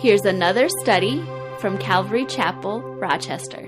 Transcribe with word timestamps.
Here's 0.00 0.24
another 0.24 0.70
study 0.80 1.22
from 1.58 1.76
Calvary 1.76 2.24
Chapel, 2.24 2.80
Rochester. 2.80 3.60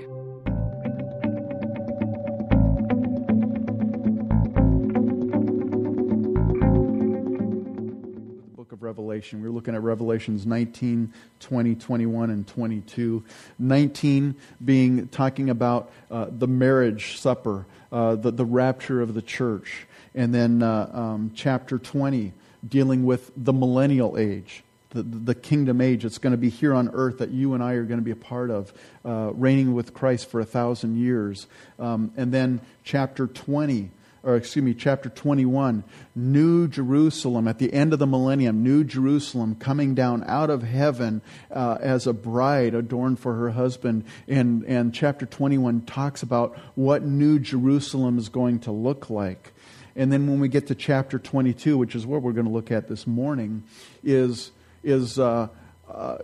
book 8.55 8.71
of 8.71 8.81
Revelation. 8.81 9.43
We 9.43 9.47
are 9.47 9.51
looking 9.51 9.75
at 9.75 9.83
Revelations 9.83 10.47
19, 10.47 11.13
20, 11.39 11.75
21, 11.75 12.29
and 12.31 12.47
22. 12.47 13.23
19 13.59 14.35
being 14.65 15.07
talking 15.09 15.51
about 15.51 15.91
uh, 16.09 16.25
the 16.31 16.47
marriage 16.47 17.19
supper, 17.19 17.67
uh, 17.91 18.15
the, 18.15 18.31
the 18.31 18.45
rapture 18.45 19.03
of 19.03 19.13
the 19.13 19.21
church. 19.21 19.85
And 20.15 20.33
then 20.33 20.63
uh, 20.63 20.89
um, 20.91 21.31
chapter 21.35 21.77
20 21.77 22.33
dealing 22.67 23.05
with 23.05 23.29
the 23.37 23.53
millennial 23.53 24.17
age. 24.17 24.63
The, 24.93 25.03
the 25.03 25.35
kingdom 25.35 25.81
age 25.81 26.03
that's 26.03 26.17
going 26.17 26.31
to 26.31 26.37
be 26.37 26.49
here 26.49 26.73
on 26.73 26.89
earth 26.93 27.17
that 27.17 27.31
you 27.31 27.53
and 27.53 27.63
I 27.63 27.73
are 27.73 27.83
going 27.83 27.99
to 27.99 28.03
be 28.03 28.11
a 28.11 28.15
part 28.15 28.51
of, 28.51 28.71
uh, 29.03 29.31
reigning 29.33 29.73
with 29.73 29.93
Christ 29.93 30.29
for 30.29 30.39
a 30.39 30.45
thousand 30.45 30.97
years. 30.97 31.47
Um, 31.79 32.11
and 32.15 32.31
then 32.31 32.61
chapter 32.83 33.27
20, 33.27 33.89
or 34.23 34.37
excuse 34.37 34.63
me, 34.63 34.73
chapter 34.73 35.09
21, 35.09 35.83
New 36.15 36.67
Jerusalem 36.67 37.47
at 37.47 37.59
the 37.59 37.73
end 37.73 37.91
of 37.91 37.99
the 37.99 38.07
millennium, 38.07 38.63
New 38.63 38.83
Jerusalem 38.83 39.55
coming 39.55 39.95
down 39.95 40.23
out 40.27 40.49
of 40.49 40.63
heaven 40.63 41.21
uh, 41.51 41.77
as 41.81 42.07
a 42.07 42.13
bride 42.13 42.73
adorned 42.73 43.19
for 43.19 43.35
her 43.35 43.51
husband. 43.51 44.05
And, 44.27 44.63
and 44.63 44.93
chapter 44.93 45.25
21 45.25 45.81
talks 45.81 46.23
about 46.23 46.57
what 46.75 47.03
New 47.03 47.39
Jerusalem 47.39 48.17
is 48.17 48.29
going 48.29 48.59
to 48.59 48.71
look 48.71 49.09
like. 49.09 49.51
And 49.95 50.11
then 50.11 50.27
when 50.27 50.39
we 50.39 50.47
get 50.47 50.67
to 50.67 50.75
chapter 50.75 51.19
22, 51.19 51.77
which 51.77 51.93
is 51.93 52.05
what 52.05 52.21
we're 52.21 52.31
going 52.31 52.47
to 52.47 52.51
look 52.51 52.71
at 52.71 52.87
this 52.87 53.05
morning, 53.05 53.63
is, 54.03 54.51
is 54.83 55.17
uh, 55.17 55.47
uh, 55.91 56.17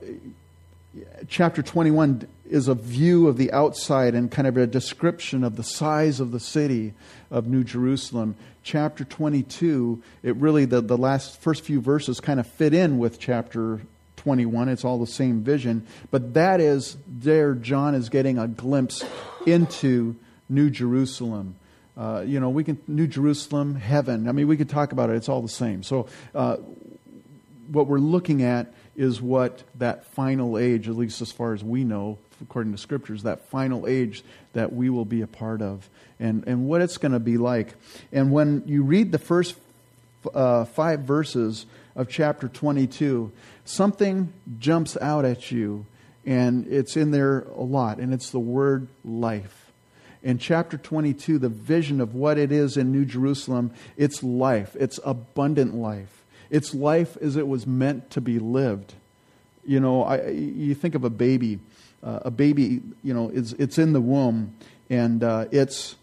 chapter 1.28 1.62
21 1.62 2.28
is 2.50 2.68
a 2.68 2.76
view 2.76 3.28
of 3.28 3.38
the 3.38 3.52
outside 3.52 4.16
and 4.16 4.32
kind 4.32 4.48
of 4.48 4.58
a 4.58 4.68
description 4.68 5.44
of 5.44 5.56
the 5.56 5.64
size 5.64 6.20
of 6.20 6.32
the 6.32 6.40
city 6.40 6.94
of 7.30 7.48
New 7.48 7.64
Jerusalem. 7.64 8.36
Chapter 8.64 9.04
22, 9.04 10.02
it 10.24 10.36
really, 10.36 10.66
the, 10.66 10.82
the 10.82 10.98
last 10.98 11.40
first 11.40 11.64
few 11.64 11.80
verses 11.80 12.20
kind 12.20 12.40
of 12.40 12.48
fit 12.48 12.74
in 12.74 12.98
with 12.98 13.20
chapter 13.20 13.82
21. 14.18 14.70
It's 14.70 14.84
all 14.84 15.00
the 15.00 15.08
same 15.08 15.42
vision. 15.42 15.86
But 16.12 16.34
that 16.34 16.60
is 16.60 16.98
there, 17.08 17.54
John 17.54 17.96
is 17.96 18.10
getting 18.10 18.38
a 18.38 18.48
glimpse 18.48 19.04
into 19.46 20.16
New 20.50 20.70
Jerusalem. 20.70 21.56
Uh, 21.96 22.24
you 22.26 22.40
know, 22.40 22.50
we 22.50 22.64
can, 22.64 22.80
New 22.88 23.08
Jerusalem, 23.08 23.76
heaven. 23.76 24.28
I 24.28 24.32
mean, 24.32 24.48
we 24.48 24.58
could 24.58 24.70
talk 24.70 24.92
about 24.92 25.10
it. 25.10 25.18
It's 25.18 25.30
all 25.30 25.42
the 25.42 25.50
same. 25.50 25.84
So, 25.84 26.08
uh, 26.34 26.58
what 27.72 27.88
we're 27.88 28.00
looking 28.00 28.44
at 28.44 28.74
is 28.96 29.22
what 29.22 29.64
that 29.76 30.06
final 30.06 30.58
age, 30.58 30.90
at 30.90 30.96
least 30.96 31.22
as 31.22 31.32
far 31.32 31.54
as 31.54 31.64
we 31.64 31.84
know, 31.84 32.18
according 32.42 32.72
to 32.72 32.78
scriptures, 32.78 33.24
that 33.24 33.48
final 33.50 33.88
age 33.88 34.24
that 34.54 34.74
we 34.74 34.90
will 34.90 35.06
be 35.06 35.22
a 35.22 35.28
part 35.28 35.62
of 35.62 35.90
and, 36.20 36.46
and 36.48 36.68
what 36.68 36.82
it's 36.82 36.98
going 36.98 37.12
to 37.12 37.20
be 37.20 37.38
like. 37.38 37.76
And 38.12 38.32
when 38.32 38.64
you 38.66 38.84
read 38.84 39.12
the 39.12 39.20
first 39.20 39.56
uh, 40.34 40.66
five 40.66 41.02
verses 41.02 41.66
of 41.96 42.10
chapter 42.10 42.48
22, 42.48 43.32
something 43.66 44.34
jumps 44.60 44.98
out 44.98 45.26
at 45.26 45.52
you, 45.52 45.86
and 46.26 46.68
it's 46.68 46.98
in 46.98 47.12
there 47.12 47.42
a 47.56 47.62
lot, 47.62 48.00
and 48.00 48.14
it's 48.14 48.32
the 48.32 48.40
word 48.40 48.88
life. 49.06 49.72
In 50.22 50.38
chapter 50.38 50.78
22, 50.78 51.40
the 51.40 51.48
vision 51.48 52.02
of 52.02 52.14
what 52.14 52.38
it 52.38 52.52
is 52.52 52.76
in 52.76 52.92
New 52.92 53.06
Jerusalem, 53.06 53.72
it's 53.96 54.22
life, 54.22 54.76
it's 54.78 55.00
abundant 55.06 55.76
life. 55.76 56.19
It's 56.50 56.74
life 56.74 57.18
as 57.22 57.36
it 57.36 57.48
was 57.48 57.68
meant 57.68 58.10
to 58.12 58.22
be 58.22 58.40
lived. 58.40 58.94
You 59.66 59.80
know, 59.80 60.04
I, 60.04 60.30
you 60.30 60.74
think 60.74 60.96
of 60.96 61.04
a 61.04 61.10
baby. 61.10 61.60
Uh, 62.02 62.20
a 62.24 62.32
baby, 62.32 62.82
you 63.04 63.14
know, 63.14 63.30
is 63.30 63.54
it's 63.54 63.78
in 63.78 63.92
the 63.92 64.00
womb, 64.00 64.56
and 64.90 65.22
uh, 65.24 65.46
it's 65.52 65.96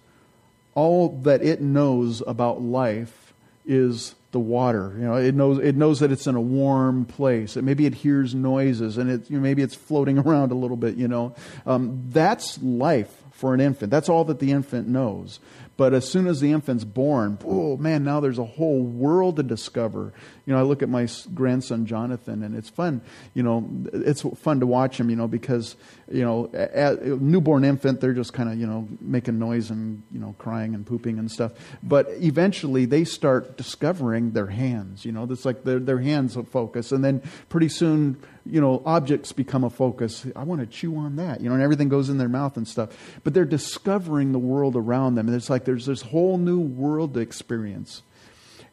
all 0.74 1.18
that 1.22 1.42
it 1.42 1.62
knows 1.62 2.22
about 2.26 2.60
life 2.60 3.32
is 3.64 4.14
the 4.30 4.38
water. 4.38 4.92
You 4.96 5.04
know, 5.04 5.14
it 5.16 5.34
knows 5.34 5.58
it 5.58 5.74
knows 5.74 6.00
that 6.00 6.12
it's 6.12 6.26
in 6.26 6.34
a 6.34 6.40
warm 6.40 7.06
place. 7.06 7.56
It, 7.56 7.64
maybe 7.64 7.86
it 7.86 7.94
hears 7.94 8.34
noises, 8.34 8.98
and 8.98 9.10
it 9.10 9.30
you 9.30 9.38
know, 9.38 9.42
maybe 9.42 9.62
it's 9.62 9.74
floating 9.74 10.18
around 10.26 10.52
a 10.52 10.54
little 10.54 10.76
bit. 10.76 10.96
You 10.96 11.08
know, 11.08 11.34
um, 11.64 12.04
that's 12.10 12.62
life 12.62 13.22
for 13.32 13.54
an 13.54 13.60
infant. 13.60 13.90
That's 13.90 14.08
all 14.08 14.24
that 14.24 14.38
the 14.38 14.52
infant 14.52 14.88
knows. 14.88 15.40
But 15.76 15.92
as 15.92 16.08
soon 16.08 16.26
as 16.26 16.40
the 16.40 16.52
infant's 16.52 16.84
born, 16.84 17.38
oh 17.44 17.76
man, 17.76 18.02
now 18.02 18.20
there's 18.20 18.38
a 18.38 18.44
whole 18.44 18.82
world 18.82 19.36
to 19.36 19.42
discover. 19.42 20.12
You 20.46 20.54
know, 20.54 20.58
I 20.58 20.62
look 20.62 20.82
at 20.82 20.88
my 20.88 21.06
grandson 21.34 21.84
Jonathan, 21.84 22.42
and 22.42 22.56
it's 22.56 22.70
fun. 22.70 23.02
You 23.34 23.42
know, 23.42 23.68
it's 23.92 24.22
fun 24.22 24.60
to 24.60 24.66
watch 24.66 24.98
him. 24.98 25.10
You 25.10 25.16
know, 25.16 25.28
because 25.28 25.76
you 26.10 26.24
know, 26.24 26.50
a, 26.54 26.96
newborn 27.20 27.64
infant, 27.64 28.00
they're 28.00 28.14
just 28.14 28.32
kind 28.32 28.50
of 28.50 28.58
you 28.58 28.66
know 28.66 28.88
making 29.00 29.38
noise 29.38 29.70
and 29.70 30.02
you 30.10 30.18
know 30.18 30.34
crying 30.38 30.74
and 30.74 30.86
pooping 30.86 31.18
and 31.18 31.30
stuff. 31.30 31.52
But 31.82 32.06
eventually, 32.10 32.86
they 32.86 33.04
start 33.04 33.58
discovering 33.58 34.30
their 34.32 34.46
hands. 34.46 35.04
You 35.04 35.12
know, 35.12 35.28
it's 35.30 35.44
like 35.44 35.64
their 35.64 35.78
their 35.78 35.98
hands 35.98 36.38
focus, 36.50 36.90
and 36.90 37.04
then 37.04 37.22
pretty 37.50 37.68
soon 37.68 38.22
you 38.48 38.60
know, 38.60 38.82
objects 38.84 39.32
become 39.32 39.64
a 39.64 39.70
focus. 39.70 40.26
I 40.34 40.44
want 40.44 40.60
to 40.60 40.66
chew 40.66 40.96
on 40.96 41.16
that, 41.16 41.40
you 41.40 41.48
know, 41.48 41.54
and 41.54 41.62
everything 41.62 41.88
goes 41.88 42.08
in 42.08 42.18
their 42.18 42.28
mouth 42.28 42.56
and 42.56 42.66
stuff. 42.66 42.90
But 43.24 43.34
they're 43.34 43.44
discovering 43.44 44.32
the 44.32 44.38
world 44.38 44.76
around 44.76 45.14
them. 45.14 45.28
And 45.28 45.36
it's 45.36 45.50
like 45.50 45.64
there's 45.64 45.86
this 45.86 46.02
whole 46.02 46.38
new 46.38 46.60
world 46.60 47.14
to 47.14 47.20
experience. 47.20 48.02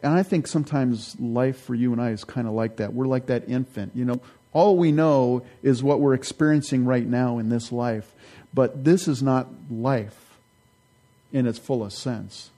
And 0.02 0.14
I 0.14 0.24
think 0.24 0.48
sometimes 0.48 1.20
life 1.20 1.62
for 1.62 1.76
you 1.76 1.94
and 1.94 2.02
I 2.02 2.10
is 2.10 2.24
kind 2.24 2.48
of 2.48 2.54
like 2.54 2.78
that. 2.78 2.94
We're 2.94 3.08
like 3.08 3.28
that 3.28 3.48
infant, 3.48 3.94
you 3.96 4.06
know. 4.06 4.22
All 4.52 4.78
we 4.78 4.92
know 4.92 5.44
is 5.64 5.82
what 5.82 6.00
we're 6.00 6.14
experiencing 6.14 6.86
right 6.86 7.06
now 7.06 7.40
in 7.40 7.50
this 7.50 7.72
life. 7.72 8.14
But 8.54 8.84
this 8.84 9.08
is 9.08 9.24
not 9.24 9.48
life 9.72 10.38
in 11.32 11.48
its 11.48 11.58
fullest 11.58 11.98
sense. 12.00 12.52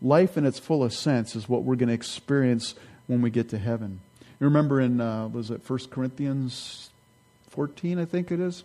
Life 0.00 0.36
in 0.36 0.46
its 0.46 0.58
fullest 0.58 1.00
sense 1.00 1.34
is 1.34 1.48
what 1.48 1.64
we're 1.64 1.76
going 1.76 1.88
to 1.88 1.94
experience 1.94 2.74
when 3.06 3.22
we 3.22 3.30
get 3.30 3.48
to 3.48 3.58
heaven. 3.58 4.00
You 4.42 4.46
remember 4.46 4.80
in, 4.80 5.00
uh, 5.00 5.28
was 5.28 5.52
it 5.52 5.62
1 5.64 5.78
Corinthians 5.88 6.90
14, 7.50 8.00
I 8.00 8.04
think 8.04 8.32
it 8.32 8.40
is? 8.40 8.64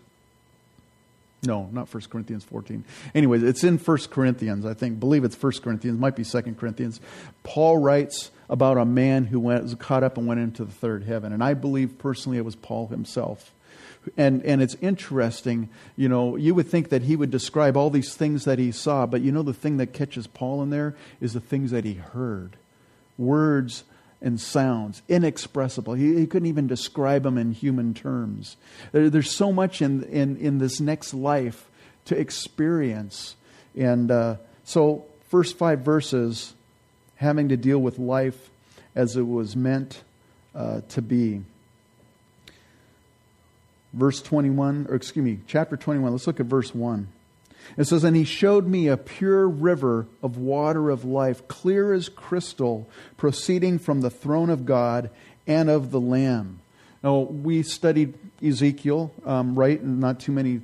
No, 1.43 1.69
not 1.71 1.93
1 1.93 2.05
Corinthians 2.09 2.43
14. 2.45 2.83
Anyway, 3.13 3.38
it's 3.43 3.63
in 3.63 3.77
1 3.77 3.97
Corinthians, 4.09 4.65
I 4.65 4.73
think. 4.73 4.99
believe 4.99 5.23
it's 5.23 5.39
1 5.39 5.51
Corinthians, 5.61 5.99
might 5.99 6.15
be 6.15 6.23
2 6.23 6.41
Corinthians. 6.55 6.99
Paul 7.43 7.77
writes 7.77 8.31
about 8.49 8.79
a 8.79 8.85
man 8.85 9.25
who 9.25 9.39
went, 9.39 9.61
was 9.61 9.75
caught 9.75 10.03
up 10.03 10.17
and 10.17 10.25
went 10.25 10.39
into 10.39 10.65
the 10.65 10.71
third 10.71 11.03
heaven. 11.03 11.31
And 11.31 11.43
I 11.43 11.53
believe 11.53 11.99
personally 11.99 12.39
it 12.39 12.45
was 12.45 12.55
Paul 12.55 12.88
himself. 12.88 13.53
And, 14.17 14.44
and 14.45 14.63
it's 14.63 14.77
interesting, 14.81 15.69
you 15.95 16.09
know, 16.09 16.38
you 16.38 16.55
would 16.55 16.69
think 16.69 16.89
that 16.89 17.03
he 17.03 17.15
would 17.15 17.29
describe 17.29 17.77
all 17.77 17.91
these 17.91 18.15
things 18.15 18.45
that 18.45 18.57
he 18.57 18.71
saw, 18.71 19.05
but 19.05 19.21
you 19.21 19.31
know 19.31 19.44
the 19.44 19.53
thing 19.53 19.77
that 19.77 19.94
catches 19.94 20.25
Paul 20.25 20.63
in 20.63 20.71
there 20.71 20.95
is 21.21 21.33
the 21.33 21.39
things 21.39 21.69
that 21.69 21.85
he 21.85 21.94
heard. 21.94 22.55
Words 23.15 23.83
and 24.22 24.39
sounds, 24.39 25.01
inexpressible. 25.07 25.94
He, 25.94 26.16
he, 26.16 26.25
couldn't 26.25 26.47
even 26.47 26.67
describe 26.67 27.23
them 27.23 27.38
in 27.38 27.51
human 27.51 27.94
terms. 27.94 28.57
There, 28.91 29.09
there's 29.09 29.31
so 29.31 29.51
much 29.51 29.81
in, 29.81 30.03
in, 30.03 30.38
in 30.38 30.57
this 30.57 30.79
next 30.79 31.13
life 31.13 31.69
to 32.05 32.17
experience. 32.17 33.35
And 33.75 34.09
uh, 34.09 34.38
so, 34.63 35.06
first 35.29 35.57
five 35.57 35.81
verses 35.81 36.53
having 37.16 37.50
to 37.50 37.57
deal 37.57 37.79
with 37.79 38.00
life 38.00 38.50
as 38.95 39.16
it 39.16 39.27
was 39.27 39.56
meant 39.56 40.03
uh, 40.56 40.81
to 40.89 41.01
be. 41.01 41.44
Verse 43.94 44.22
21, 44.22 44.88
or 44.89 44.95
excuse 44.95 45.23
me, 45.23 45.39
chapter 45.47 45.77
21, 45.77 46.11
let's 46.11 46.27
look 46.27 46.39
at 46.39 46.45
verse 46.45 46.73
1. 46.73 47.07
It 47.75 47.85
says, 47.85 48.03
And 48.03 48.16
he 48.16 48.23
showed 48.23 48.67
me 48.67 48.88
a 48.88 48.97
pure 48.97 49.47
river 49.47 50.07
of 50.22 50.38
water 50.38 50.89
of 50.89 51.03
life, 51.03 51.47
clear 51.47 51.94
as 51.94 52.09
crystal, 52.09 52.89
proceeding 53.17 53.79
from 53.79 54.01
the 54.01 54.09
throne 54.09 54.50
of 54.50 54.66
God 54.66 55.09
and 55.45 55.69
of 55.69 55.91
the 55.91 56.00
Lamb. 56.00 56.59
Now, 57.03 57.19
we 57.19 57.63
studied 57.63 58.15
Ezekiel, 58.44 59.12
um, 59.25 59.56
right, 59.56 59.83
not 59.83 60.19
too 60.19 60.31
many 60.31 60.62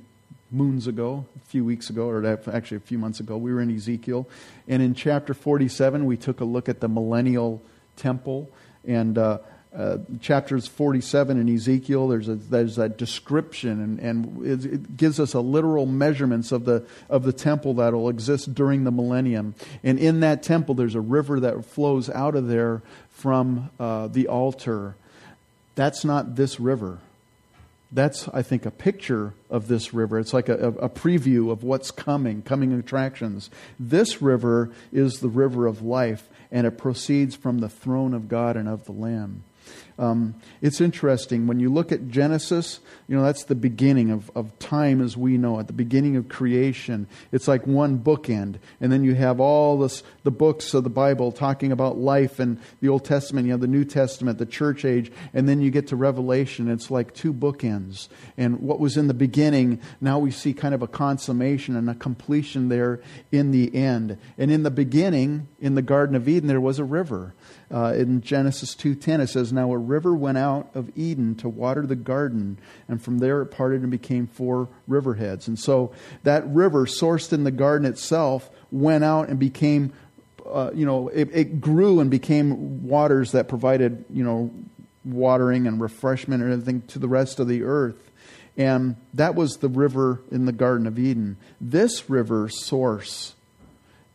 moons 0.50 0.86
ago, 0.86 1.26
a 1.36 1.48
few 1.48 1.64
weeks 1.64 1.90
ago, 1.90 2.08
or 2.08 2.24
actually 2.52 2.76
a 2.76 2.80
few 2.80 2.98
months 2.98 3.20
ago. 3.20 3.36
We 3.36 3.52
were 3.52 3.60
in 3.60 3.74
Ezekiel. 3.74 4.28
And 4.68 4.82
in 4.82 4.94
chapter 4.94 5.34
47, 5.34 6.06
we 6.06 6.16
took 6.16 6.40
a 6.40 6.44
look 6.44 6.68
at 6.68 6.80
the 6.80 6.88
millennial 6.88 7.62
temple. 7.96 8.50
And 8.86 9.18
uh, 9.18 9.38
uh, 9.76 9.98
chapters 10.20 10.66
47 10.68 11.40
in 11.40 11.52
Ezekiel, 11.52 12.08
there's 12.08 12.28
a, 12.28 12.36
there's 12.36 12.76
that 12.76 12.96
description, 12.96 13.80
and, 13.82 13.98
and 13.98 14.46
it, 14.46 14.72
it, 14.72 14.96
gives 14.96 15.18
us 15.18 15.34
a 15.34 15.40
literal 15.40 15.84
measurements 15.84 16.52
of 16.52 16.64
the, 16.64 16.86
of 17.08 17.24
the 17.24 17.32
temple 17.32 17.74
that 17.74 17.92
will 17.92 18.08
exist 18.08 18.54
during 18.54 18.84
the 18.84 18.92
millennium. 18.92 19.54
And 19.82 19.98
in 19.98 20.20
that 20.20 20.42
temple, 20.44 20.76
there's 20.76 20.94
a 20.94 21.00
river 21.00 21.40
that 21.40 21.64
flows 21.64 22.08
out 22.08 22.36
of 22.36 22.46
there 22.46 22.82
from 23.10 23.70
uh, 23.80 24.06
the 24.06 24.28
altar. 24.28 24.94
That's 25.74 26.04
not 26.04 26.36
this 26.36 26.60
river. 26.60 26.98
That's, 27.90 28.28
I 28.28 28.42
think, 28.42 28.66
a 28.66 28.70
picture 28.70 29.34
of 29.50 29.66
this 29.66 29.92
river. 29.92 30.18
It's 30.18 30.34
like 30.34 30.48
a, 30.48 30.68
a 30.68 30.88
preview 30.88 31.50
of 31.50 31.64
what's 31.64 31.90
coming, 31.90 32.42
coming 32.42 32.72
attractions. 32.72 33.50
This 33.78 34.22
river 34.22 34.70
is 34.92 35.20
the 35.20 35.28
river 35.28 35.66
of 35.66 35.82
life, 35.82 36.28
and 36.52 36.66
it 36.66 36.78
proceeds 36.78 37.34
from 37.34 37.58
the 37.58 37.68
throne 37.68 38.14
of 38.14 38.28
God 38.28 38.56
and 38.56 38.68
of 38.68 38.84
the 38.84 38.92
Lamb. 38.92 39.42
Um, 39.98 40.34
it's 40.60 40.80
interesting 40.80 41.46
when 41.46 41.60
you 41.60 41.72
look 41.72 41.92
at 41.92 42.08
Genesis, 42.08 42.80
you 43.06 43.16
know, 43.16 43.22
that's 43.22 43.44
the 43.44 43.54
beginning 43.54 44.10
of, 44.10 44.30
of 44.34 44.58
time 44.58 45.00
as 45.00 45.16
we 45.16 45.38
know 45.38 45.58
it, 45.60 45.68
the 45.68 45.72
beginning 45.72 46.16
of 46.16 46.28
creation. 46.28 47.06
It's 47.30 47.46
like 47.46 47.66
one 47.66 47.98
bookend. 47.98 48.56
And 48.80 48.90
then 48.90 49.04
you 49.04 49.14
have 49.14 49.38
all 49.38 49.78
this, 49.78 50.02
the 50.24 50.30
books 50.30 50.74
of 50.74 50.82
the 50.82 50.90
Bible 50.90 51.30
talking 51.30 51.70
about 51.70 51.96
life 51.96 52.40
and 52.40 52.60
the 52.80 52.88
Old 52.88 53.04
Testament, 53.04 53.46
you 53.46 53.52
have 53.52 53.60
the 53.60 53.66
New 53.68 53.84
Testament, 53.84 54.38
the 54.38 54.46
church 54.46 54.84
age, 54.84 55.12
and 55.32 55.48
then 55.48 55.60
you 55.60 55.70
get 55.70 55.88
to 55.88 55.96
Revelation. 55.96 56.68
It's 56.70 56.90
like 56.90 57.14
two 57.14 57.32
bookends. 57.32 58.08
And 58.36 58.60
what 58.60 58.80
was 58.80 58.96
in 58.96 59.06
the 59.06 59.14
beginning, 59.14 59.80
now 60.00 60.18
we 60.18 60.32
see 60.32 60.52
kind 60.52 60.74
of 60.74 60.82
a 60.82 60.88
consummation 60.88 61.76
and 61.76 61.88
a 61.88 61.94
completion 61.94 62.68
there 62.68 63.00
in 63.30 63.52
the 63.52 63.74
end. 63.74 64.18
And 64.38 64.50
in 64.50 64.64
the 64.64 64.70
beginning, 64.70 65.46
in 65.60 65.76
the 65.76 65.82
Garden 65.82 66.16
of 66.16 66.28
Eden, 66.28 66.48
there 66.48 66.60
was 66.60 66.78
a 66.78 66.84
river. 66.84 67.34
Uh, 67.72 67.94
in 67.96 68.20
Genesis 68.20 68.74
2:10 68.74 69.20
it 69.20 69.28
says 69.28 69.52
now 69.52 69.72
a 69.72 69.78
river 69.78 70.14
went 70.14 70.38
out 70.38 70.70
of 70.74 70.90
Eden 70.96 71.34
to 71.36 71.48
water 71.48 71.86
the 71.86 71.96
garden 71.96 72.58
and 72.88 73.00
from 73.00 73.18
there 73.18 73.40
it 73.42 73.46
parted 73.46 73.82
and 73.82 73.90
became 73.90 74.26
four 74.26 74.68
riverheads. 74.88 75.48
And 75.48 75.58
so 75.58 75.92
that 76.24 76.46
river 76.46 76.86
sourced 76.86 77.32
in 77.32 77.44
the 77.44 77.50
garden 77.50 77.86
itself 77.86 78.50
went 78.70 79.04
out 79.04 79.28
and 79.28 79.38
became 79.38 79.92
uh, 80.46 80.70
you 80.74 80.84
know 80.84 81.08
it, 81.08 81.30
it 81.32 81.60
grew 81.60 82.00
and 82.00 82.10
became 82.10 82.86
waters 82.86 83.32
that 83.32 83.48
provided 83.48 84.04
you 84.10 84.22
know 84.22 84.50
watering 85.04 85.66
and 85.66 85.80
refreshment 85.80 86.42
and 86.42 86.52
everything 86.52 86.82
to 86.88 86.98
the 86.98 87.08
rest 87.08 87.40
of 87.40 87.48
the 87.48 87.62
earth. 87.62 88.10
And 88.56 88.96
that 89.14 89.34
was 89.34 89.56
the 89.56 89.68
river 89.68 90.20
in 90.30 90.44
the 90.44 90.52
Garden 90.52 90.86
of 90.86 90.98
Eden. 90.98 91.36
This 91.60 92.08
river 92.08 92.48
source 92.48 93.34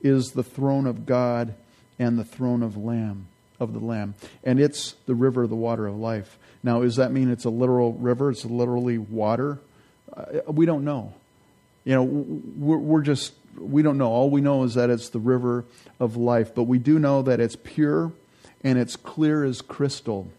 is 0.02 0.32
the 0.32 0.44
throne 0.44 0.88
of 0.88 1.06
God 1.06 1.56
and 1.98 2.18
the 2.18 2.24
throne 2.24 2.64
of 2.64 2.78
Lamb 2.78 3.28
of 3.60 3.74
the 3.74 3.80
Lamb. 3.80 4.16
And 4.44 4.60
it's 4.60 4.94
the 5.06 5.16
river 5.16 5.44
of 5.44 5.50
the 5.50 5.56
water 5.56 5.88
of 5.88 5.98
life. 5.98 6.38
Now, 6.64 6.82
does 6.82 6.98
that 6.98 7.12
mean 7.12 7.30
it's 7.30 7.46
a 7.46 7.50
literal 7.50 7.94
river? 7.94 8.32
It's 8.32 8.46
literally 8.46 8.98
water? 8.98 9.60
Uh, 10.12 10.42
we 10.48 10.66
don't 10.66 10.84
know. 10.84 11.14
You 11.86 11.96
know, 11.96 12.04
we're, 12.04 12.78
we're 12.78 13.02
just, 13.02 13.34
we 13.58 13.82
don't 13.82 13.98
know. 13.98 14.10
All 14.10 14.30
we 14.30 14.42
know 14.42 14.64
is 14.64 14.76
that 14.76 14.90
it's 14.90 15.10
the 15.10 15.20
river 15.20 15.66
of 16.00 16.18
life. 16.18 16.54
But 16.54 16.64
we 16.64 16.80
do 16.80 17.00
know 17.00 17.22
that 17.22 17.40
it's 17.40 17.56
pure 17.56 18.12
and 18.64 18.78
it's 18.78 18.96
clear 18.96 19.44
as 19.44 19.62
crystal. 19.62 20.30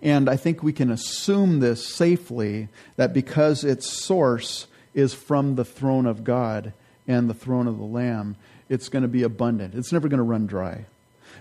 And 0.00 0.28
I 0.28 0.36
think 0.36 0.62
we 0.62 0.72
can 0.72 0.90
assume 0.90 1.60
this 1.60 1.86
safely 1.86 2.68
that 2.96 3.12
because 3.12 3.64
its 3.64 3.90
source 3.90 4.66
is 4.94 5.14
from 5.14 5.56
the 5.56 5.64
throne 5.64 6.06
of 6.06 6.24
God 6.24 6.72
and 7.06 7.28
the 7.28 7.34
throne 7.34 7.66
of 7.66 7.78
the 7.78 7.84
Lamb, 7.84 8.36
it's 8.68 8.88
going 8.88 9.02
to 9.02 9.08
be 9.08 9.22
abundant. 9.22 9.74
It's 9.74 9.92
never 9.92 10.08
going 10.08 10.18
to 10.18 10.24
run 10.24 10.46
dry. 10.46 10.84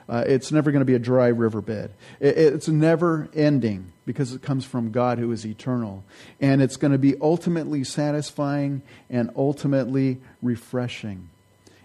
Uh, 0.09 0.24
it's 0.25 0.51
never 0.51 0.71
going 0.71 0.81
to 0.81 0.86
be 0.86 0.95
a 0.95 1.00
dry 1.00 1.27
riverbed. 1.27 1.92
It, 2.19 2.38
it's 2.38 2.68
never 2.68 3.30
ending 3.33 3.92
because 4.06 4.33
it 4.33 4.42
comes 4.42 4.63
from 4.63 4.92
God 4.92 5.19
who 5.19 5.31
is 5.31 5.45
eternal. 5.45 6.04
And 6.39 6.62
it's 6.62 6.77
going 6.77 6.94
to 6.94 6.98
be 6.98 7.15
ultimately 7.19 7.83
satisfying 7.83 8.81
and 9.09 9.30
ultimately 9.36 10.19
refreshing. 10.42 11.30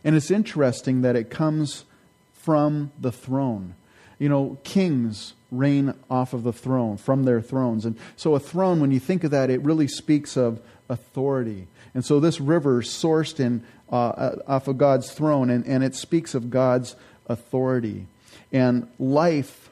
And 0.04 0.14
it's 0.14 0.30
interesting 0.30 1.02
that 1.02 1.16
it 1.16 1.30
comes 1.30 1.84
from 2.32 2.92
the 3.00 3.12
throne. 3.12 3.74
You 4.18 4.28
know, 4.28 4.58
kings 4.62 5.34
reign 5.50 5.94
off 6.08 6.32
of 6.32 6.44
the 6.44 6.52
throne, 6.52 6.96
from 6.96 7.24
their 7.24 7.40
thrones. 7.40 7.84
And 7.84 7.96
so 8.16 8.34
a 8.34 8.40
throne, 8.40 8.80
when 8.80 8.90
you 8.90 9.00
think 9.00 9.24
of 9.24 9.32
that, 9.32 9.50
it 9.50 9.60
really 9.62 9.88
speaks 9.88 10.36
of 10.36 10.60
authority. 10.88 11.66
And 11.94 12.04
so 12.04 12.20
this 12.20 12.40
river 12.40 12.82
sourced 12.82 13.38
in 13.38 13.62
uh, 13.90 14.36
off 14.46 14.68
of 14.68 14.78
God's 14.78 15.12
throne, 15.12 15.50
and, 15.50 15.66
and 15.66 15.84
it 15.84 15.94
speaks 15.94 16.34
of 16.34 16.50
God's 16.50 16.96
authority. 17.26 18.06
And 18.52 18.88
life, 18.98 19.70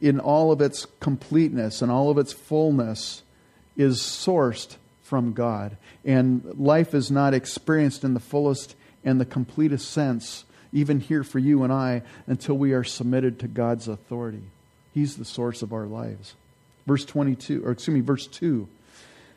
in 0.00 0.20
all 0.20 0.52
of 0.52 0.60
its 0.60 0.86
completeness 1.00 1.80
and 1.82 1.90
all 1.90 2.10
of 2.10 2.18
its 2.18 2.32
fullness, 2.32 3.22
is 3.76 3.98
sourced 3.98 4.76
from 5.02 5.32
God. 5.32 5.76
And 6.04 6.44
life 6.58 6.94
is 6.94 7.10
not 7.10 7.34
experienced 7.34 8.04
in 8.04 8.14
the 8.14 8.20
fullest 8.20 8.74
and 9.04 9.20
the 9.20 9.24
completest 9.24 9.90
sense, 9.90 10.44
even 10.72 11.00
here 11.00 11.24
for 11.24 11.38
you 11.38 11.64
and 11.64 11.72
I, 11.72 12.02
until 12.26 12.56
we 12.56 12.72
are 12.72 12.84
submitted 12.84 13.38
to 13.40 13.48
God's 13.48 13.88
authority. 13.88 14.42
He's 14.94 15.16
the 15.16 15.24
source 15.24 15.62
of 15.62 15.72
our 15.72 15.86
lives. 15.86 16.34
Verse 16.86 17.04
22, 17.04 17.64
or 17.64 17.70
excuse 17.70 17.94
me, 17.94 18.00
verse 18.00 18.26
2. 18.26 18.68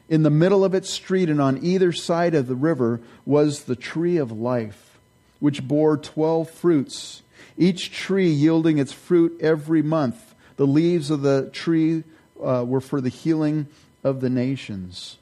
In 0.07 0.23
the 0.23 0.29
middle 0.29 0.63
of 0.63 0.75
its 0.75 0.89
street 0.89 1.29
and 1.29 1.41
on 1.41 1.63
either 1.63 1.91
side 1.91 2.35
of 2.35 2.47
the 2.47 2.55
river 2.55 3.01
was 3.25 3.63
the 3.63 3.75
tree 3.75 4.17
of 4.17 4.31
life, 4.31 4.97
which 5.39 5.67
bore 5.67 5.97
twelve 5.97 6.49
fruits 6.49 7.23
each 7.57 7.91
tree 7.91 8.29
yielding 8.29 8.77
its 8.77 8.91
fruit 8.91 9.37
every 9.41 9.81
month. 9.81 10.33
The 10.57 10.67
leaves 10.67 11.11
of 11.11 11.21
the 11.21 11.49
tree 11.51 12.03
uh, 12.41 12.63
were 12.65 12.81
for 12.81 13.01
the 13.01 13.09
healing 13.09 13.67
of 14.03 14.21
the 14.21 14.29
nations. 14.29 15.17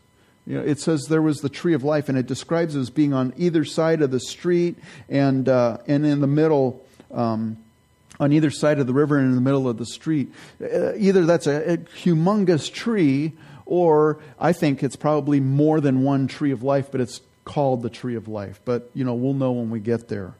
You 0.46 0.58
know, 0.58 0.64
it 0.64 0.80
says 0.80 1.06
there 1.06 1.22
was 1.22 1.38
the 1.38 1.50
tree 1.50 1.74
of 1.74 1.84
life, 1.84 2.10
and 2.10 2.18
it 2.18 2.28
describes 2.28 2.75
it 2.75 2.80
as 2.80 2.90
being 2.90 3.14
on 3.14 3.34
either 3.38 3.64
side 3.64 4.02
of 4.02 4.12
the 4.12 4.20
street 4.20 4.75
and, 5.08 5.48
uh, 5.48 5.78
and 5.88 6.06
in 6.06 6.20
the 6.20 6.28
middle, 6.28 6.86
um, 7.12 7.58
on 8.20 8.34
either 8.34 8.52
side 8.52 8.80
of 8.80 8.86
the 8.86 8.94
river 8.94 9.18
and 9.18 9.30
in 9.30 9.36
the 9.36 9.42
middle 9.42 9.69
of 9.69 9.78
the 9.78 9.86
street. 9.86 10.31
Uh, 10.62 10.94
either 10.96 11.26
that's 11.26 11.48
a, 11.48 11.74
a 11.74 11.78
humongous 11.78 12.72
tree, 12.72 13.31
or 13.66 14.19
I 14.38 14.52
think 14.52 14.84
it's 14.84 14.98
probably 14.98 15.40
more 15.40 15.80
than 15.80 16.04
one 16.04 16.28
tree 16.28 16.52
of 16.52 16.62
life, 16.62 16.90
but 16.92 17.00
it's 17.00 17.22
called 17.46 17.81
the 17.81 17.90
tree 17.90 18.16
of 18.16 18.28
life. 18.28 18.60
But, 18.66 18.90
you 18.94 19.06
know, 19.06 19.14
we'll 19.14 19.34
know 19.34 19.54
when 19.54 19.69
we 19.69 19.80
get 19.80 20.10
there. 20.10 20.34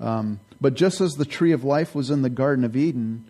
Um, 0.00 0.40
but 0.60 0.74
just 0.74 1.00
as 1.00 1.12
the 1.14 1.24
tree 1.24 1.52
of 1.52 1.64
life 1.64 1.94
was 1.94 2.10
in 2.10 2.22
the 2.22 2.30
Garden 2.30 2.64
of 2.64 2.76
Eden, 2.76 3.24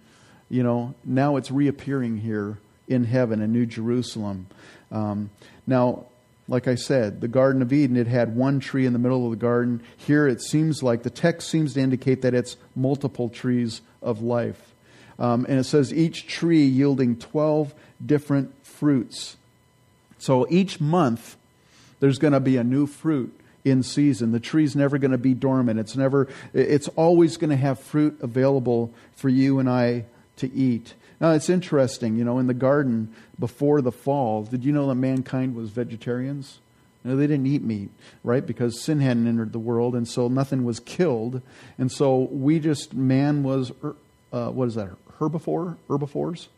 you 0.48 0.62
know, 0.62 0.94
now 1.04 1.36
it's 1.36 1.50
reappearing 1.50 2.18
here 2.18 2.58
in 2.88 3.04
heaven 3.04 3.40
in 3.40 3.52
New 3.52 3.66
Jerusalem. 3.66 4.46
Um, 4.90 5.30
now, 5.66 6.06
like 6.48 6.66
I 6.66 6.74
said, 6.74 7.20
the 7.20 7.28
Garden 7.28 7.62
of 7.62 7.72
Eden, 7.72 7.96
it 7.96 8.08
had 8.08 8.34
one 8.34 8.58
tree 8.58 8.84
in 8.84 8.92
the 8.92 8.98
middle 8.98 9.24
of 9.24 9.30
the 9.30 9.36
garden. 9.36 9.82
Here 9.96 10.26
it 10.26 10.42
seems 10.42 10.82
like 10.82 11.04
the 11.04 11.10
text 11.10 11.48
seems 11.48 11.74
to 11.74 11.80
indicate 11.80 12.22
that 12.22 12.34
it's 12.34 12.56
multiple 12.74 13.28
trees 13.28 13.80
of 14.02 14.20
life. 14.20 14.74
Um, 15.20 15.46
and 15.48 15.60
it 15.60 15.64
says 15.64 15.94
each 15.94 16.26
tree 16.26 16.64
yielding 16.64 17.16
12 17.16 17.72
different 18.04 18.52
fruits. 18.66 19.36
So 20.18 20.46
each 20.50 20.80
month, 20.80 21.36
there's 22.00 22.18
going 22.18 22.32
to 22.32 22.40
be 22.40 22.56
a 22.56 22.64
new 22.64 22.86
fruit 22.86 23.38
in 23.64 23.82
season. 23.82 24.32
The 24.32 24.40
tree's 24.40 24.74
never 24.74 24.98
going 24.98 25.10
to 25.10 25.18
be 25.18 25.34
dormant. 25.34 25.78
It's 25.78 25.96
never 25.96 26.28
it's 26.54 26.88
always 26.88 27.36
going 27.36 27.50
to 27.50 27.56
have 27.56 27.78
fruit 27.78 28.18
available 28.20 28.92
for 29.14 29.28
you 29.28 29.58
and 29.58 29.68
I 29.68 30.04
to 30.36 30.52
eat. 30.52 30.94
Now 31.20 31.32
it's 31.32 31.50
interesting, 31.50 32.16
you 32.16 32.24
know, 32.24 32.38
in 32.38 32.46
the 32.46 32.54
garden 32.54 33.14
before 33.38 33.82
the 33.82 33.92
fall, 33.92 34.44
did 34.44 34.64
you 34.64 34.72
know 34.72 34.88
that 34.88 34.94
mankind 34.94 35.54
was 35.54 35.70
vegetarians? 35.70 36.60
No, 37.02 37.16
they 37.16 37.26
didn't 37.26 37.46
eat 37.46 37.62
meat, 37.62 37.90
right? 38.22 38.46
Because 38.46 38.80
sin 38.80 39.00
hadn't 39.00 39.26
entered 39.26 39.52
the 39.52 39.58
world, 39.58 39.94
and 39.94 40.06
so 40.06 40.28
nothing 40.28 40.64
was 40.64 40.80
killed. 40.80 41.40
And 41.78 41.90
so 41.90 42.28
we 42.30 42.58
just, 42.58 42.92
man 42.92 43.42
was, 43.42 43.72
uh, 44.32 44.50
what 44.50 44.68
is 44.68 44.74
that, 44.74 44.90
herbivore? 45.18 45.78
Herbivores? 45.88 46.48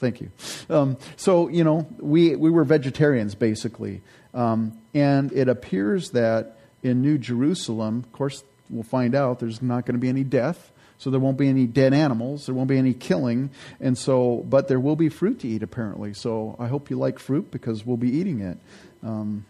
Thank 0.00 0.22
you. 0.22 0.30
Um, 0.70 0.96
so, 1.16 1.48
you 1.48 1.62
know, 1.62 1.86
we, 1.98 2.34
we 2.34 2.50
were 2.50 2.64
vegetarians, 2.64 3.34
basically. 3.34 4.00
Um, 4.32 4.78
and 4.94 5.30
it 5.32 5.48
appears 5.48 6.10
that 6.12 6.56
in 6.82 7.02
New 7.02 7.18
Jerusalem, 7.18 8.04
of 8.06 8.12
course, 8.12 8.42
we'll 8.70 8.82
find 8.82 9.14
out 9.14 9.40
there's 9.40 9.60
not 9.60 9.84
going 9.84 9.94
to 9.94 10.00
be 10.00 10.08
any 10.08 10.24
death. 10.24 10.72
So 10.96 11.10
there 11.10 11.20
won't 11.20 11.36
be 11.36 11.48
any 11.48 11.66
dead 11.66 11.92
animals. 11.92 12.46
There 12.46 12.54
won't 12.54 12.68
be 12.68 12.78
any 12.78 12.94
killing. 12.94 13.50
And 13.78 13.96
so, 13.96 14.44
but 14.48 14.68
there 14.68 14.80
will 14.80 14.96
be 14.96 15.10
fruit 15.10 15.40
to 15.40 15.48
eat, 15.48 15.62
apparently. 15.62 16.14
So 16.14 16.56
I 16.58 16.68
hope 16.68 16.90
you 16.90 16.98
like 16.98 17.18
fruit 17.18 17.50
because 17.50 17.84
we'll 17.84 17.96
be 17.96 18.10
eating 18.10 18.40
it. 18.40 18.58
Um, 19.02 19.44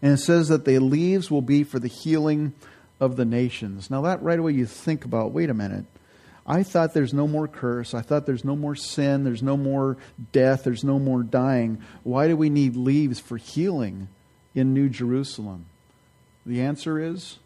and 0.00 0.12
it 0.14 0.18
says 0.18 0.48
that 0.48 0.64
the 0.64 0.78
leaves 0.78 1.30
will 1.30 1.42
be 1.42 1.64
for 1.64 1.78
the 1.78 1.88
healing 1.88 2.54
of 3.00 3.16
the 3.16 3.24
nations. 3.24 3.90
Now, 3.90 4.02
that 4.02 4.22
right 4.22 4.38
away 4.38 4.52
you 4.52 4.66
think 4.66 5.04
about 5.04 5.32
wait 5.32 5.50
a 5.50 5.54
minute. 5.54 5.84
I 6.50 6.62
thought 6.62 6.94
there's 6.94 7.12
no 7.12 7.28
more 7.28 7.46
curse. 7.46 7.92
I 7.92 8.00
thought 8.00 8.24
there's 8.24 8.44
no 8.44 8.56
more 8.56 8.74
sin. 8.74 9.22
There's 9.22 9.42
no 9.42 9.58
more 9.58 9.98
death. 10.32 10.64
There's 10.64 10.82
no 10.82 10.98
more 10.98 11.22
dying. 11.22 11.82
Why 12.04 12.26
do 12.26 12.38
we 12.38 12.48
need 12.48 12.74
leaves 12.74 13.20
for 13.20 13.36
healing 13.36 14.08
in 14.54 14.72
New 14.72 14.88
Jerusalem? 14.88 15.66
The 16.46 16.62
answer 16.62 16.98
is 16.98 17.38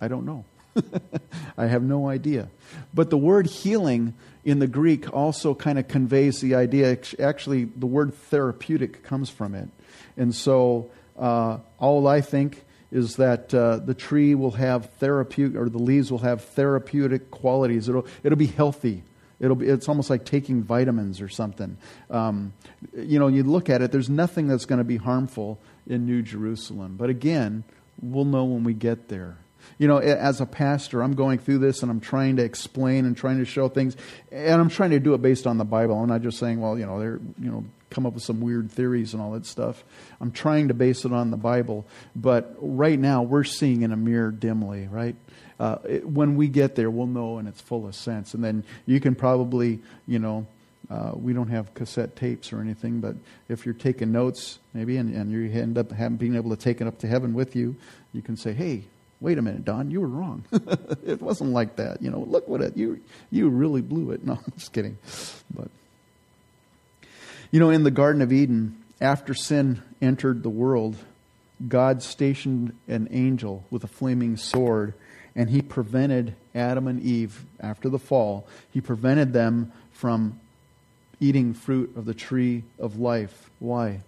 I 0.00 0.06
don't 0.06 0.24
know. 0.24 0.44
I 1.58 1.66
have 1.66 1.82
no 1.82 2.08
idea. 2.08 2.48
But 2.94 3.10
the 3.10 3.18
word 3.18 3.48
healing 3.48 4.14
in 4.44 4.60
the 4.60 4.68
Greek 4.68 5.12
also 5.12 5.52
kind 5.52 5.78
of 5.78 5.88
conveys 5.88 6.40
the 6.40 6.54
idea. 6.54 6.96
Actually, 7.18 7.64
the 7.64 7.86
word 7.86 8.14
therapeutic 8.14 9.02
comes 9.02 9.28
from 9.28 9.56
it. 9.56 9.68
And 10.16 10.34
so, 10.34 10.88
uh, 11.18 11.58
all 11.78 12.06
I 12.06 12.20
think 12.20 12.64
is 12.92 13.16
that 13.16 13.54
uh, 13.54 13.78
the 13.78 13.94
tree 13.94 14.34
will 14.34 14.52
have 14.52 14.90
therapeutic, 14.94 15.60
or 15.60 15.68
the 15.68 15.78
leaves 15.78 16.10
will 16.10 16.18
have 16.18 16.42
therapeutic 16.42 17.30
qualities. 17.30 17.88
It'll, 17.88 18.06
it'll 18.22 18.38
be 18.38 18.46
healthy. 18.46 19.04
It'll 19.38 19.56
be, 19.56 19.66
it's 19.66 19.88
almost 19.88 20.10
like 20.10 20.24
taking 20.24 20.62
vitamins 20.62 21.20
or 21.20 21.28
something. 21.28 21.78
Um, 22.10 22.52
you 22.94 23.18
know, 23.18 23.28
you 23.28 23.42
look 23.42 23.70
at 23.70 23.80
it, 23.80 23.90
there's 23.90 24.10
nothing 24.10 24.48
that's 24.48 24.66
going 24.66 24.78
to 24.80 24.84
be 24.84 24.98
harmful 24.98 25.58
in 25.86 26.04
New 26.04 26.22
Jerusalem. 26.22 26.96
But 26.96 27.10
again, 27.10 27.64
we'll 28.02 28.26
know 28.26 28.44
when 28.44 28.64
we 28.64 28.74
get 28.74 29.08
there. 29.08 29.38
You 29.78 29.88
know, 29.88 29.98
as 29.98 30.40
a 30.40 30.46
pastor, 30.46 31.02
I'm 31.02 31.14
going 31.14 31.38
through 31.38 31.58
this 31.58 31.82
and 31.82 31.90
I'm 31.90 32.00
trying 32.00 32.36
to 32.36 32.44
explain 32.44 33.06
and 33.06 33.16
trying 33.16 33.38
to 33.38 33.44
show 33.44 33.68
things, 33.68 33.96
and 34.30 34.60
I'm 34.60 34.68
trying 34.68 34.90
to 34.90 35.00
do 35.00 35.14
it 35.14 35.22
based 35.22 35.46
on 35.46 35.58
the 35.58 35.64
Bible. 35.64 35.98
I'm 35.98 36.08
not 36.08 36.22
just 36.22 36.38
saying, 36.38 36.60
well, 36.60 36.78
you 36.78 36.86
know, 36.86 36.98
they're, 36.98 37.20
you 37.38 37.50
know, 37.50 37.64
come 37.90 38.06
up 38.06 38.14
with 38.14 38.22
some 38.22 38.40
weird 38.40 38.70
theories 38.70 39.14
and 39.14 39.22
all 39.22 39.32
that 39.32 39.44
stuff. 39.44 39.84
I'm 40.20 40.30
trying 40.30 40.68
to 40.68 40.74
base 40.74 41.04
it 41.04 41.12
on 41.12 41.30
the 41.30 41.36
Bible. 41.36 41.86
But 42.14 42.56
right 42.60 42.98
now, 42.98 43.22
we're 43.22 43.44
seeing 43.44 43.82
in 43.82 43.92
a 43.92 43.96
mirror 43.96 44.30
dimly, 44.30 44.86
right? 44.88 45.16
Uh, 45.58 45.78
it, 45.88 46.06
when 46.06 46.36
we 46.36 46.48
get 46.48 46.76
there, 46.76 46.88
we'll 46.88 47.06
know 47.06 47.38
in 47.38 47.46
its 47.46 47.60
fullest 47.60 48.00
sense. 48.00 48.32
And 48.32 48.42
then 48.42 48.64
you 48.86 49.00
can 49.00 49.14
probably, 49.14 49.80
you 50.06 50.18
know, 50.18 50.46
uh, 50.88 51.12
we 51.14 51.32
don't 51.32 51.48
have 51.48 51.72
cassette 51.74 52.16
tapes 52.16 52.52
or 52.52 52.60
anything, 52.60 53.00
but 53.00 53.14
if 53.48 53.64
you're 53.64 53.74
taking 53.74 54.10
notes, 54.10 54.58
maybe, 54.74 54.96
and, 54.96 55.14
and 55.14 55.30
you 55.30 55.48
end 55.50 55.78
up 55.78 55.92
having, 55.92 56.16
being 56.16 56.34
able 56.34 56.50
to 56.50 56.56
take 56.56 56.80
it 56.80 56.86
up 56.86 56.98
to 56.98 57.06
heaven 57.06 57.32
with 57.32 57.54
you, 57.54 57.76
you 58.12 58.22
can 58.22 58.36
say, 58.36 58.52
hey, 58.52 58.82
wait 59.20 59.38
a 59.38 59.42
minute, 59.42 59.64
Don, 59.64 59.90
you 59.90 60.00
were 60.00 60.08
wrong. 60.08 60.44
it 61.04 61.20
wasn't 61.20 61.50
like 61.50 61.76
that. 61.76 62.02
You 62.02 62.10
know, 62.10 62.20
look 62.20 62.48
what 62.48 62.60
it, 62.60 62.76
you, 62.76 63.00
you 63.30 63.48
really 63.48 63.82
blew 63.82 64.10
it. 64.12 64.24
No, 64.30 64.34
I'm 64.34 64.52
just 64.56 64.72
kidding. 64.72 64.98
But, 65.54 65.68
you 67.50 67.60
know, 67.60 67.70
in 67.70 67.82
the 67.82 67.90
Garden 67.90 68.22
of 68.22 68.32
Eden, 68.32 68.76
after 69.00 69.34
sin 69.34 69.82
entered 70.00 70.42
the 70.42 70.50
world, 70.50 70.96
God 71.66 72.02
stationed 72.02 72.74
an 72.88 73.08
angel 73.10 73.64
with 73.70 73.84
a 73.84 73.88
flaming 73.88 74.36
sword, 74.36 74.94
and 75.34 75.50
he 75.50 75.62
prevented 75.62 76.34
Adam 76.54 76.86
and 76.86 77.02
Eve, 77.02 77.44
after 77.60 77.88
the 77.88 77.98
fall, 77.98 78.46
he 78.70 78.80
prevented 78.80 79.32
them 79.32 79.72
from 79.92 80.40
eating 81.20 81.52
fruit 81.52 81.94
of 81.96 82.06
the 82.06 82.14
tree 82.14 82.64
of 82.78 82.98
life. 82.98 83.50
Why? 83.58 84.00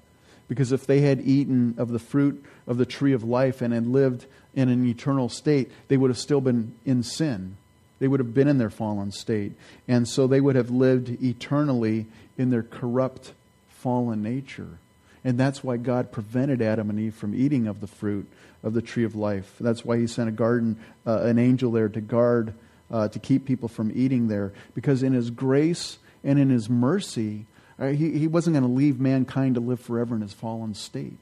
Because 0.48 0.72
if 0.72 0.86
they 0.86 1.00
had 1.00 1.20
eaten 1.20 1.74
of 1.78 1.90
the 1.90 1.98
fruit 1.98 2.44
of 2.66 2.78
the 2.78 2.86
tree 2.86 3.12
of 3.12 3.24
life 3.24 3.62
and 3.62 3.72
had 3.72 3.86
lived 3.86 4.26
in 4.54 4.68
an 4.68 4.86
eternal 4.86 5.28
state, 5.28 5.70
they 5.88 5.96
would 5.96 6.10
have 6.10 6.18
still 6.18 6.40
been 6.40 6.74
in 6.84 7.02
sin. 7.02 7.56
They 7.98 8.08
would 8.08 8.20
have 8.20 8.34
been 8.34 8.48
in 8.48 8.58
their 8.58 8.70
fallen 8.70 9.12
state. 9.12 9.52
And 9.86 10.08
so 10.08 10.26
they 10.26 10.40
would 10.40 10.56
have 10.56 10.70
lived 10.70 11.22
eternally 11.22 12.06
in 12.36 12.50
their 12.50 12.62
corrupt, 12.62 13.32
fallen 13.68 14.22
nature. 14.22 14.78
And 15.24 15.38
that's 15.38 15.62
why 15.62 15.76
God 15.76 16.10
prevented 16.10 16.60
Adam 16.60 16.90
and 16.90 16.98
Eve 16.98 17.14
from 17.14 17.34
eating 17.34 17.68
of 17.68 17.80
the 17.80 17.86
fruit 17.86 18.26
of 18.62 18.74
the 18.74 18.82
tree 18.82 19.04
of 19.04 19.14
life. 19.14 19.54
That's 19.60 19.84
why 19.84 19.98
He 19.98 20.06
sent 20.06 20.28
a 20.28 20.32
garden, 20.32 20.78
uh, 21.06 21.22
an 21.22 21.38
angel 21.38 21.70
there 21.70 21.88
to 21.88 22.00
guard, 22.00 22.54
uh, 22.90 23.08
to 23.08 23.18
keep 23.18 23.44
people 23.44 23.68
from 23.68 23.92
eating 23.94 24.28
there. 24.28 24.52
Because 24.74 25.02
in 25.02 25.12
His 25.12 25.30
grace 25.30 25.98
and 26.24 26.38
in 26.38 26.50
His 26.50 26.68
mercy, 26.68 27.46
uh, 27.78 27.88
he, 27.88 28.18
he 28.18 28.28
wasn't 28.28 28.54
going 28.54 28.64
to 28.64 28.72
leave 28.72 29.00
mankind 29.00 29.56
to 29.56 29.60
live 29.60 29.80
forever 29.80 30.14
in 30.14 30.20
his 30.20 30.32
fallen 30.32 30.74
state. 30.74 31.16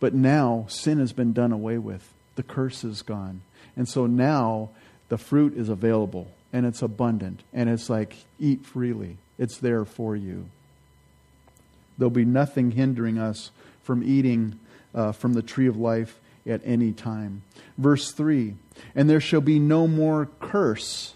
But 0.00 0.14
now 0.14 0.66
sin 0.68 0.98
has 0.98 1.12
been 1.12 1.32
done 1.32 1.52
away 1.52 1.78
with, 1.78 2.12
the 2.34 2.42
curse 2.42 2.84
is 2.84 3.02
gone. 3.02 3.42
And 3.76 3.88
so 3.88 4.06
now 4.06 4.70
the 5.08 5.18
fruit 5.18 5.56
is 5.56 5.68
available 5.68 6.30
and 6.52 6.66
it's 6.66 6.82
abundant 6.82 7.42
and 7.52 7.68
it's 7.68 7.88
like 7.88 8.16
eat 8.38 8.64
freely, 8.64 9.16
it's 9.38 9.58
there 9.58 9.84
for 9.84 10.16
you. 10.16 10.48
There'll 11.98 12.10
be 12.10 12.24
nothing 12.24 12.72
hindering 12.72 13.18
us 13.18 13.50
from 13.82 14.02
eating 14.02 14.58
uh, 14.94 15.12
from 15.12 15.34
the 15.34 15.42
tree 15.42 15.66
of 15.66 15.76
life 15.76 16.18
at 16.46 16.60
any 16.64 16.92
time. 16.92 17.42
Verse 17.78 18.12
3 18.12 18.54
And 18.94 19.08
there 19.08 19.20
shall 19.20 19.40
be 19.40 19.58
no 19.58 19.86
more 19.86 20.28
curse, 20.40 21.14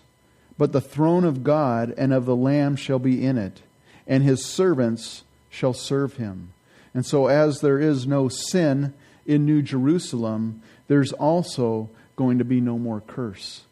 but 0.59 0.73
the 0.73 0.81
throne 0.81 1.25
of 1.25 1.45
God 1.45 1.95
and 1.97 2.13
of 2.13 2.27
the 2.27 2.37
Lamb 2.37 2.77
shall 2.77 2.99
be 2.99 3.25
in 3.25 3.39
it, 3.39 3.63
and 4.07 4.23
his 4.23 4.45
servants 4.45 5.25
shall 5.49 5.75
serve 5.75 6.15
him. 6.15 6.53
And 6.95 7.07
so, 7.07 7.29
as 7.29 7.61
there 7.61 7.79
is 7.79 8.07
no 8.07 8.29
sin 8.29 8.95
in 9.27 9.47
New 9.47 9.63
Jerusalem, 9.63 10.63
there's 10.89 11.13
also 11.13 11.89
going 12.17 12.39
to 12.39 12.45
be 12.45 12.61
no 12.61 12.79
more 12.79 13.01
curse. 13.01 13.63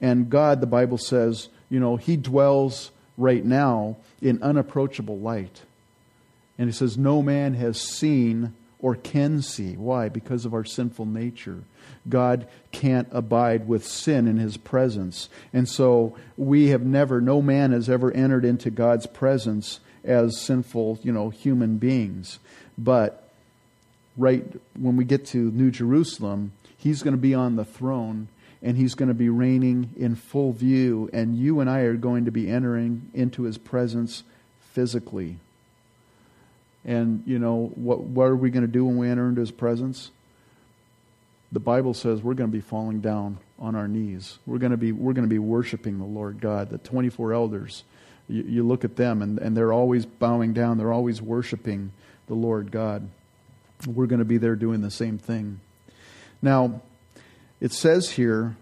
And 0.00 0.30
God, 0.30 0.60
the 0.60 0.66
Bible 0.66 0.98
says, 0.98 1.48
you 1.68 1.80
know, 1.80 1.96
He 1.96 2.16
dwells 2.16 2.90
right 3.16 3.44
now 3.44 3.96
in 4.20 4.42
unapproachable 4.42 5.18
light. 5.18 5.62
And 6.58 6.68
He 6.68 6.72
says, 6.72 6.96
no 6.96 7.22
man 7.22 7.54
has 7.54 7.80
seen 7.80 8.54
or 8.82 8.96
can 8.96 9.40
see. 9.40 9.76
Why? 9.76 10.08
Because 10.08 10.44
of 10.44 10.52
our 10.52 10.64
sinful 10.64 11.06
nature. 11.06 11.62
God 12.08 12.48
can't 12.72 13.08
abide 13.12 13.68
with 13.68 13.86
sin 13.86 14.26
in 14.26 14.38
his 14.38 14.56
presence. 14.56 15.28
And 15.52 15.68
so 15.68 16.16
we 16.36 16.68
have 16.68 16.82
never, 16.82 17.20
no 17.20 17.40
man 17.40 17.70
has 17.70 17.88
ever 17.88 18.10
entered 18.10 18.44
into 18.44 18.70
God's 18.70 19.06
presence 19.06 19.78
as 20.04 20.40
sinful, 20.40 20.98
you 21.02 21.12
know, 21.12 21.30
human 21.30 21.78
beings. 21.78 22.38
But 22.76 23.28
right 24.16 24.44
when 24.78 24.96
we 24.96 25.04
get 25.04 25.26
to 25.26 25.38
New 25.38 25.70
Jerusalem, 25.70 26.52
he's 26.76 27.02
going 27.02 27.14
to 27.14 27.20
be 27.20 27.34
on 27.34 27.56
the 27.56 27.64
throne 27.64 28.28
and 28.62 28.76
he's 28.76 28.94
going 28.94 29.08
to 29.08 29.14
be 29.14 29.28
reigning 29.28 29.90
in 29.96 30.14
full 30.14 30.52
view, 30.52 31.10
and 31.12 31.36
you 31.36 31.58
and 31.58 31.68
I 31.68 31.80
are 31.80 31.96
going 31.96 32.26
to 32.26 32.30
be 32.30 32.48
entering 32.48 33.10
into 33.12 33.42
his 33.42 33.58
presence 33.58 34.22
physically. 34.72 35.36
And, 36.84 37.24
you 37.26 37.40
know, 37.40 37.72
what, 37.74 38.00
what 38.00 38.24
are 38.24 38.36
we 38.36 38.50
going 38.50 38.64
to 38.64 38.72
do 38.72 38.84
when 38.84 38.96
we 38.96 39.08
enter 39.08 39.28
into 39.28 39.40
his 39.40 39.50
presence? 39.50 40.10
The 41.50 41.60
Bible 41.60 41.92
says 41.92 42.22
we're 42.22 42.34
going 42.34 42.50
to 42.50 42.56
be 42.56 42.62
falling 42.62 43.00
down 43.00 43.38
on 43.58 43.74
our 43.74 43.88
knees. 43.88 44.38
We're 44.46 44.58
going 44.58 44.70
to 44.70 44.76
be, 44.76 44.92
we're 44.92 45.12
going 45.12 45.28
to 45.28 45.32
be 45.32 45.38
worshiping 45.40 45.98
the 45.98 46.04
Lord 46.04 46.40
God. 46.40 46.70
The 46.70 46.78
24 46.78 47.32
elders, 47.32 47.82
you, 48.28 48.42
you 48.42 48.66
look 48.66 48.84
at 48.84 48.96
them, 48.96 49.22
and, 49.22 49.38
and 49.38 49.56
they're 49.56 49.72
always 49.72 50.06
bowing 50.06 50.52
down, 50.52 50.78
they're 50.78 50.92
always 50.92 51.20
worshiping 51.20 51.92
the 52.26 52.34
Lord 52.34 52.70
God. 52.70 53.08
We're 53.86 54.06
going 54.06 54.20
to 54.20 54.24
be 54.24 54.38
there 54.38 54.56
doing 54.56 54.80
the 54.80 54.90
same 54.90 55.18
thing. 55.18 55.60
Now, 56.40 56.80
it 57.60 57.72
says 57.72 58.10
here 58.10 58.56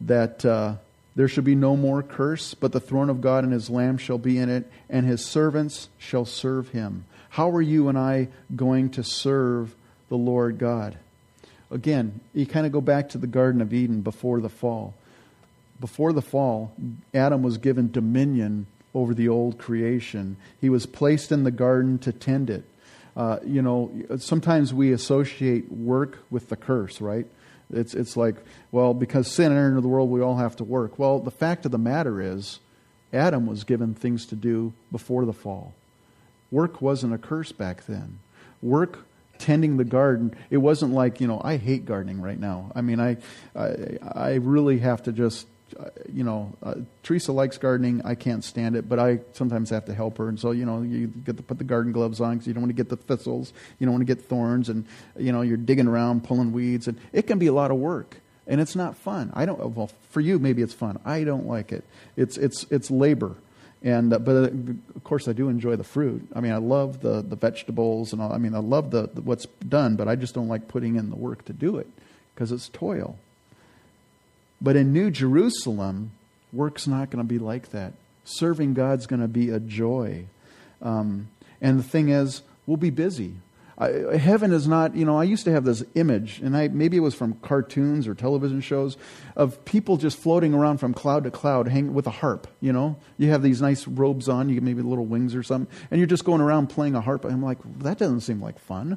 that 0.00 0.44
uh, 0.44 0.76
there 1.14 1.28
shall 1.28 1.44
be 1.44 1.54
no 1.54 1.76
more 1.76 2.02
curse, 2.02 2.54
but 2.54 2.72
the 2.72 2.80
throne 2.80 3.10
of 3.10 3.20
God 3.20 3.44
and 3.44 3.52
his 3.52 3.70
Lamb 3.70 3.98
shall 3.98 4.18
be 4.18 4.38
in 4.38 4.48
it, 4.48 4.70
and 4.90 5.06
his 5.06 5.24
servants 5.24 5.88
shall 5.98 6.24
serve 6.24 6.68
him. 6.68 7.04
How 7.30 7.50
are 7.50 7.62
you 7.62 7.88
and 7.88 7.98
I 7.98 8.28
going 8.54 8.90
to 8.90 9.02
serve 9.02 9.74
the 10.08 10.16
Lord 10.16 10.58
God? 10.58 10.98
Again, 11.70 12.20
you 12.32 12.46
kind 12.46 12.66
of 12.66 12.72
go 12.72 12.80
back 12.80 13.08
to 13.10 13.18
the 13.18 13.26
Garden 13.26 13.60
of 13.60 13.74
Eden 13.74 14.02
before 14.02 14.40
the 14.40 14.48
fall. 14.48 14.94
Before 15.80 16.12
the 16.12 16.22
fall, 16.22 16.72
Adam 17.12 17.42
was 17.42 17.58
given 17.58 17.90
dominion 17.90 18.66
over 18.96 19.12
the 19.12 19.28
old 19.28 19.58
creation. 19.58 20.38
He 20.58 20.70
was 20.70 20.86
placed 20.86 21.30
in 21.30 21.44
the 21.44 21.50
garden 21.50 21.98
to 21.98 22.12
tend 22.12 22.48
it. 22.48 22.64
Uh, 23.14 23.38
you 23.44 23.60
know, 23.60 23.92
sometimes 24.16 24.72
we 24.72 24.90
associate 24.90 25.70
work 25.70 26.18
with 26.30 26.48
the 26.48 26.56
curse, 26.56 26.98
right? 27.00 27.26
It's, 27.70 27.92
it's 27.92 28.16
like, 28.16 28.36
well, 28.72 28.94
because 28.94 29.30
sin 29.30 29.52
entered 29.52 29.68
into 29.68 29.82
the 29.82 29.88
world, 29.88 30.08
we 30.08 30.22
all 30.22 30.38
have 30.38 30.56
to 30.56 30.64
work. 30.64 30.98
Well, 30.98 31.18
the 31.18 31.30
fact 31.30 31.66
of 31.66 31.72
the 31.72 31.78
matter 31.78 32.22
is, 32.22 32.58
Adam 33.12 33.46
was 33.46 33.64
given 33.64 33.94
things 33.94 34.24
to 34.26 34.34
do 34.34 34.72
before 34.90 35.26
the 35.26 35.32
fall. 35.32 35.74
Work 36.50 36.80
wasn't 36.80 37.12
a 37.12 37.18
curse 37.18 37.52
back 37.52 37.84
then. 37.84 38.18
Work 38.62 39.00
tending 39.38 39.76
the 39.76 39.84
garden, 39.84 40.34
it 40.48 40.56
wasn't 40.56 40.94
like, 40.94 41.20
you 41.20 41.26
know, 41.26 41.40
I 41.44 41.58
hate 41.58 41.84
gardening 41.84 42.22
right 42.22 42.40
now. 42.40 42.72
I 42.74 42.80
mean, 42.80 42.98
I, 42.98 43.18
I, 43.54 43.98
I 44.00 44.34
really 44.36 44.78
have 44.78 45.02
to 45.02 45.12
just 45.12 45.46
you 46.12 46.24
know, 46.24 46.54
uh, 46.62 46.74
Teresa 47.02 47.32
likes 47.32 47.58
gardening. 47.58 48.02
I 48.04 48.14
can't 48.14 48.44
stand 48.44 48.76
it, 48.76 48.88
but 48.88 48.98
I 48.98 49.20
sometimes 49.32 49.70
have 49.70 49.84
to 49.86 49.94
help 49.94 50.18
her. 50.18 50.28
And 50.28 50.38
so, 50.38 50.52
you 50.52 50.64
know, 50.64 50.82
you 50.82 51.08
get 51.08 51.36
to 51.36 51.42
put 51.42 51.58
the 51.58 51.64
garden 51.64 51.92
gloves 51.92 52.20
on 52.20 52.34
because 52.34 52.46
you 52.46 52.54
don't 52.54 52.62
want 52.62 52.70
to 52.70 52.82
get 52.82 52.88
the 52.88 52.96
thistles. 52.96 53.52
You 53.78 53.86
don't 53.86 53.94
want 53.94 54.06
to 54.06 54.14
get 54.14 54.24
thorns. 54.24 54.68
And, 54.68 54.86
you 55.18 55.32
know, 55.32 55.42
you're 55.42 55.56
digging 55.56 55.88
around, 55.88 56.24
pulling 56.24 56.52
weeds. 56.52 56.88
And 56.88 56.98
it 57.12 57.26
can 57.26 57.38
be 57.38 57.46
a 57.46 57.52
lot 57.52 57.70
of 57.70 57.78
work. 57.78 58.20
And 58.46 58.60
it's 58.60 58.76
not 58.76 58.96
fun. 58.96 59.32
I 59.34 59.44
don't, 59.44 59.58
well, 59.70 59.90
for 60.10 60.20
you, 60.20 60.38
maybe 60.38 60.62
it's 60.62 60.74
fun. 60.74 61.00
I 61.04 61.24
don't 61.24 61.46
like 61.46 61.72
it. 61.72 61.84
It's, 62.16 62.36
it's, 62.36 62.64
it's 62.70 62.90
labor. 62.90 63.34
And, 63.82 64.12
uh, 64.12 64.18
but 64.18 64.32
uh, 64.32 64.50
of 64.94 65.04
course, 65.04 65.28
I 65.28 65.32
do 65.32 65.48
enjoy 65.48 65.76
the 65.76 65.84
fruit. 65.84 66.28
I 66.34 66.40
mean, 66.40 66.52
I 66.52 66.58
love 66.58 67.00
the, 67.00 67.22
the 67.22 67.36
vegetables 67.36 68.12
and 68.12 68.22
all. 68.22 68.32
I 68.32 68.38
mean, 68.38 68.54
I 68.54 68.58
love 68.58 68.90
the, 68.90 69.08
the 69.12 69.20
what's 69.20 69.46
done, 69.46 69.96
but 69.96 70.08
I 70.08 70.16
just 70.16 70.34
don't 70.34 70.48
like 70.48 70.68
putting 70.68 70.96
in 70.96 71.10
the 71.10 71.16
work 71.16 71.44
to 71.46 71.52
do 71.52 71.76
it 71.76 71.88
because 72.34 72.52
it's 72.52 72.68
toil. 72.68 73.18
But 74.60 74.76
in 74.76 74.92
New 74.92 75.10
Jerusalem, 75.10 76.12
work's 76.52 76.86
not 76.86 77.10
going 77.10 77.24
to 77.24 77.28
be 77.28 77.38
like 77.38 77.70
that. 77.70 77.92
Serving 78.24 78.74
God's 78.74 79.06
going 79.06 79.20
to 79.20 79.28
be 79.28 79.50
a 79.50 79.60
joy. 79.60 80.26
Um, 80.82 81.28
and 81.60 81.78
the 81.78 81.84
thing 81.84 82.08
is, 82.08 82.42
we'll 82.66 82.76
be 82.76 82.90
busy. 82.90 83.34
I, 83.78 84.16
heaven 84.16 84.52
is 84.52 84.66
not, 84.66 84.96
you 84.96 85.04
know, 85.04 85.18
I 85.18 85.24
used 85.24 85.44
to 85.44 85.52
have 85.52 85.64
this 85.64 85.84
image, 85.94 86.40
and 86.40 86.56
I, 86.56 86.68
maybe 86.68 86.96
it 86.96 87.00
was 87.00 87.14
from 87.14 87.34
cartoons 87.42 88.08
or 88.08 88.14
television 88.14 88.62
shows, 88.62 88.96
of 89.36 89.62
people 89.66 89.98
just 89.98 90.16
floating 90.16 90.54
around 90.54 90.78
from 90.78 90.94
cloud 90.94 91.24
to 91.24 91.30
cloud 91.30 91.68
hang, 91.68 91.92
with 91.92 92.06
a 92.06 92.10
harp, 92.10 92.46
you 92.62 92.72
know? 92.72 92.96
You 93.18 93.28
have 93.28 93.42
these 93.42 93.60
nice 93.60 93.86
robes 93.86 94.30
on, 94.30 94.48
you 94.48 94.54
get 94.54 94.62
maybe 94.62 94.80
little 94.80 95.04
wings 95.04 95.34
or 95.34 95.42
something, 95.42 95.70
and 95.90 96.00
you're 96.00 96.06
just 96.06 96.24
going 96.24 96.40
around 96.40 96.68
playing 96.68 96.94
a 96.94 97.02
harp. 97.02 97.26
I'm 97.26 97.42
like, 97.42 97.58
that 97.80 97.98
doesn't 97.98 98.22
seem 98.22 98.40
like 98.40 98.58
fun. 98.58 98.96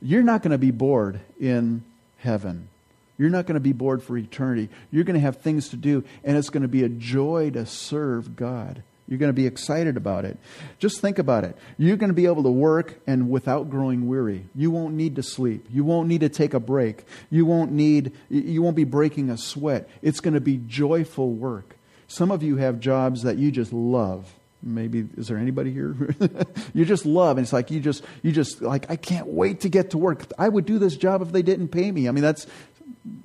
You're 0.00 0.22
not 0.22 0.42
going 0.42 0.52
to 0.52 0.58
be 0.58 0.70
bored 0.70 1.20
in 1.38 1.84
heaven. 2.18 2.68
You're 3.18 3.30
not 3.30 3.46
going 3.46 3.54
to 3.54 3.60
be 3.60 3.72
bored 3.72 4.02
for 4.02 4.16
eternity. 4.16 4.70
You're 4.90 5.04
going 5.04 5.14
to 5.14 5.20
have 5.20 5.38
things 5.38 5.68
to 5.70 5.76
do, 5.76 6.04
and 6.24 6.36
it's 6.36 6.50
going 6.50 6.62
to 6.62 6.68
be 6.68 6.84
a 6.84 6.88
joy 6.88 7.50
to 7.50 7.66
serve 7.66 8.36
God 8.36 8.82
You're 9.08 9.18
going 9.18 9.30
to 9.30 9.34
be 9.34 9.46
excited 9.46 9.96
about 9.96 10.26
it. 10.26 10.36
Just 10.78 11.00
think 11.00 11.18
about 11.18 11.44
it. 11.44 11.56
You're 11.78 11.96
going 11.96 12.10
to 12.10 12.14
be 12.14 12.26
able 12.26 12.42
to 12.42 12.50
work 12.50 13.00
and 13.06 13.30
without 13.30 13.70
growing 13.70 14.06
weary. 14.06 14.46
You 14.54 14.70
won't 14.70 14.94
need 14.94 15.16
to 15.16 15.22
sleep. 15.22 15.66
You 15.70 15.82
won't 15.82 16.08
need 16.08 16.20
to 16.20 16.28
take 16.28 16.52
a 16.52 16.60
break. 16.60 17.04
You 17.30 17.46
won't 17.46 17.72
need 17.72 18.12
you 18.28 18.60
won't 18.60 18.76
be 18.76 18.84
breaking 18.84 19.30
a 19.30 19.38
sweat. 19.38 19.88
It's 20.02 20.20
going 20.20 20.34
to 20.34 20.40
be 20.40 20.58
joyful 20.58 21.32
work. 21.32 21.76
Some 22.06 22.30
of 22.30 22.42
you 22.42 22.56
have 22.56 22.80
jobs 22.80 23.22
that 23.22 23.38
you 23.38 23.50
just 23.50 23.72
love. 23.72 24.32
Maybe 24.62 25.06
is 25.16 25.28
there 25.28 25.38
anybody 25.38 25.72
here? 25.72 25.94
you 26.74 26.84
just 26.84 27.06
love 27.06 27.38
and 27.38 27.44
it's 27.44 27.52
like 27.52 27.70
you 27.70 27.80
just 27.80 28.04
you 28.22 28.30
just 28.30 28.60
like 28.60 28.90
I 28.90 28.96
can't 28.96 29.28
wait 29.28 29.60
to 29.60 29.70
get 29.70 29.90
to 29.90 29.98
work. 29.98 30.24
I 30.38 30.48
would 30.48 30.66
do 30.66 30.78
this 30.78 30.96
job 30.96 31.22
if 31.22 31.32
they 31.32 31.42
didn't 31.42 31.68
pay 31.68 31.90
me. 31.90 32.08
I 32.08 32.10
mean 32.10 32.24
that's 32.24 32.46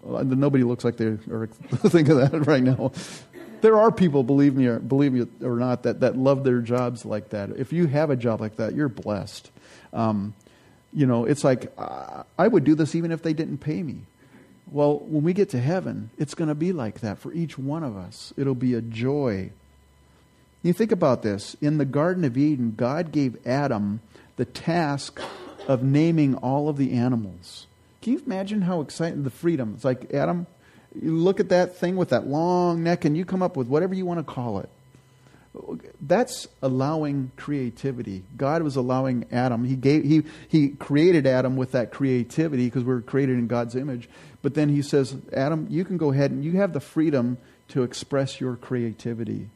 nobody 0.04 0.63
looks 0.63 0.84
like 0.84 0.98
they 0.98 1.06
are 1.06 1.48
thinking 1.88 2.18
that 2.18 2.48
right 2.48 2.63
now 2.63 2.92
there 3.63 3.78
are 3.78 3.94
people, 3.94 4.24
believe 4.24 4.56
me 4.56 4.68
or 4.68 4.78
believe 4.78 5.13
me 5.13 5.25
or 5.42 5.56
not, 5.56 5.84
that, 5.84 6.02
that 6.02 6.18
love 6.18 6.44
their 6.44 6.60
jobs 6.60 7.06
like 7.06 7.30
that. 7.30 7.50
If 7.52 7.72
you 7.72 7.88
have 7.88 8.10
a 8.10 8.18
job 8.18 8.42
like 8.42 8.58
that, 8.58 8.75
you're 8.75 8.90
blessed. 8.90 9.50
Um, 9.94 10.34
you 10.92 11.06
know, 11.06 11.24
it's 11.24 11.46
like 11.46 11.72
I 11.80 12.48
would 12.48 12.66
do 12.66 12.75
this 12.75 12.94
even 12.94 13.13
if 13.13 13.24
they 13.24 13.32
didn't 13.32 13.60
pay 13.60 13.82
me. 13.82 14.02
Well, 14.70 15.00
when 15.00 15.24
we 15.24 15.32
get 15.32 15.50
to 15.52 15.62
heaven, 15.62 16.10
it's 16.18 16.36
going 16.36 16.50
to 16.50 16.56
be 16.56 16.74
like 16.74 17.00
that 17.00 17.20
for 17.20 17.32
each 17.32 17.58
one 17.58 17.84
of 17.84 17.96
us. 17.96 18.34
It'll 18.36 18.54
be 18.54 18.74
a 18.74 18.82
joy. 18.82 19.52
You 20.62 20.74
think 20.74 20.92
about 20.92 21.24
this. 21.24 21.56
In 21.62 21.78
the 21.78 21.86
Garden 21.86 22.25
of 22.25 22.38
Eden, 22.38 22.74
God 22.75 23.13
gave 23.13 23.48
Adam 23.48 24.02
the 24.36 24.46
task 24.46 25.22
of 25.70 25.84
naming 25.84 26.36
all 26.36 26.68
of 26.68 26.75
the 26.75 26.92
animals. 26.92 27.68
Can 28.03 28.13
you 28.13 28.22
imagine 28.25 28.62
how 28.62 28.81
exciting 28.81 29.24
the 29.24 29.29
freedom? 29.29 29.72
It's 29.75 29.86
like, 29.86 30.13
Adam, 30.13 30.45
you 30.93 31.15
look 31.15 31.39
at 31.39 31.50
that 31.50 31.77
thing 31.77 31.95
with 31.95 32.10
that 32.10 32.27
long 32.27 32.83
neck 32.83 33.05
and 33.05 33.15
you 33.15 33.24
come 33.24 33.41
up 33.41 33.55
with 33.55 33.67
whatever 33.67 33.95
you 33.95 34.05
want 34.05 34.19
to 34.19 34.25
call 34.25 34.60
it. 34.60 34.69
That's 36.01 36.50
allowing 36.62 37.31
creativity. 37.38 38.24
God 38.36 38.62
was 38.62 38.75
allowing 38.75 39.25
Adam. 39.31 39.63
He 39.63 39.77
gave 39.77 40.03
he 40.03 40.24
he 40.50 40.69
created 40.69 41.25
Adam 41.25 41.55
with 41.55 41.72
that 41.72 41.91
creativity 41.91 42.65
because 42.65 42.83
we 42.83 42.93
are 42.93 43.01
created 43.01 43.38
in 43.38 43.48
God's 43.48 43.75
image. 43.75 44.10
But 44.41 44.55
then 44.55 44.67
he 44.67 44.81
says, 44.81 45.15
Adam, 45.31 45.67
you 45.69 45.86
can 45.86 45.98
go 45.98 46.12
ahead 46.12 46.31
and 46.31 46.43
you 46.43 46.53
have 46.53 46.74
the 46.74 46.81
freedom 46.81 47.38
to 47.69 47.83
express 47.83 48.41
your 48.41 48.57
creativity. 48.57 49.50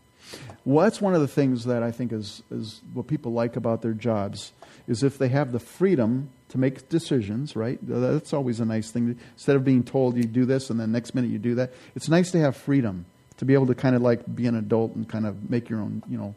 Well, 0.63 0.86
that's 0.86 1.01
one 1.01 1.16
of 1.16 1.22
the 1.22 1.27
things 1.27 1.66
that 1.66 1.84
I 1.84 1.92
think 1.92 2.13
is, 2.13 2.44
is 2.50 2.82
what 2.94 3.08
people 3.08 3.34
like 3.34 3.58
about 3.58 3.82
their 3.82 3.94
jobs 3.94 4.54
is 4.88 5.04
if 5.04 5.18
they 5.18 5.30
have 5.30 5.51
the 5.51 5.60
freedom 5.60 6.30
to 6.50 6.58
make 6.58 6.88
decisions, 6.89 7.56
right? 7.56 7.80
That's 7.82 8.34
always 8.34 8.60
a 8.60 8.66
nice 8.66 8.92
thing. 8.92 9.20
Instead 9.34 9.56
of 9.56 9.66
being 9.66 9.84
told 9.84 10.16
you 10.16 10.24
do 10.24 10.46
this 10.46 10.70
and 10.70 10.80
then 10.80 10.92
next 10.92 11.13
minute 11.13 11.30
you 11.30 11.39
do 11.39 11.56
that, 11.56 11.74
it's 11.96 12.10
nice 12.10 12.32
to 12.32 12.39
have 12.39 12.56
freedom 12.56 13.06
to 13.38 13.46
be 13.46 13.54
able 13.54 13.68
to 13.68 13.75
kind 13.75 13.96
of 13.96 14.01
like 14.01 14.36
be 14.36 14.48
an 14.48 14.56
adult 14.56 14.96
and 14.96 15.08
kind 15.08 15.25
of 15.25 15.50
make 15.50 15.70
your 15.70 15.80
own, 15.80 16.04
you 16.10 16.18
know, 16.18 16.36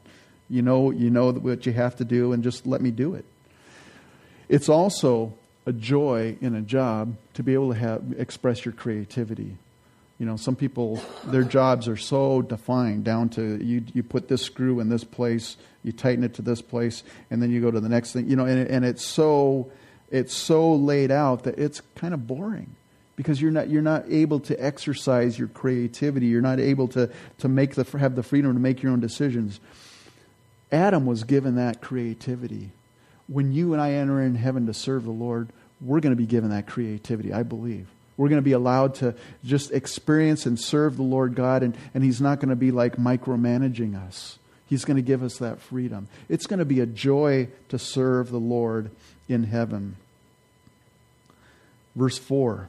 you 0.48 0.62
know, 0.62 0.90
you 0.90 1.10
know 1.10 1.32
what 1.32 1.64
you 1.64 1.72
have 1.72 1.96
to 1.96 2.04
do 2.04 2.32
and 2.32 2.42
just 2.42 2.66
let 2.66 2.80
me 2.80 2.90
do 2.90 3.14
it. 3.14 3.24
It's 4.48 4.68
also 4.68 5.34
a 5.64 5.72
joy 5.72 6.36
in 6.40 6.54
a 6.56 6.60
job 6.60 7.16
to 7.34 7.42
be 7.42 7.54
able 7.54 7.72
to 7.72 7.78
have 7.78 8.02
express 8.18 8.64
your 8.64 8.74
creativity. 8.74 9.56
You 10.18 10.26
know, 10.26 10.36
some 10.36 10.56
people 10.56 11.00
their 11.24 11.44
jobs 11.44 11.88
are 11.88 11.96
so 11.96 12.42
defined 12.42 13.04
down 13.04 13.30
to 13.30 13.64
you 13.64 13.84
you 13.94 14.02
put 14.02 14.28
this 14.28 14.42
screw 14.42 14.80
in 14.80 14.88
this 14.88 15.04
place, 15.04 15.56
you 15.82 15.92
tighten 15.92 16.24
it 16.24 16.34
to 16.34 16.42
this 16.42 16.60
place, 16.60 17.04
and 17.30 17.42
then 17.42 17.50
you 17.50 17.60
go 17.60 17.70
to 17.70 17.80
the 17.80 17.88
next 17.88 18.12
thing. 18.12 18.28
You 18.28 18.36
know, 18.36 18.44
and, 18.44 18.68
and 18.68 18.84
it's 18.84 19.04
so 19.04 19.70
it's 20.10 20.34
so 20.34 20.74
laid 20.74 21.10
out 21.10 21.44
that 21.44 21.58
it's 21.58 21.82
kind 21.94 22.14
of 22.14 22.26
boring 22.26 22.74
because 23.16 23.40
you're 23.40 23.50
not 23.50 23.68
you're 23.68 23.82
not 23.82 24.04
able 24.08 24.40
to 24.40 24.56
exercise 24.56 25.38
your 25.38 25.48
creativity. 25.48 26.26
You're 26.26 26.40
not 26.40 26.58
able 26.58 26.88
to 26.88 27.10
to 27.38 27.48
make 27.48 27.74
the 27.74 27.84
have 27.98 28.16
the 28.16 28.22
freedom 28.22 28.54
to 28.54 28.60
make 28.60 28.82
your 28.82 28.92
own 28.92 29.00
decisions. 29.00 29.60
Adam 30.72 31.06
was 31.06 31.24
given 31.24 31.56
that 31.56 31.80
creativity. 31.80 32.70
When 33.28 33.52
you 33.52 33.72
and 33.72 33.82
I 33.82 33.92
enter 33.92 34.22
in 34.22 34.34
heaven 34.34 34.66
to 34.66 34.74
serve 34.74 35.04
the 35.04 35.10
Lord, 35.10 35.48
we're 35.80 36.00
going 36.00 36.12
to 36.12 36.16
be 36.16 36.26
given 36.26 36.50
that 36.50 36.66
creativity, 36.66 37.32
I 37.32 37.42
believe. 37.42 37.88
We're 38.16 38.28
going 38.28 38.40
to 38.40 38.42
be 38.42 38.52
allowed 38.52 38.96
to 38.96 39.14
just 39.44 39.70
experience 39.70 40.46
and 40.46 40.58
serve 40.58 40.96
the 40.96 41.02
Lord 41.02 41.34
God, 41.34 41.62
and, 41.62 41.76
and 41.94 42.04
He's 42.04 42.20
not 42.20 42.38
going 42.38 42.50
to 42.50 42.56
be 42.56 42.70
like 42.70 42.96
micromanaging 42.96 43.96
us. 44.06 44.38
He's 44.66 44.84
going 44.84 44.96
to 44.96 45.02
give 45.02 45.22
us 45.22 45.38
that 45.38 45.60
freedom. 45.60 46.06
It's 46.28 46.46
going 46.46 46.58
to 46.58 46.64
be 46.64 46.80
a 46.80 46.86
joy 46.86 47.48
to 47.70 47.78
serve 47.78 48.30
the 48.30 48.38
Lord 48.38 48.90
in 49.30 49.44
heaven. 49.44 49.96
Verse 51.94 52.18
4 52.18 52.68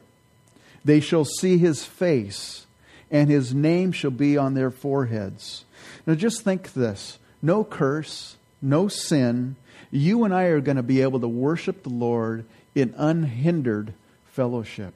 They 0.85 0.99
shall 0.99 1.25
see 1.25 1.57
his 1.57 1.85
face, 1.85 2.65
and 3.09 3.29
his 3.29 3.53
name 3.53 3.91
shall 3.91 4.11
be 4.11 4.37
on 4.37 4.53
their 4.53 4.71
foreheads. 4.71 5.65
Now 6.05 6.15
just 6.15 6.43
think 6.43 6.73
this 6.73 7.17
no 7.41 7.63
curse, 7.63 8.35
no 8.61 8.87
sin. 8.87 9.55
You 9.89 10.23
and 10.23 10.33
I 10.33 10.43
are 10.43 10.61
going 10.61 10.77
to 10.77 10.83
be 10.83 11.01
able 11.01 11.19
to 11.19 11.27
worship 11.27 11.83
the 11.83 11.89
Lord 11.89 12.45
in 12.73 12.93
unhindered 12.97 13.93
fellowship. 14.25 14.93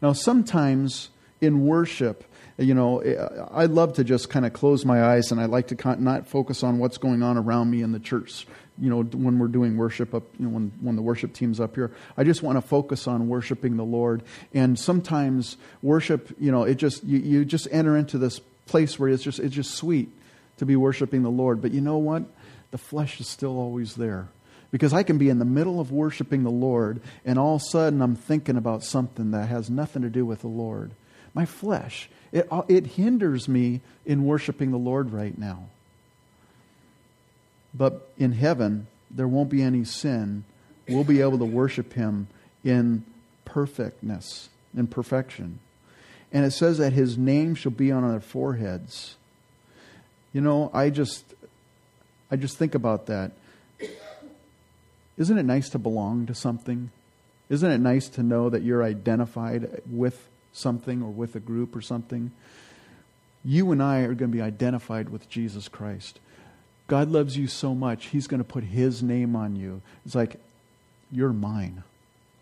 Now, 0.00 0.12
sometimes 0.12 1.10
in 1.40 1.66
worship, 1.66 2.24
you 2.56 2.74
know, 2.74 3.00
eh, 3.00 3.16
I 3.50 3.66
love 3.66 3.94
to 3.94 4.04
just 4.04 4.30
kind 4.30 4.46
of 4.46 4.52
close 4.52 4.84
my 4.84 5.02
eyes 5.02 5.32
and 5.32 5.40
I 5.40 5.46
like 5.46 5.68
to 5.68 5.96
not 6.00 6.28
focus 6.28 6.62
on 6.62 6.78
what's 6.78 6.98
going 6.98 7.22
on 7.22 7.36
around 7.36 7.70
me 7.70 7.82
in 7.82 7.92
the 7.92 7.98
church 7.98 8.46
you 8.80 8.88
know, 8.88 9.02
when 9.02 9.38
we're 9.38 9.48
doing 9.48 9.76
worship 9.76 10.14
up, 10.14 10.24
you 10.38 10.46
know, 10.46 10.50
when, 10.50 10.72
when 10.80 10.96
the 10.96 11.02
worship 11.02 11.34
team's 11.34 11.60
up 11.60 11.74
here, 11.74 11.92
I 12.16 12.24
just 12.24 12.42
want 12.42 12.56
to 12.56 12.62
focus 12.62 13.06
on 13.06 13.28
worshiping 13.28 13.76
the 13.76 13.84
Lord. 13.84 14.22
And 14.54 14.78
sometimes 14.78 15.56
worship, 15.82 16.34
you 16.40 16.50
know, 16.50 16.62
it 16.64 16.76
just, 16.76 17.04
you, 17.04 17.18
you 17.18 17.44
just 17.44 17.68
enter 17.70 17.96
into 17.96 18.16
this 18.16 18.40
place 18.66 18.98
where 18.98 19.10
it's 19.10 19.22
just, 19.22 19.38
it's 19.38 19.54
just 19.54 19.74
sweet 19.74 20.08
to 20.56 20.66
be 20.66 20.76
worshiping 20.76 21.22
the 21.22 21.30
Lord. 21.30 21.60
But 21.60 21.72
you 21.72 21.80
know 21.80 21.98
what? 21.98 22.24
The 22.70 22.78
flesh 22.78 23.20
is 23.20 23.28
still 23.28 23.58
always 23.58 23.96
there. 23.96 24.28
Because 24.70 24.92
I 24.92 25.02
can 25.02 25.18
be 25.18 25.28
in 25.28 25.40
the 25.40 25.44
middle 25.44 25.80
of 25.80 25.90
worshiping 25.90 26.44
the 26.44 26.50
Lord, 26.50 27.00
and 27.24 27.38
all 27.38 27.56
of 27.56 27.62
a 27.62 27.64
sudden 27.64 28.00
I'm 28.00 28.14
thinking 28.14 28.56
about 28.56 28.84
something 28.84 29.32
that 29.32 29.48
has 29.48 29.68
nothing 29.68 30.02
to 30.02 30.10
do 30.10 30.24
with 30.24 30.42
the 30.42 30.48
Lord. 30.48 30.92
My 31.34 31.44
flesh, 31.44 32.08
it, 32.30 32.48
it 32.68 32.86
hinders 32.86 33.48
me 33.48 33.80
in 34.06 34.24
worshiping 34.24 34.70
the 34.70 34.78
Lord 34.78 35.10
right 35.10 35.36
now. 35.36 35.70
But 37.74 38.08
in 38.18 38.32
heaven, 38.32 38.86
there 39.10 39.28
won't 39.28 39.50
be 39.50 39.62
any 39.62 39.84
sin. 39.84 40.44
We'll 40.88 41.04
be 41.04 41.20
able 41.20 41.38
to 41.38 41.44
worship 41.44 41.92
Him 41.92 42.28
in 42.64 43.04
perfectness, 43.44 44.48
in 44.76 44.86
perfection. 44.86 45.60
And 46.32 46.44
it 46.44 46.52
says 46.52 46.78
that 46.78 46.92
His 46.92 47.16
name 47.16 47.54
shall 47.54 47.72
be 47.72 47.90
on 47.90 48.04
our 48.04 48.20
foreheads. 48.20 49.16
You 50.32 50.40
know, 50.40 50.70
I 50.72 50.90
just, 50.90 51.24
I 52.30 52.36
just 52.36 52.56
think 52.56 52.74
about 52.74 53.06
that. 53.06 53.32
Isn't 55.16 55.38
it 55.38 55.44
nice 55.44 55.68
to 55.70 55.78
belong 55.78 56.26
to 56.26 56.34
something? 56.34 56.90
Isn't 57.48 57.70
it 57.70 57.78
nice 57.78 58.08
to 58.10 58.22
know 58.22 58.48
that 58.48 58.62
you're 58.62 58.82
identified 58.82 59.82
with 59.90 60.28
something 60.52 61.02
or 61.02 61.10
with 61.10 61.34
a 61.34 61.40
group 61.40 61.74
or 61.74 61.80
something? 61.80 62.30
You 63.44 63.72
and 63.72 63.82
I 63.82 64.00
are 64.00 64.14
going 64.14 64.30
to 64.30 64.36
be 64.36 64.40
identified 64.40 65.08
with 65.08 65.28
Jesus 65.28 65.66
Christ. 65.66 66.20
God 66.90 67.08
loves 67.08 67.36
you 67.36 67.46
so 67.46 67.72
much, 67.72 68.06
He's 68.06 68.26
going 68.26 68.42
to 68.42 68.44
put 68.44 68.64
His 68.64 69.00
name 69.00 69.36
on 69.36 69.54
you. 69.54 69.80
It's 70.04 70.16
like, 70.16 70.40
you're 71.12 71.32
mine. 71.32 71.84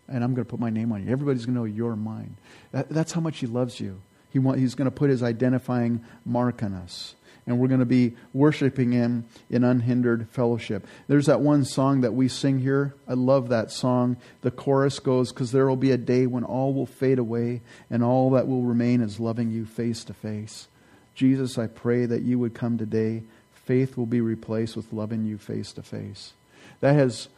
And 0.07 0.23
I'm 0.23 0.33
going 0.33 0.43
to 0.43 0.49
put 0.49 0.59
my 0.59 0.71
name 0.71 0.91
on 0.91 1.05
you. 1.05 1.11
Everybody's 1.11 1.45
going 1.45 1.53
to 1.53 1.59
know 1.59 1.65
you're 1.65 1.95
mine. 1.95 2.35
That, 2.71 2.89
that's 2.89 3.11
how 3.11 3.21
much 3.21 3.37
He 3.37 3.45
loves 3.45 3.79
you. 3.79 4.01
He 4.31 4.39
want, 4.39 4.57
he's 4.57 4.73
going 4.73 4.89
to 4.89 4.91
put 4.91 5.11
His 5.11 5.21
identifying 5.21 6.03
mark 6.25 6.63
on 6.63 6.73
us. 6.73 7.13
And 7.45 7.59
we're 7.59 7.67
going 7.67 7.79
to 7.79 7.85
be 7.85 8.15
worshiping 8.33 8.91
Him 8.91 9.25
in 9.51 9.63
unhindered 9.63 10.27
fellowship. 10.31 10.87
There's 11.07 11.27
that 11.27 11.41
one 11.41 11.63
song 11.63 12.01
that 12.01 12.15
we 12.15 12.27
sing 12.27 12.57
here. 12.57 12.95
I 13.07 13.13
love 13.13 13.49
that 13.49 13.69
song. 13.69 14.17
The 14.41 14.49
chorus 14.49 14.97
goes, 14.97 15.31
Because 15.31 15.51
there 15.51 15.67
will 15.67 15.75
be 15.75 15.91
a 15.91 15.97
day 15.97 16.25
when 16.25 16.43
all 16.43 16.73
will 16.73 16.87
fade 16.87 17.19
away, 17.19 17.61
and 17.91 18.03
all 18.03 18.31
that 18.31 18.47
will 18.47 18.63
remain 18.63 19.01
is 19.01 19.19
loving 19.19 19.51
you 19.51 19.67
face 19.67 20.03
to 20.05 20.13
face. 20.15 20.67
Jesus, 21.13 21.59
I 21.59 21.67
pray 21.67 22.07
that 22.07 22.23
you 22.23 22.39
would 22.39 22.55
come 22.55 22.79
today 22.79 23.21
faith 23.69 23.95
will 23.95 24.07
be 24.07 24.19
replaced 24.19 24.75
with 24.75 24.91
loving 24.91 25.25
you 25.25 25.37
face 25.37 25.73
to 25.73 25.83
face. 25.83 26.33
That 26.79 26.95
has 26.95 27.29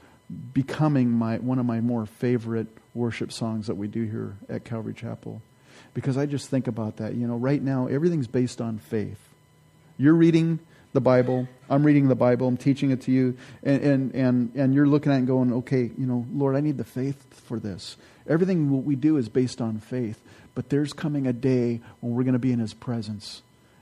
becoming 0.54 1.12
my 1.12 1.40
one 1.40 1.60
of 1.60 1.66
my 1.66 1.82
more 1.82 2.06
favorite 2.06 2.68
worship 2.94 3.34
songs 3.34 3.68
that 3.68 3.76
we 3.76 3.90
do 3.90 4.06
here 4.06 4.38
at 4.48 4.64
Calvary 4.64 4.94
Chapel. 4.94 5.42
Because 5.94 6.16
I 6.16 6.26
just 6.26 6.50
think 6.50 6.68
about 6.68 6.96
that. 6.98 7.16
You 7.16 7.28
know, 7.28 7.36
right 7.36 7.62
now 7.62 7.88
everything's 7.88 8.28
based 8.28 8.62
on 8.62 8.78
faith. 8.78 9.20
You're 9.98 10.14
reading 10.14 10.60
the 10.94 11.02
Bible, 11.02 11.50
I'm 11.70 11.86
reading 11.86 12.08
the 12.08 12.16
Bible, 12.16 12.48
I'm 12.48 12.56
teaching 12.56 12.92
it 12.92 13.02
to 13.02 13.12
you, 13.12 13.38
and, 13.62 13.82
and, 13.82 14.16
and, 14.16 14.52
and 14.56 14.74
you're 14.74 14.88
looking 14.88 15.12
at 15.12 15.16
it 15.16 15.20
and 15.20 15.28
going, 15.28 15.54
okay, 15.54 15.92
you 15.98 16.06
know, 16.06 16.26
Lord, 16.34 16.56
I 16.56 16.62
need 16.62 16.78
the 16.78 16.86
faith 16.86 17.42
for 17.44 17.60
this. 17.60 17.98
Everything 18.26 18.70
what 18.70 18.86
we 18.86 18.96
do 18.96 19.18
is 19.18 19.28
based 19.28 19.60
on 19.60 19.80
faith. 19.80 20.22
But 20.56 20.70
there's 20.70 20.94
coming 20.94 21.28
a 21.28 21.34
day 21.34 21.82
when 22.00 22.14
we're 22.14 22.24
going 22.24 22.34
to 22.34 22.40
be 22.40 22.54
in 22.54 22.60
His 22.60 22.74
presence 22.74 23.42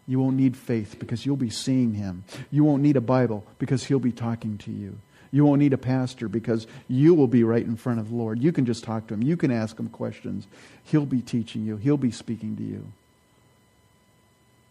you 0.10 0.20
won't 0.20 0.38
need 0.38 0.58
faith 0.58 0.96
because 0.98 1.24
you'll 1.24 1.36
be 1.36 1.52
seeing 1.52 1.94
him. 1.94 2.24
You 2.50 2.64
won't 2.64 2.82
need 2.82 2.98
a 2.98 3.02
Bible 3.02 3.46
because 3.60 3.84
he'll 3.84 4.00
be 4.00 4.12
talking 4.12 4.58
to 4.58 4.72
you. 4.72 4.98
You 5.30 5.46
won't 5.46 5.60
need 5.60 5.72
a 5.72 5.78
pastor 5.78 6.28
because 6.28 6.66
you 6.88 7.14
will 7.14 7.28
be 7.28 7.44
right 7.44 7.64
in 7.64 7.76
front 7.76 8.00
of 8.00 8.10
the 8.10 8.16
Lord. 8.16 8.42
You 8.42 8.52
can 8.52 8.66
just 8.66 8.84
talk 8.84 9.06
to 9.08 9.14
him. 9.14 9.22
You 9.22 9.38
can 9.38 9.52
ask 9.52 9.80
him 9.80 9.88
questions. 9.88 10.48
He'll 10.84 11.06
be 11.06 11.22
teaching 11.22 11.64
you, 11.64 11.78
he'll 11.78 11.96
be 11.96 12.10
speaking 12.10 12.58
to 12.58 12.64
you. 12.64 12.92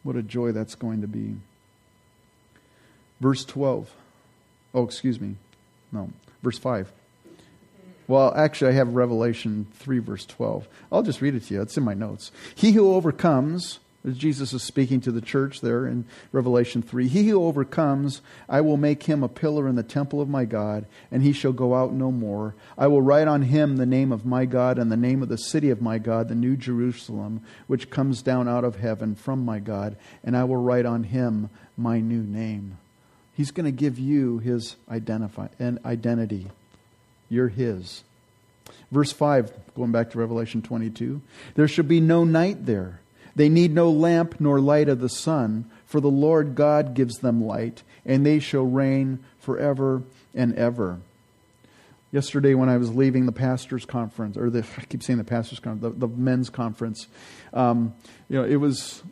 What 0.03 0.17
a 0.17 0.23
joy 0.23 0.51
that's 0.51 0.75
going 0.75 1.03
to 1.03 1.07
be. 1.07 1.37
Verse 3.21 3.45
12. 3.45 3.89
Oh, 4.75 4.83
excuse 4.83 5.21
me. 5.21 5.37
No, 5.93 6.11
verse 6.43 6.59
5. 6.59 6.91
Well, 8.09 8.35
actually, 8.35 8.73
I 8.73 8.75
have 8.75 8.89
Revelation 8.89 9.69
3, 9.75 10.01
verse 10.01 10.27
12. 10.27 10.67
I'll 10.91 11.05
just 11.05 11.21
read 11.21 11.37
it 11.37 11.45
to 11.45 11.55
you. 11.55 11.63
It's 11.63 11.77
in 11.77 11.85
my 11.85 11.95
notes. 11.95 12.33
He 12.57 12.73
who 12.73 12.93
overcomes, 12.93 13.79
Jesus 14.17 14.53
is 14.53 14.63
speaking 14.63 15.01
to 15.03 15.13
the 15.13 15.21
church 15.21 15.61
there 15.61 15.87
in 15.87 16.05
Revelation 16.33 16.83
3, 16.83 17.09
he 17.09 17.29
who 17.29 17.45
overcomes, 17.45 18.21
I 18.49 18.61
will 18.61 18.77
make 18.77 19.03
him 19.03 19.23
a 19.23 19.29
pillar 19.29 19.69
in 19.69 19.75
the 19.75 19.83
temple 19.83 20.21
of 20.21 20.29
my 20.29 20.45
God, 20.45 20.87
and 21.11 21.23
he 21.23 21.33
shall 21.33 21.53
go 21.53 21.75
out 21.75 21.93
no 21.93 22.11
more. 22.11 22.55
I 22.77 22.87
will 22.87 23.03
write 23.03 23.29
on 23.29 23.43
him 23.43 23.77
the 23.77 23.87
name 23.87 24.13
of 24.13 24.25
my 24.25 24.45
God 24.45 24.79
and 24.79 24.91
the 24.91 24.97
name 24.97 25.23
of 25.23 25.29
the 25.29 25.37
city 25.37 25.71
of 25.71 25.83
my 25.83 25.99
God, 25.99 26.29
the 26.29 26.35
new 26.35 26.57
Jerusalem, 26.57 27.43
which 27.67 27.91
comes 27.91 28.23
down 28.23 28.49
out 28.49 28.65
of 28.65 28.77
heaven 28.77 29.15
from 29.15 29.45
my 29.45 29.59
God, 29.59 29.97
and 30.23 30.37
I 30.37 30.45
will 30.45 30.57
write 30.57 30.87
on 30.87 31.05
him 31.05 31.51
my 31.77 32.01
new 32.01 32.23
name. 32.23 32.79
He's 33.35 33.51
going 33.51 33.67
to 33.67 33.73
give 33.73 33.99
you 33.99 34.39
his 34.39 34.77
identify 34.91 35.49
and 35.59 35.79
identity. 35.85 36.49
You're 37.29 37.49
His. 37.49 38.03
Verse 38.91 39.13
5, 39.13 39.75
going 39.75 39.93
back 39.93 40.11
to 40.11 40.19
Revelation 40.19 40.63
22 40.63 41.21
There 41.55 41.69
shall 41.69 41.85
be 41.85 42.01
no 42.01 42.25
night 42.25 42.67
there. 42.67 43.01
They 43.39 43.49
need 43.49 43.73
no 43.73 43.89
lamp 43.89 44.41
nor 44.41 44.59
light 44.59 44.89
of 44.89 44.99
the 44.99 45.09
sun, 45.09 45.71
for 45.87 46.01
the 46.01 46.11
Lord 46.11 46.57
God 46.57 46.93
gives 46.93 47.19
them 47.19 47.41
light, 47.41 47.85
and 48.05 48.27
they 48.27 48.41
shall 48.41 48.65
reign 48.65 49.21
forever 49.39 50.03
and 50.35 50.57
ever. 50.57 50.99
Yesterday, 52.11 52.55
when 52.55 52.71
I 52.71 52.79
was 52.79 52.95
leaving 52.95 53.27
the 53.27 53.33
pastors' 53.33 53.85
conference, 53.85 54.39
or 54.39 54.49
the, 54.49 54.65
I 54.79 54.85
keep 54.85 55.03
saying 55.03 55.19
the 55.19 55.25
pastors' 55.25 55.61
conference, 55.61 55.95
the, 55.99 56.07
the 56.07 56.15
men's 56.15 56.49
conference, 56.49 57.07
um, 57.53 57.95
you 58.31 58.39
know, 58.39 58.45
it 58.45 58.57
was, 58.57 59.03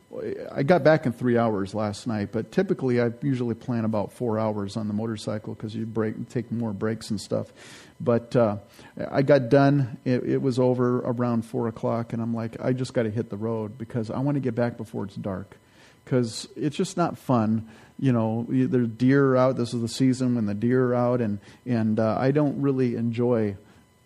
I 0.51 0.63
got 0.63 0.83
back 0.83 1.05
in 1.05 1.13
three 1.13 1.37
hours 1.37 1.75
last 1.75 2.07
night, 2.07 2.33
but 2.33 2.53
typically 2.53 3.03
I 3.03 3.11
usually 3.21 3.55
plan 3.55 3.85
about 3.85 4.15
four 4.15 4.39
hours 4.39 4.79
on 4.79 4.89
the 4.89 4.95
motorcycle 4.95 5.55
because 5.55 5.75
you 5.75 5.85
break, 5.85 6.31
take 6.31 6.51
more 6.51 6.73
breaks 6.73 7.11
and 7.11 7.21
stuff. 7.21 7.53
But 8.01 8.35
uh, 8.35 8.59
I 9.11 9.21
got 9.21 9.51
done, 9.51 9.99
it, 10.07 10.25
it 10.25 10.41
was 10.41 10.59
over 10.59 11.01
around 11.01 11.45
four 11.45 11.69
o'clock, 11.69 12.15
and 12.15 12.23
I'm 12.23 12.33
like, 12.33 12.57
I 12.63 12.73
just 12.73 12.95
got 12.95 13.03
to 13.03 13.11
hit 13.11 13.29
the 13.29 13.37
road 13.37 13.77
because 13.77 14.11
I 14.11 14.21
want 14.21 14.37
to 14.37 14.41
get 14.41 14.55
back 14.55 14.79
before 14.79 15.05
it's 15.05 15.17
dark 15.17 15.59
because 16.07 16.49
it's 16.55 16.77
just 16.77 16.97
not 16.97 17.19
fun. 17.19 17.69
You 17.99 18.13
know, 18.13 18.47
there's 18.49 18.89
deer 18.89 19.33
are 19.33 19.37
out. 19.37 19.57
This 19.57 19.75
is 19.75 19.81
the 19.83 19.89
season 19.89 20.37
when 20.37 20.47
the 20.47 20.55
deer 20.55 20.93
are 20.93 20.95
out, 20.95 21.21
and 21.21 21.41
and 21.67 21.99
uh, 21.99 22.17
I 22.19 22.31
don't 22.31 22.63
really 22.63 22.95
enjoy 22.95 23.57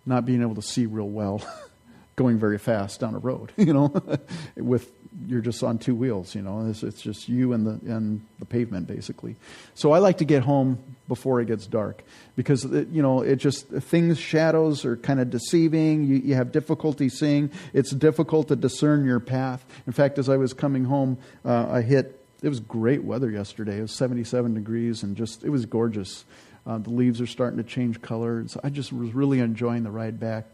not 0.07 0.25
being 0.25 0.41
able 0.41 0.55
to 0.55 0.63
see 0.63 0.87
real 0.87 1.09
well, 1.09 1.43
going 2.17 2.39
very 2.39 2.59
fast 2.59 3.01
down 3.01 3.15
a 3.15 3.19
road. 3.19 3.53
You 3.59 3.75
know, 3.75 4.19
with 4.57 4.91
you're 5.27 5.41
just 5.41 5.63
on 5.63 5.79
two 5.79 5.95
wheels. 5.95 6.35
You 6.35 6.43
know, 6.43 6.67
it's, 6.69 6.83
it's 6.83 7.01
just 7.01 7.29
you 7.29 7.53
and 7.53 7.67
the 7.67 7.93
and 7.93 8.25
the 8.39 8.45
pavement 8.45 8.87
basically. 8.87 9.37
So 9.75 9.93
I 9.93 9.99
like 9.99 10.19
to 10.19 10.25
get 10.25 10.43
home 10.43 10.79
before 11.09 11.41
it 11.41 11.47
gets 11.47 11.67
dark 11.67 12.03
because 12.37 12.65
it, 12.65 12.89
you 12.89 13.03
know 13.03 13.23
it 13.23 13.37
just 13.37 13.69
things 13.69 14.19
shadows 14.19 14.85
are 14.85 14.97
kind 14.97 15.21
of 15.21 15.31
deceiving. 15.31 16.05
You, 16.05 16.17
you 16.17 16.35
have 16.35 16.53
difficulty 16.53 17.09
seeing. 17.09 17.51
It's 17.73 17.91
difficult 17.91 18.49
to 18.49 18.57
discern 18.57 19.05
your 19.05 19.21
path. 19.21 19.65
In 19.87 19.93
fact, 19.93 20.19
as 20.19 20.29
I 20.29 20.37
was 20.37 20.53
coming 20.53 20.85
home, 20.85 21.19
uh, 21.45 21.69
I 21.71 21.83
hit. 21.83 22.17
It 22.43 22.49
was 22.49 22.61
great 22.61 23.05
weather 23.05 23.31
yesterday. 23.31 23.79
It 23.79 23.83
was 23.83 23.95
77 23.97 24.55
degrees 24.55 25.03
and 25.03 25.15
just 25.15 25.45
it 25.45 25.51
was 25.51 25.67
gorgeous. 25.67 26.25
Uh, 26.67 26.79
the 26.79 26.91
leaves 26.91 27.21
are 27.21 27.27
starting 27.27 27.57
to 27.57 27.65
change 27.65 28.03
colors. 28.03 28.57
I 28.63 28.69
just 28.69 28.93
was 28.93 29.15
really 29.15 29.41
enjoying 29.41 29.83
the 29.83 29.91
ride 29.91 30.21
back. 30.21 30.47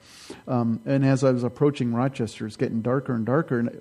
Um, 0.47 0.81
and 0.87 1.05
as 1.05 1.25
I 1.25 1.33
was 1.33 1.43
approaching 1.43 1.93
Rochester, 1.93 2.47
it's 2.47 2.57
getting 2.57 2.81
darker 2.81 3.15
and 3.15 3.27
darker. 3.27 3.59
And 3.59 3.81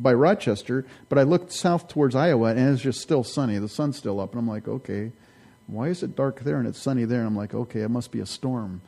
by 0.00 0.14
Rochester, 0.14 0.86
but 1.08 1.18
I 1.18 1.22
looked 1.22 1.52
south 1.52 1.88
towards 1.88 2.14
Iowa, 2.14 2.50
and 2.50 2.72
it's 2.72 2.82
just 2.82 3.00
still 3.00 3.24
sunny. 3.24 3.58
The 3.58 3.68
sun's 3.68 3.96
still 3.96 4.20
up, 4.20 4.32
and 4.32 4.38
I'm 4.38 4.48
like, 4.48 4.66
okay, 4.66 5.12
why 5.66 5.88
is 5.88 6.02
it 6.02 6.16
dark 6.16 6.40
there 6.40 6.58
and 6.58 6.66
it's 6.66 6.80
sunny 6.80 7.04
there? 7.04 7.20
And 7.20 7.28
I'm 7.28 7.36
like, 7.36 7.54
okay, 7.54 7.80
it 7.80 7.90
must 7.90 8.10
be 8.10 8.20
a 8.20 8.26
storm. 8.26 8.80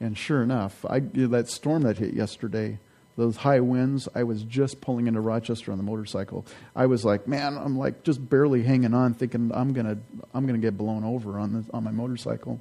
And 0.00 0.16
sure 0.16 0.42
enough, 0.42 0.84
I, 0.88 1.00
that 1.00 1.48
storm 1.48 1.82
that 1.82 1.98
hit 1.98 2.14
yesterday, 2.14 2.78
those 3.16 3.36
high 3.36 3.60
winds, 3.60 4.08
I 4.14 4.22
was 4.22 4.42
just 4.42 4.80
pulling 4.80 5.06
into 5.06 5.20
Rochester 5.20 5.72
on 5.72 5.78
the 5.78 5.84
motorcycle. 5.84 6.46
I 6.74 6.86
was 6.86 7.04
like, 7.04 7.28
man, 7.28 7.58
I'm 7.58 7.78
like 7.78 8.02
just 8.02 8.30
barely 8.30 8.62
hanging 8.62 8.94
on, 8.94 9.12
thinking 9.12 9.50
I'm 9.52 9.74
gonna, 9.74 9.98
I'm 10.32 10.46
gonna 10.46 10.58
get 10.58 10.78
blown 10.78 11.04
over 11.04 11.38
on 11.38 11.52
the, 11.52 11.64
on 11.74 11.84
my 11.84 11.90
motorcycle. 11.90 12.60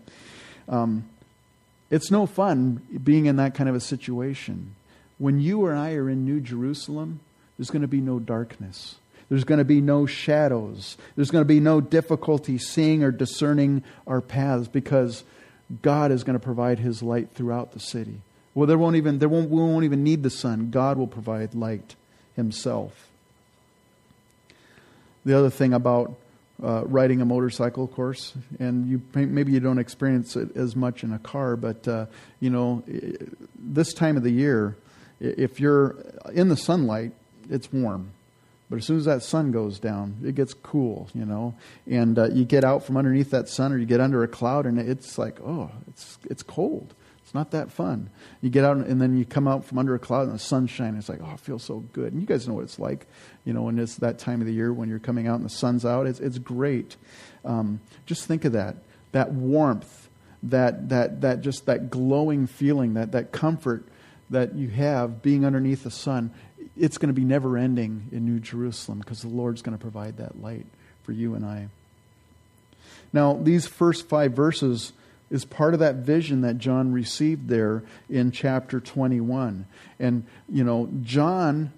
Um, 0.68 1.08
it's 1.90 2.12
no 2.12 2.26
fun 2.26 2.82
being 3.02 3.26
in 3.26 3.38
that 3.38 3.56
kind 3.56 3.70
of 3.70 3.76
a 3.76 3.80
situation. 3.80 4.76
When 5.18 5.40
you 5.40 5.66
and 5.68 5.80
I 5.80 5.94
are 5.94 6.10
in 6.10 6.26
New 6.26 6.42
Jerusalem, 6.42 7.22
there's 7.60 7.70
going 7.70 7.82
to 7.82 7.90
be 7.90 8.00
no 8.00 8.20
darkness. 8.20 8.96
There's 9.28 9.44
going 9.44 9.58
to 9.58 9.66
be 9.66 9.82
no 9.82 10.06
shadows. 10.06 10.96
There's 11.18 11.30
going 11.30 11.42
to 11.42 11.48
be 11.48 11.60
no 11.60 11.82
difficulty 11.82 12.58
seeing 12.58 13.04
or 13.04 13.12
discerning 13.12 13.84
our 14.08 14.22
paths 14.22 14.70
because 14.70 15.26
God 15.82 16.14
is 16.14 16.24
going 16.24 16.40
to 16.40 16.44
provide 16.44 16.80
his 16.80 17.04
light 17.04 17.32
throughout 17.36 17.74
the 17.74 17.82
city. 17.82 18.22
Well, 18.56 18.66
there 18.66 18.78
won't 18.78 18.96
even 18.96 19.20
there 19.20 19.28
won't 19.28 19.50
we 19.50 19.58
won't 19.58 19.84
even 19.84 20.06
need 20.06 20.24
the 20.24 20.30
sun. 20.30 20.72
God 20.72 20.98
will 20.98 21.06
provide 21.06 21.54
light 21.54 21.96
himself. 22.34 23.10
The 25.26 25.38
other 25.38 25.50
thing 25.50 25.74
about 25.74 26.16
uh, 26.64 26.86
riding 26.86 27.20
a 27.20 27.26
motorcycle, 27.26 27.90
course, 27.90 28.34
and 28.58 28.88
you 28.88 29.02
maybe 29.14 29.52
you 29.52 29.60
don't 29.60 29.80
experience 29.80 30.38
it 30.38 30.56
as 30.56 30.78
much 30.78 31.04
in 31.04 31.12
a 31.12 31.20
car, 31.20 31.58
but 31.58 31.86
uh, 31.90 32.06
you 32.40 32.50
know, 32.50 32.84
this 33.58 33.94
time 33.94 34.16
of 34.16 34.24
the 34.24 34.32
year, 34.32 34.78
if 35.20 35.60
you're 35.60 35.98
in 36.34 36.48
the 36.48 36.58
sunlight, 36.58 37.12
it's 37.50 37.72
warm. 37.72 38.12
But 38.70 38.78
as 38.78 38.86
soon 38.86 38.98
as 38.98 39.06
that 39.06 39.24
sun 39.24 39.52
goes 39.52 39.80
down, 39.80 40.18
it 40.24 40.36
gets 40.36 40.54
cool, 40.54 41.10
you 41.16 41.26
know. 41.26 41.56
And 41.88 42.20
uh, 42.20 42.30
you 42.30 42.46
get 42.46 42.64
out 42.64 42.84
from 42.84 42.98
underneath 42.98 43.32
that 43.32 43.50
sun, 43.50 43.74
or 43.74 43.78
you 43.78 43.88
get 43.88 44.00
under 44.00 44.24
a 44.24 44.28
cloud, 44.28 44.68
and 44.68 44.78
it's 44.78 45.18
like, 45.18 45.40
oh, 45.42 45.72
it's 45.88 46.20
it's 46.30 46.44
cold. 46.44 46.94
It's 47.24 47.34
not 47.34 47.52
that 47.52 47.72
fun. 47.72 48.10
You 48.42 48.50
get 48.50 48.66
out, 48.66 48.78
and 48.78 49.02
then 49.02 49.18
you 49.18 49.26
come 49.26 49.48
out 49.48 49.66
from 49.66 49.80
under 49.80 49.96
a 49.96 50.00
cloud, 50.00 50.24
and 50.24 50.34
the 50.34 50.40
sun's 50.40 50.70
shining. 50.70 50.98
It's 50.98 51.10
like, 51.10 51.20
oh, 51.24 51.34
it 51.34 51.40
feels 51.40 51.64
so 51.64 51.80
good. 51.94 52.14
And 52.14 52.22
you 52.22 52.28
guys 52.28 52.48
know 52.48 52.56
what 52.56 52.64
it's 52.64 52.80
like, 52.80 53.08
you 53.44 53.54
know, 53.54 53.64
when 53.64 53.80
it's 53.80 53.98
that 53.98 54.20
time 54.20 54.42
of 54.42 54.48
the 54.48 54.54
year 54.54 54.72
when 54.72 54.88
you're 54.88 55.00
coming 55.00 55.28
out 55.28 55.36
and 55.36 55.46
the 55.46 55.50
sun's 55.50 55.86
out. 55.86 56.06
It's 56.06 56.20
it's 56.20 56.38
great. 56.38 56.96
Um, 57.44 57.82
just 58.06 58.26
think 58.26 58.46
of 58.46 58.54
that, 58.54 58.78
that 59.14 59.32
warmth, 59.32 60.10
that 60.44 60.90
that 60.90 61.22
that 61.22 61.42
just 61.42 61.66
that 61.66 61.90
glowing 61.90 62.46
feeling, 62.46 62.94
that 62.94 63.14
that 63.14 63.32
comfort 63.32 63.86
that 64.30 64.56
you 64.56 64.70
have 64.70 65.22
being 65.22 65.46
underneath 65.46 65.84
the 65.84 65.92
sun 65.92 66.32
it's 66.80 66.98
going 66.98 67.14
to 67.14 67.20
be 67.20 67.26
never 67.26 67.58
ending 67.58 68.08
in 68.12 68.26
New 68.26 68.40
Jerusalem 68.40 69.00
because 69.00 69.22
the 69.22 69.28
Lord's 69.28 69.62
going 69.62 69.78
to 69.78 69.82
provide 69.82 70.18
that 70.18 70.42
light 70.42 70.66
for 71.04 71.12
you 71.12 71.36
and 71.36 71.46
I. 71.46 71.68
Now, 73.12 73.34
these 73.34 73.68
first 73.68 74.08
five 74.08 74.34
verses 74.34 74.94
is 75.30 75.46
part 75.46 75.74
of 75.74 75.80
that 75.82 75.96
vision 75.96 76.42
that 76.42 76.58
John 76.58 76.92
received 76.92 77.50
there 77.50 77.84
in 78.10 78.32
chapter 78.32 78.80
21. 78.80 79.66
And, 80.00 80.26
you 80.48 80.64
know, 80.64 80.90
John, 81.04 81.72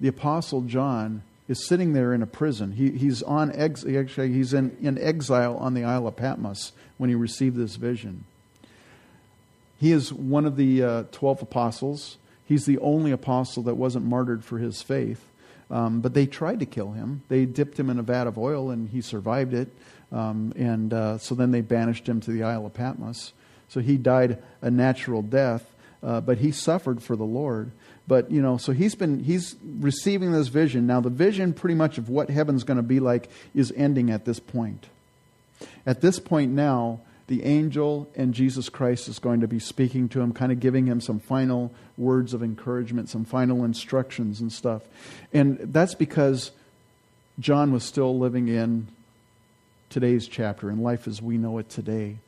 the 0.00 0.08
Apostle 0.08 0.62
John, 0.62 1.22
is 1.48 1.66
sitting 1.66 1.92
there 1.92 2.12
in 2.12 2.22
a 2.22 2.26
prison. 2.26 2.72
He, 2.72 2.90
he's 2.90 3.22
on 3.22 3.52
ex, 3.54 3.84
actually 3.86 4.32
he's 4.32 4.52
in, 4.52 4.76
in 4.80 4.98
exile 4.98 5.56
on 5.56 5.74
the 5.74 5.84
Isle 5.84 6.08
of 6.08 6.16
Patmos 6.16 6.72
when 6.98 7.08
he 7.08 7.14
received 7.14 7.56
this 7.56 7.76
vision. 7.76 8.24
He 9.78 9.92
is 9.92 10.12
one 10.12 10.44
of 10.44 10.56
the 10.56 10.82
uh, 10.82 11.02
12 11.12 11.42
apostles. 11.42 12.16
He's 12.46 12.64
the 12.64 12.78
only 12.78 13.10
apostle 13.10 13.64
that 13.64 13.74
wasn't 13.74 14.06
martyred 14.06 14.44
for 14.44 14.58
his 14.58 14.80
faith. 14.82 15.24
Um, 15.70 16.00
but 16.00 16.14
they 16.14 16.26
tried 16.26 16.60
to 16.60 16.66
kill 16.66 16.92
him. 16.92 17.22
They 17.28 17.44
dipped 17.44 17.78
him 17.78 17.90
in 17.90 17.98
a 17.98 18.02
vat 18.02 18.26
of 18.26 18.38
oil, 18.38 18.70
and 18.70 18.88
he 18.88 19.00
survived 19.00 19.52
it. 19.52 19.68
Um, 20.12 20.52
and 20.56 20.92
uh, 20.92 21.18
so 21.18 21.34
then 21.34 21.50
they 21.50 21.60
banished 21.60 22.08
him 22.08 22.20
to 22.20 22.30
the 22.30 22.44
Isle 22.44 22.66
of 22.66 22.74
Patmos. 22.74 23.32
So 23.68 23.80
he 23.80 23.96
died 23.96 24.40
a 24.62 24.70
natural 24.70 25.22
death, 25.22 25.74
uh, 26.02 26.20
but 26.20 26.38
he 26.38 26.52
suffered 26.52 27.02
for 27.02 27.16
the 27.16 27.24
Lord. 27.24 27.72
But 28.06 28.30
you 28.30 28.40
know, 28.40 28.56
so 28.56 28.70
he's 28.70 28.94
been 28.94 29.24
he's 29.24 29.56
receiving 29.80 30.30
this 30.30 30.46
vision 30.46 30.86
now. 30.86 31.00
The 31.00 31.10
vision, 31.10 31.52
pretty 31.52 31.74
much 31.74 31.98
of 31.98 32.08
what 32.08 32.30
heaven's 32.30 32.62
going 32.62 32.76
to 32.76 32.82
be 32.84 33.00
like, 33.00 33.28
is 33.52 33.72
ending 33.76 34.10
at 34.10 34.24
this 34.24 34.38
point. 34.38 34.86
At 35.84 36.00
this 36.00 36.20
point 36.20 36.52
now, 36.52 37.00
the 37.26 37.42
angel 37.44 38.08
and 38.14 38.34
Jesus 38.34 38.68
Christ 38.68 39.08
is 39.08 39.18
going 39.18 39.40
to 39.40 39.48
be 39.48 39.58
speaking 39.58 40.08
to 40.10 40.20
him, 40.20 40.32
kind 40.32 40.52
of 40.52 40.60
giving 40.60 40.86
him 40.86 41.00
some 41.00 41.18
final 41.18 41.72
words 41.96 42.32
of 42.34 42.42
encouragement, 42.42 43.08
some 43.08 43.24
final 43.24 43.64
instructions 43.64 44.40
and 44.40 44.52
stuff. 44.52 44.82
And 45.32 45.58
that's 45.58 45.94
because 45.94 46.52
John 47.38 47.72
was 47.72 47.84
still 47.84 48.16
living 48.18 48.48
in 48.48 48.88
today's 49.90 50.28
chapter, 50.28 50.70
in 50.70 50.82
life 50.82 51.08
as 51.08 51.20
we 51.20 51.36
know 51.36 51.58
it 51.58 51.68
today. 51.68 52.18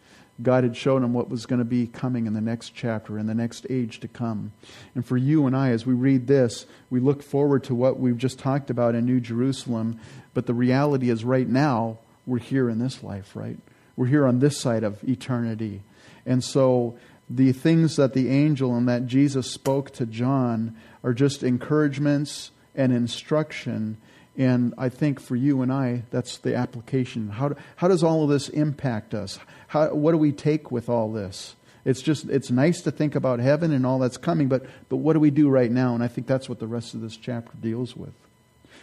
God 0.41 0.63
had 0.63 0.77
shown 0.77 1.03
him 1.03 1.13
what 1.15 1.29
was 1.29 1.47
going 1.47 1.59
to 1.59 1.65
be 1.65 1.89
coming 1.89 2.27
in 2.27 2.35
the 2.35 2.41
next 2.41 2.73
chapter, 2.75 3.19
in 3.19 3.27
the 3.27 3.35
next 3.35 3.67
age 3.69 3.99
to 4.01 4.09
come. 4.09 4.53
And 4.95 5.05
for 5.05 5.17
you 5.17 5.47
and 5.47 5.57
I, 5.57 5.71
as 5.71 5.85
we 5.85 5.95
read 5.95 6.29
this, 6.29 6.65
we 6.91 7.01
look 7.01 7.23
forward 7.23 7.65
to 7.65 7.75
what 7.75 7.99
we've 7.99 8.19
just 8.19 8.39
talked 8.39 8.71
about 8.71 8.95
in 8.95 9.05
New 9.05 9.19
Jerusalem. 9.19 9.99
But 10.35 10.47
the 10.47 10.55
reality 10.55 11.11
is, 11.11 11.25
right 11.25 11.49
now, 11.49 11.99
we're 12.25 12.39
here 12.39 12.71
in 12.71 12.79
this 12.79 13.03
life, 13.03 13.35
right? 13.35 13.59
We're 13.99 14.07
here 14.07 14.29
on 14.29 14.39
this 14.39 14.57
side 14.57 14.85
of 14.85 15.03
eternity. 15.03 15.83
And 16.25 16.45
so 16.45 16.97
the 17.29 17.51
things 17.51 17.97
that 17.97 18.15
the 18.15 18.31
angel 18.31 18.77
and 18.77 18.89
that 18.89 19.07
Jesus 19.07 19.51
spoke 19.51 19.91
to 19.95 20.07
John 20.07 20.77
are 21.03 21.13
just 21.13 21.43
encouragements 21.43 22.53
and 22.77 22.93
instruction 22.93 23.99
And 24.39 24.73
I 24.79 24.89
think 24.89 25.19
for 25.19 25.35
you 25.35 25.63
and 25.63 25.73
I, 25.73 26.05
that's 26.13 26.39
the 26.39 26.55
application. 26.55 27.29
How, 27.31 27.57
how 27.75 27.89
does 27.89 28.05
all 28.05 28.23
of 28.23 28.31
this 28.31 28.49
impact 28.49 29.13
us? 29.13 29.41
How, 29.67 29.93
what 29.93 30.13
do 30.13 30.19
we 30.19 30.31
take 30.31 30.71
with 30.71 30.89
all 30.89 31.13
this? 31.13 31.57
It's 31.85 32.01
just, 32.01 32.29
it's 32.29 32.51
nice 32.51 32.81
to 32.83 32.93
think 32.93 33.17
about 33.17 33.41
heaven 33.41 33.73
and 33.73 33.85
all 33.85 33.99
that's 33.99 34.17
coming, 34.17 34.47
but, 34.47 34.65
but 34.89 34.99
what 34.99 35.15
do 35.15 35.21
we 35.21 35.33
do 35.33 35.49
right 35.49 35.71
now? 35.71 35.95
And 35.95 36.05
I 36.05 36.09
think 36.09 36.29
that's 36.29 36.49
what 36.49 36.61
the 36.61 36.69
rest 36.69 36.95
of 36.95 37.01
this 37.01 37.17
chapter 37.17 37.53
deals 37.61 37.97
with. 37.97 38.13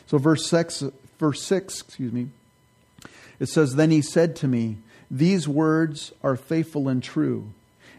So 0.07 0.17
verse 0.17 0.45
six, 0.45 0.83
verse 1.19 1.41
6, 1.43 1.81
excuse 1.81 2.11
me, 2.11 2.27
it 3.39 3.47
says, 3.47 3.75
Then 3.75 3.91
he 3.91 4.01
said 4.01 4.35
to 4.37 4.47
me, 4.47 4.77
These 5.09 5.47
words 5.47 6.11
are 6.23 6.35
faithful 6.35 6.87
and 6.87 7.01
true. 7.01 7.51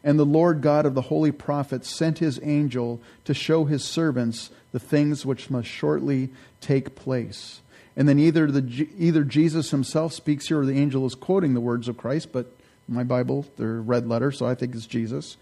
And 0.02 0.18
the 0.18 0.24
Lord 0.24 0.60
God 0.60 0.86
of 0.86 0.94
the 0.94 1.02
holy 1.02 1.32
prophets 1.32 1.90
sent 1.90 2.18
his 2.18 2.38
angel 2.42 3.00
to 3.24 3.34
show 3.34 3.64
his 3.64 3.84
servants 3.84 4.50
the 4.72 4.78
things 4.78 5.26
which 5.26 5.50
must 5.50 5.68
shortly 5.68 6.30
take 6.60 6.94
place. 6.94 7.60
And 7.96 8.08
then 8.08 8.18
either, 8.18 8.50
the, 8.50 8.88
either 8.98 9.24
Jesus 9.24 9.70
himself 9.70 10.12
speaks 10.12 10.48
here 10.48 10.60
or 10.60 10.66
the 10.66 10.78
angel 10.78 11.06
is 11.06 11.14
quoting 11.14 11.54
the 11.54 11.60
words 11.60 11.88
of 11.88 11.96
Christ, 11.96 12.30
but 12.30 12.52
my 12.88 13.02
Bible, 13.02 13.46
they're 13.56 13.80
red 13.80 14.06
letter, 14.06 14.30
so 14.30 14.46
I 14.46 14.54
think 14.54 14.74
it's 14.74 14.86
Jesus. 14.86 15.36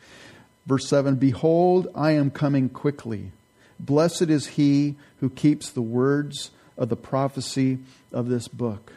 Verse 0.67 0.89
7 0.89 1.17
Behold, 1.17 1.89
I 1.95 2.13
am 2.13 2.31
coming 2.31 2.69
quickly. 2.69 3.33
Blessed 3.79 4.31
is 4.31 4.47
he 4.47 4.95
who 5.21 5.29
keeps 5.29 5.71
the 5.71 5.83
words 5.83 6.53
of 6.79 6.89
the 6.89 6.97
prophecy 6.97 7.79
of 8.13 8.29
this 8.29 8.49
book. 8.49 8.93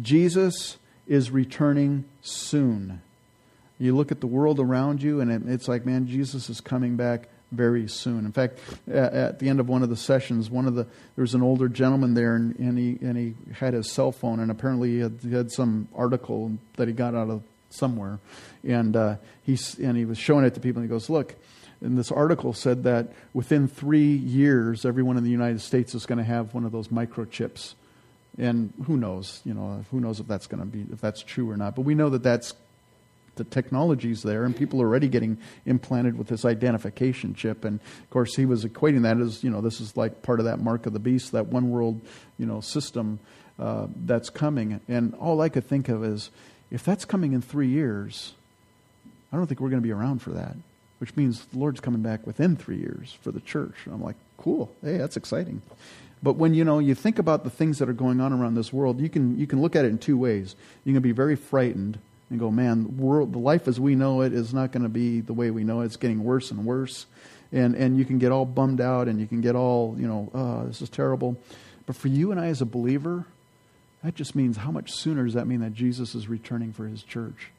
Jesus 0.00 0.76
is 1.12 1.30
returning 1.30 2.06
soon. 2.22 3.02
You 3.78 3.94
look 3.94 4.10
at 4.10 4.20
the 4.20 4.26
world 4.26 4.58
around 4.58 5.02
you, 5.02 5.20
and 5.20 5.50
it's 5.50 5.68
like, 5.68 5.84
man, 5.84 6.06
Jesus 6.06 6.48
is 6.48 6.62
coming 6.62 6.96
back 6.96 7.28
very 7.50 7.86
soon. 7.86 8.24
In 8.24 8.32
fact, 8.32 8.58
at 8.90 9.38
the 9.38 9.50
end 9.50 9.60
of 9.60 9.68
one 9.68 9.82
of 9.82 9.90
the 9.90 9.96
sessions, 9.96 10.48
one 10.48 10.66
of 10.66 10.74
the 10.74 10.84
there 10.84 11.22
was 11.22 11.34
an 11.34 11.42
older 11.42 11.68
gentleman 11.68 12.14
there, 12.14 12.34
and, 12.34 12.58
and 12.58 12.78
he 12.78 12.98
and 13.02 13.18
he 13.18 13.34
had 13.52 13.74
his 13.74 13.92
cell 13.92 14.10
phone, 14.10 14.40
and 14.40 14.50
apparently 14.50 14.92
he 14.92 14.98
had, 15.00 15.18
he 15.20 15.32
had 15.32 15.52
some 15.52 15.86
article 15.94 16.52
that 16.76 16.88
he 16.88 16.94
got 16.94 17.14
out 17.14 17.28
of 17.28 17.42
somewhere, 17.68 18.18
and 18.66 18.96
uh, 18.96 19.16
he 19.42 19.58
and 19.82 19.98
he 19.98 20.06
was 20.06 20.16
showing 20.16 20.46
it 20.46 20.54
to 20.54 20.60
people, 20.60 20.80
and 20.80 20.90
he 20.90 20.94
goes, 20.94 21.10
"Look." 21.10 21.34
And 21.82 21.98
this 21.98 22.12
article 22.12 22.52
said 22.52 22.84
that 22.84 23.08
within 23.34 23.66
three 23.66 24.12
years, 24.14 24.86
everyone 24.86 25.18
in 25.18 25.24
the 25.24 25.30
United 25.30 25.60
States 25.60 25.96
is 25.96 26.06
going 26.06 26.18
to 26.18 26.24
have 26.24 26.54
one 26.54 26.64
of 26.64 26.70
those 26.70 26.88
microchips, 26.88 27.74
and 28.38 28.72
who 28.86 28.96
knows, 28.96 29.40
you 29.44 29.54
know, 29.54 29.84
who 29.90 30.00
knows 30.00 30.20
if 30.20 30.26
that's 30.26 30.46
going 30.46 30.60
to 30.60 30.66
be 30.66 30.86
if 30.92 31.00
that's 31.00 31.22
true 31.22 31.50
or 31.50 31.56
not. 31.56 31.76
But 31.76 31.82
we 31.82 31.94
know 31.94 32.10
that 32.10 32.22
that's 32.22 32.54
the 33.36 33.44
technology's 33.44 34.22
there, 34.22 34.44
and 34.44 34.54
people 34.54 34.82
are 34.82 34.86
already 34.86 35.08
getting 35.08 35.38
implanted 35.64 36.18
with 36.18 36.28
this 36.28 36.44
identification 36.44 37.34
chip. 37.34 37.64
And 37.64 37.80
of 37.80 38.10
course, 38.10 38.34
he 38.36 38.44
was 38.44 38.64
equating 38.64 39.02
that 39.02 39.18
as 39.18 39.42
you 39.42 39.50
know, 39.50 39.60
this 39.60 39.80
is 39.80 39.96
like 39.96 40.22
part 40.22 40.38
of 40.38 40.46
that 40.46 40.60
mark 40.60 40.86
of 40.86 40.92
the 40.92 40.98
beast, 40.98 41.32
that 41.32 41.46
one 41.46 41.70
world, 41.70 42.00
you 42.38 42.46
know, 42.46 42.60
system 42.60 43.18
uh, 43.58 43.86
that's 44.04 44.30
coming. 44.30 44.80
And 44.88 45.14
all 45.14 45.40
I 45.40 45.48
could 45.48 45.66
think 45.66 45.88
of 45.88 46.04
is, 46.04 46.30
if 46.70 46.84
that's 46.84 47.04
coming 47.04 47.32
in 47.32 47.42
three 47.42 47.68
years, 47.68 48.34
I 49.32 49.36
don't 49.36 49.46
think 49.46 49.60
we're 49.60 49.70
going 49.70 49.82
to 49.82 49.86
be 49.86 49.92
around 49.92 50.20
for 50.20 50.30
that. 50.30 50.56
Which 50.98 51.16
means 51.16 51.44
the 51.46 51.58
Lord's 51.58 51.80
coming 51.80 52.00
back 52.00 52.28
within 52.28 52.54
three 52.54 52.78
years 52.78 53.16
for 53.22 53.32
the 53.32 53.40
church. 53.40 53.74
And 53.86 53.94
I'm 53.94 54.02
like, 54.02 54.14
cool, 54.36 54.72
hey, 54.84 54.98
that's 54.98 55.16
exciting. 55.16 55.60
But 56.22 56.36
when 56.36 56.54
you 56.54 56.64
know 56.64 56.78
you 56.78 56.94
think 56.94 57.18
about 57.18 57.44
the 57.44 57.50
things 57.50 57.78
that 57.78 57.88
are 57.88 57.94
going 57.94 58.20
on 58.20 58.32
around 58.32 58.54
this 58.54 58.72
world, 58.72 59.00
you 59.00 59.08
can 59.08 59.38
you 59.38 59.46
can 59.46 59.60
look 59.60 59.74
at 59.74 59.84
it 59.84 59.88
in 59.88 59.98
two 59.98 60.16
ways. 60.16 60.54
You 60.84 60.92
can 60.92 61.02
be 61.02 61.12
very 61.12 61.36
frightened 61.36 61.98
and 62.32 62.40
go, 62.40 62.50
man, 62.50 62.84
the, 62.84 63.02
world, 63.02 63.32
the 63.32 63.38
life 63.38 63.68
as 63.68 63.78
we 63.78 63.94
know 63.94 64.22
it 64.22 64.32
is 64.32 64.54
not 64.54 64.72
going 64.72 64.84
to 64.84 64.88
be 64.88 65.20
the 65.20 65.34
way 65.34 65.50
we 65.50 65.64
know 65.64 65.82
it. 65.82 65.86
It's 65.86 65.96
getting 65.96 66.24
worse 66.24 66.50
and 66.50 66.64
worse. 66.64 67.04
And, 67.52 67.74
and 67.74 67.98
you 67.98 68.06
can 68.06 68.18
get 68.18 68.32
all 68.32 68.46
bummed 68.46 68.80
out 68.80 69.06
and 69.06 69.20
you 69.20 69.26
can 69.26 69.42
get 69.42 69.54
all, 69.54 69.94
you 69.98 70.08
know, 70.08 70.30
oh, 70.32 70.66
this 70.66 70.80
is 70.80 70.88
terrible. 70.88 71.36
But 71.84 71.94
for 71.94 72.08
you 72.08 72.30
and 72.30 72.40
I 72.40 72.46
as 72.46 72.62
a 72.62 72.66
believer, 72.66 73.26
that 74.02 74.14
just 74.14 74.34
means 74.34 74.56
how 74.56 74.70
much 74.70 74.92
sooner 74.92 75.26
does 75.26 75.34
that 75.34 75.46
mean 75.46 75.60
that 75.60 75.74
Jesus 75.74 76.14
is 76.14 76.26
returning 76.26 76.72
for 76.72 76.86
his 76.86 77.02
church? 77.02 77.50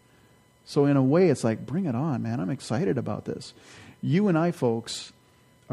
So, 0.66 0.86
in 0.86 0.98
a 0.98 1.04
way, 1.04 1.30
it's 1.30 1.44
like, 1.44 1.66
bring 1.68 1.86
it 1.86 1.94
on, 1.94 2.24
man. 2.24 2.40
I'm 2.40 2.50
excited 2.50 2.98
about 2.98 3.26
this. 3.26 3.54
You 4.02 4.28
and 4.28 4.38
I, 4.38 4.52
folks, 4.52 5.13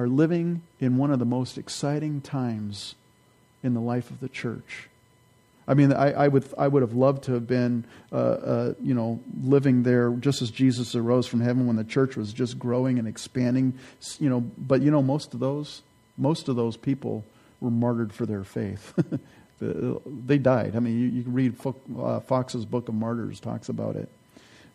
are 0.01 0.09
living 0.09 0.63
in 0.79 0.97
one 0.97 1.11
of 1.11 1.19
the 1.19 1.27
most 1.27 1.59
exciting 1.59 2.23
times 2.23 2.95
in 3.63 3.75
the 3.75 3.81
life 3.81 4.11
of 4.11 4.21
the 4.21 4.31
church. 4.31 4.89
I 5.69 5.75
mean, 5.75 5.93
I, 5.93 6.13
I, 6.13 6.29
would 6.29 6.45
I 6.57 6.67
would 6.67 6.81
have 6.81 6.95
loved 6.95 7.25
to 7.25 7.35
have 7.35 7.47
been, 7.47 7.85
uh, 8.11 8.17
uh, 8.17 8.75
you 8.83 8.95
know, 8.95 9.21
living 9.43 9.83
there 9.83 10.11
just 10.13 10.41
as 10.41 10.51
Jesus 10.51 10.95
arose 10.95 11.27
from 11.27 11.43
heaven 11.43 11.67
when 11.67 11.77
the 11.77 11.85
church 11.85 12.17
was 12.17 12.33
just 12.33 12.59
growing 12.59 12.99
and 12.99 13.07
expanding, 13.07 13.75
you 14.19 14.31
know. 14.31 14.41
But 14.41 14.81
you 14.81 14.91
know, 14.91 15.03
most 15.03 15.35
of 15.35 15.41
those 15.41 15.83
most 16.17 16.49
of 16.49 16.57
those 16.57 16.79
people 16.79 17.25
were 17.61 17.71
martyred 17.71 18.13
for 18.13 18.25
their 18.25 18.43
faith. 18.43 18.95
they 19.61 20.39
died. 20.39 20.75
I 20.75 20.81
mean, 20.81 20.99
you, 20.99 21.07
you 21.09 21.25
read 21.27 21.55
uh, 21.99 22.21
Fox's 22.21 22.65
Book 22.65 22.89
of 22.89 22.95
Martyrs 22.95 23.39
talks 23.39 23.69
about 23.69 23.97
it. 23.97 24.09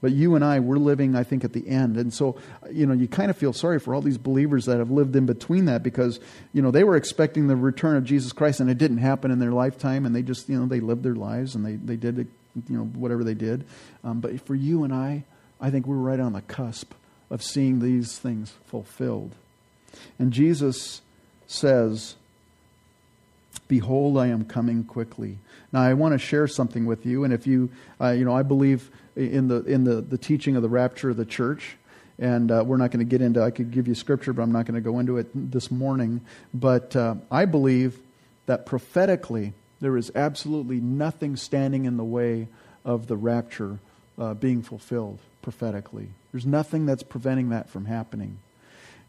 But 0.06 0.12
you 0.12 0.36
and 0.36 0.46
I, 0.46 0.60
we're 0.60 0.78
living, 0.78 1.16
I 1.16 1.24
think, 1.24 1.44
at 1.44 1.54
the 1.54 1.68
end. 1.68 1.98
And 1.98 2.14
so, 2.14 2.36
you 2.72 2.86
know, 2.86 2.94
you 2.94 3.08
kind 3.08 3.32
of 3.32 3.38
feel 3.38 3.54
sorry 3.54 3.80
for 3.80 3.96
all 3.96 4.02
these 4.02 4.20
believers 4.20 4.66
that 4.66 4.78
have 4.78 4.92
lived 4.92 5.16
in 5.16 5.26
between 5.26 5.66
that 5.66 5.82
because, 5.82 6.20
you 6.54 6.62
know, 6.62 6.70
they 6.70 6.84
were 6.84 6.96
expecting 6.96 7.48
the 7.48 7.56
return 7.56 7.98
of 7.98 8.04
Jesus 8.04 8.32
Christ 8.32 8.60
and 8.60 8.70
it 8.70 8.78
didn't 8.78 9.00
happen 9.00 9.32
in 9.32 9.40
their 9.40 9.52
lifetime 9.52 10.06
and 10.06 10.16
they 10.16 10.22
just, 10.22 10.48
you 10.48 10.60
know, 10.60 10.68
they 10.68 10.80
lived 10.80 11.02
their 11.02 11.16
lives 11.16 11.56
and 11.56 11.66
they, 11.66 11.78
they 11.78 11.96
did, 11.96 12.18
you 12.18 12.78
know, 12.78 12.84
whatever 12.84 13.24
they 13.24 13.34
did. 13.34 13.66
Um, 14.04 14.20
but 14.20 14.40
for 14.46 14.54
you 14.54 14.84
and 14.84 14.94
I, 14.94 15.24
I 15.60 15.72
think 15.72 15.88
we're 15.88 15.96
right 15.96 16.20
on 16.20 16.34
the 16.34 16.44
cusp 16.44 16.94
of 17.32 17.42
seeing 17.42 17.80
these 17.80 18.20
things 18.20 18.54
fulfilled. 18.68 19.32
And 20.20 20.32
Jesus 20.32 21.02
says, 21.48 22.14
Behold, 23.68 24.18
I 24.18 24.28
am 24.28 24.46
coming 24.46 24.84
quickly. 24.84 25.40
Now, 25.72 25.82
I 25.82 25.94
want 25.94 26.14
to 26.14 26.20
share 26.20 26.48
something 26.48 26.86
with 26.86 27.06
you, 27.06 27.24
and 27.24 27.34
if 27.34 27.48
you, 27.48 27.70
uh, 28.00 28.10
you 28.10 28.26
know, 28.26 28.36
I 28.36 28.44
believe 28.44 28.90
in 29.16 29.48
the 29.48 29.64
in 29.64 29.84
the, 29.84 30.02
the 30.02 30.18
teaching 30.18 30.56
of 30.56 30.62
the 30.62 30.70
rapture 30.70 31.10
of 31.10 31.18
the 31.18 31.26
church. 31.26 31.78
And 32.18 32.50
uh, 32.50 32.64
we're 32.66 32.78
not 32.78 32.92
going 32.92 33.06
to 33.06 33.10
get 33.10 33.22
into. 33.22 33.42
I 33.42 33.52
could 33.52 33.72
give 33.72 33.90
you 33.90 33.96
scripture, 33.96 34.32
but 34.32 34.42
I'm 34.42 34.52
not 34.54 34.66
going 34.66 34.76
to 34.76 34.82
go 34.82 35.00
into 35.00 35.18
it 35.18 35.28
this 35.34 35.70
morning. 35.70 36.22
But 36.54 36.96
uh, 36.96 37.16
I 37.30 37.44
believe 37.44 38.00
that 38.46 38.66
prophetically 38.66 39.52
there 39.82 39.98
is 39.98 40.14
absolutely 40.16 40.80
nothing 40.80 41.36
standing 41.36 41.84
in 41.84 41.98
the 41.98 42.06
way 42.06 42.48
of 42.86 43.08
the 43.08 43.18
rapture 43.18 43.80
uh, 44.18 44.34
being 44.34 44.62
fulfilled 44.62 45.20
prophetically. 45.42 46.08
There's 46.32 46.46
nothing 46.46 46.86
that's 46.86 47.04
preventing 47.04 47.50
that 47.50 47.70
from 47.70 47.86
happening. 47.86 48.38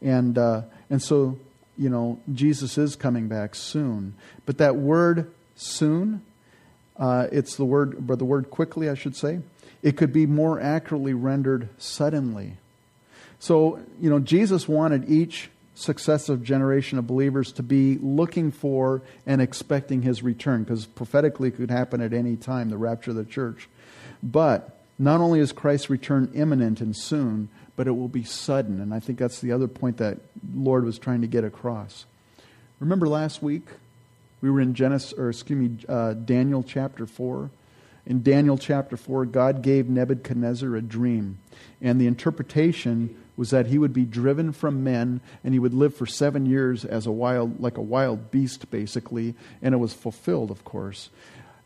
And 0.02 0.36
uh, 0.36 0.62
and 0.90 1.00
so 1.00 1.38
you 1.78 1.88
know 1.88 2.20
Jesus 2.32 2.78
is 2.78 2.96
coming 2.96 3.28
back 3.28 3.54
soon. 3.54 4.14
But 4.44 4.58
that 4.58 4.76
word 4.76 5.32
soon, 5.54 6.22
uh, 6.98 7.28
it's 7.32 7.56
the 7.56 7.64
word, 7.64 8.06
but 8.06 8.18
the 8.18 8.24
word 8.24 8.50
quickly, 8.50 8.88
I 8.88 8.94
should 8.94 9.16
say. 9.16 9.40
It 9.82 9.96
could 9.96 10.12
be 10.12 10.26
more 10.26 10.60
accurately 10.60 11.14
rendered 11.14 11.68
suddenly. 11.78 12.56
So, 13.38 13.80
you 14.00 14.10
know, 14.10 14.18
Jesus 14.18 14.66
wanted 14.66 15.08
each 15.08 15.50
successive 15.74 16.42
generation 16.42 16.98
of 16.98 17.06
believers 17.06 17.52
to 17.52 17.62
be 17.62 17.98
looking 17.98 18.50
for 18.50 19.02
and 19.26 19.42
expecting 19.42 20.02
his 20.02 20.22
return 20.22 20.64
because 20.64 20.86
prophetically 20.86 21.48
it 21.48 21.56
could 21.56 21.70
happen 21.70 22.00
at 22.00 22.14
any 22.14 22.34
time, 22.34 22.70
the 22.70 22.78
rapture 22.78 23.10
of 23.10 23.16
the 23.16 23.24
church. 23.24 23.68
But 24.22 24.80
not 24.98 25.20
only 25.20 25.38
is 25.40 25.52
Christ's 25.52 25.90
return 25.90 26.30
imminent 26.34 26.80
and 26.80 26.96
soon, 26.96 27.50
but 27.76 27.86
it 27.86 27.92
will 27.92 28.08
be 28.08 28.24
sudden. 28.24 28.80
And 28.80 28.92
I 28.92 29.00
think 29.00 29.18
that's 29.18 29.40
the 29.40 29.52
other 29.52 29.68
point 29.68 29.98
that 29.98 30.18
Lord 30.54 30.84
was 30.84 30.98
trying 30.98 31.20
to 31.20 31.26
get 31.26 31.44
across. 31.44 32.06
Remember 32.80 33.06
last 33.06 33.42
week 33.42 33.66
we 34.40 34.50
were 34.50 34.60
in 34.60 34.74
Genesis, 34.74 35.12
or 35.12 35.30
excuse 35.30 35.70
me, 35.70 35.84
uh, 35.88 36.14
Daniel 36.14 36.62
chapter 36.62 37.06
4. 37.06 37.50
In 38.06 38.22
Daniel 38.22 38.56
chapter 38.56 38.96
4, 38.96 39.26
God 39.26 39.62
gave 39.62 39.88
Nebuchadnezzar 39.88 40.76
a 40.76 40.82
dream. 40.82 41.38
And 41.80 42.00
the 42.00 42.06
interpretation 42.06 43.16
was 43.36 43.50
that 43.50 43.66
he 43.66 43.78
would 43.78 43.92
be 43.92 44.04
driven 44.04 44.52
from 44.52 44.84
men 44.84 45.20
and 45.44 45.52
he 45.52 45.58
would 45.58 45.74
live 45.74 45.94
for 45.94 46.06
seven 46.06 46.46
years 46.46 46.84
as 46.84 47.06
a 47.06 47.12
wild, 47.12 47.60
like 47.60 47.76
a 47.76 47.82
wild 47.82 48.30
beast, 48.30 48.70
basically. 48.70 49.34
And 49.60 49.74
it 49.74 49.78
was 49.78 49.92
fulfilled, 49.92 50.50
of 50.50 50.64
course. 50.64 51.10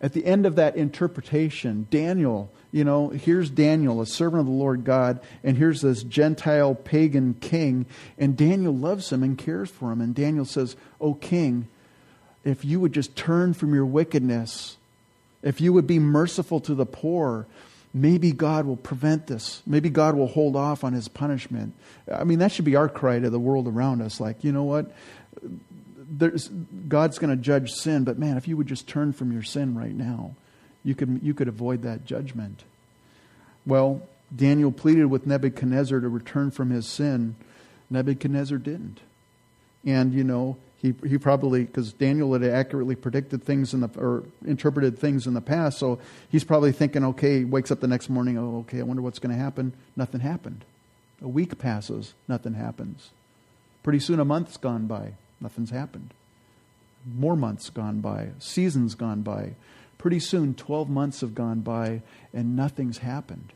At 0.00 0.14
the 0.14 0.24
end 0.24 0.46
of 0.46 0.56
that 0.56 0.76
interpretation, 0.76 1.86
Daniel, 1.90 2.50
you 2.72 2.84
know, 2.84 3.10
here's 3.10 3.50
Daniel, 3.50 4.00
a 4.00 4.06
servant 4.06 4.40
of 4.40 4.46
the 4.46 4.52
Lord 4.52 4.84
God, 4.84 5.20
and 5.44 5.58
here's 5.58 5.82
this 5.82 6.02
Gentile 6.02 6.74
pagan 6.74 7.34
king, 7.34 7.86
and 8.18 8.36
Daniel 8.36 8.74
loves 8.74 9.12
him 9.12 9.22
and 9.22 9.36
cares 9.36 9.68
for 9.68 9.92
him. 9.92 10.00
And 10.00 10.14
Daniel 10.14 10.46
says, 10.46 10.76
O 11.00 11.14
king, 11.14 11.68
if 12.44 12.64
you 12.64 12.80
would 12.80 12.94
just 12.94 13.14
turn 13.14 13.52
from 13.52 13.74
your 13.74 13.84
wickedness 13.84 14.78
if 15.42 15.60
you 15.60 15.72
would 15.72 15.86
be 15.86 15.98
merciful 15.98 16.60
to 16.60 16.74
the 16.74 16.86
poor, 16.86 17.46
maybe 17.94 18.32
God 18.32 18.66
will 18.66 18.76
prevent 18.76 19.26
this. 19.26 19.62
Maybe 19.66 19.88
God 19.88 20.14
will 20.14 20.26
hold 20.26 20.56
off 20.56 20.84
on 20.84 20.92
his 20.92 21.08
punishment. 21.08 21.74
I 22.12 22.24
mean, 22.24 22.40
that 22.40 22.52
should 22.52 22.64
be 22.64 22.76
our 22.76 22.88
cry 22.88 23.18
to 23.18 23.30
the 23.30 23.40
world 23.40 23.66
around 23.66 24.02
us. 24.02 24.20
Like, 24.20 24.44
you 24.44 24.52
know 24.52 24.64
what? 24.64 24.90
God's 26.88 27.18
going 27.18 27.36
to 27.36 27.42
judge 27.42 27.70
sin, 27.70 28.04
but 28.04 28.18
man, 28.18 28.36
if 28.36 28.48
you 28.48 28.56
would 28.56 28.66
just 28.66 28.88
turn 28.88 29.12
from 29.12 29.32
your 29.32 29.42
sin 29.42 29.76
right 29.76 29.94
now, 29.94 30.34
you 30.82 30.94
could, 30.94 31.20
you 31.22 31.34
could 31.34 31.48
avoid 31.48 31.82
that 31.82 32.04
judgment. 32.04 32.64
Well, 33.66 34.02
Daniel 34.34 34.72
pleaded 34.72 35.06
with 35.06 35.26
Nebuchadnezzar 35.26 36.00
to 36.00 36.08
return 36.08 36.50
from 36.50 36.70
his 36.70 36.86
sin. 36.86 37.36
Nebuchadnezzar 37.90 38.58
didn't. 38.58 39.00
And, 39.84 40.12
you 40.12 40.24
know, 40.24 40.56
He, 40.82 40.94
he 41.06 41.18
probably, 41.18 41.64
because 41.64 41.92
Daniel 41.92 42.32
had 42.32 42.42
accurately 42.42 42.96
predicted 42.96 43.44
things 43.44 43.74
in 43.74 43.80
the, 43.80 43.90
or 43.98 44.24
interpreted 44.46 44.98
things 44.98 45.26
in 45.26 45.34
the 45.34 45.42
past, 45.42 45.78
so 45.78 45.98
he's 46.30 46.42
probably 46.44 46.72
thinking, 46.72 47.04
okay, 47.04 47.44
wakes 47.44 47.70
up 47.70 47.80
the 47.80 47.86
next 47.86 48.08
morning, 48.08 48.38
oh, 48.38 48.60
okay, 48.60 48.80
I 48.80 48.82
wonder 48.82 49.02
what's 49.02 49.18
going 49.18 49.36
to 49.36 49.42
happen. 49.42 49.74
Nothing 49.94 50.22
happened. 50.22 50.64
A 51.20 51.28
week 51.28 51.58
passes, 51.58 52.14
nothing 52.26 52.54
happens. 52.54 53.10
Pretty 53.82 54.00
soon 54.00 54.20
a 54.20 54.24
month's 54.24 54.56
gone 54.56 54.86
by, 54.86 55.12
nothing's 55.40 55.70
happened. 55.70 56.12
More 57.06 57.36
months 57.36 57.70
gone 57.70 58.00
by, 58.00 58.30
seasons 58.38 58.94
gone 58.94 59.22
by. 59.22 59.54
Pretty 59.98 60.20
soon, 60.20 60.54
12 60.54 60.88
months 60.88 61.20
have 61.20 61.34
gone 61.34 61.60
by, 61.60 62.02
and 62.32 62.56
nothing's 62.56 62.98
happened. 62.98 63.52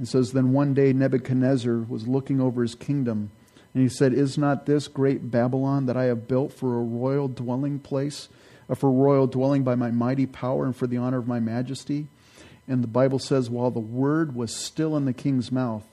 It 0.00 0.06
says, 0.08 0.32
Then 0.32 0.52
one 0.52 0.74
day 0.74 0.92
Nebuchadnezzar 0.92 1.78
was 1.88 2.08
looking 2.08 2.40
over 2.40 2.62
his 2.62 2.74
kingdom 2.74 3.30
and 3.74 3.82
he 3.82 3.88
said, 3.88 4.12
Is 4.12 4.36
not 4.36 4.66
this 4.66 4.88
great 4.88 5.30
Babylon 5.30 5.86
that 5.86 5.96
I 5.96 6.04
have 6.04 6.26
built 6.26 6.52
for 6.52 6.76
a 6.76 6.82
royal 6.82 7.28
dwelling 7.28 7.78
place, 7.78 8.28
uh, 8.68 8.74
for 8.74 8.90
royal 8.90 9.26
dwelling 9.26 9.62
by 9.62 9.74
my 9.74 9.90
mighty 9.90 10.26
power 10.26 10.64
and 10.64 10.74
for 10.74 10.86
the 10.86 10.96
honor 10.96 11.18
of 11.18 11.28
my 11.28 11.40
majesty? 11.40 12.08
And 12.66 12.82
the 12.82 12.88
Bible 12.88 13.18
says, 13.18 13.48
While 13.48 13.70
the 13.70 13.78
word 13.78 14.34
was 14.34 14.54
still 14.54 14.96
in 14.96 15.04
the 15.04 15.12
king's 15.12 15.52
mouth, 15.52 15.86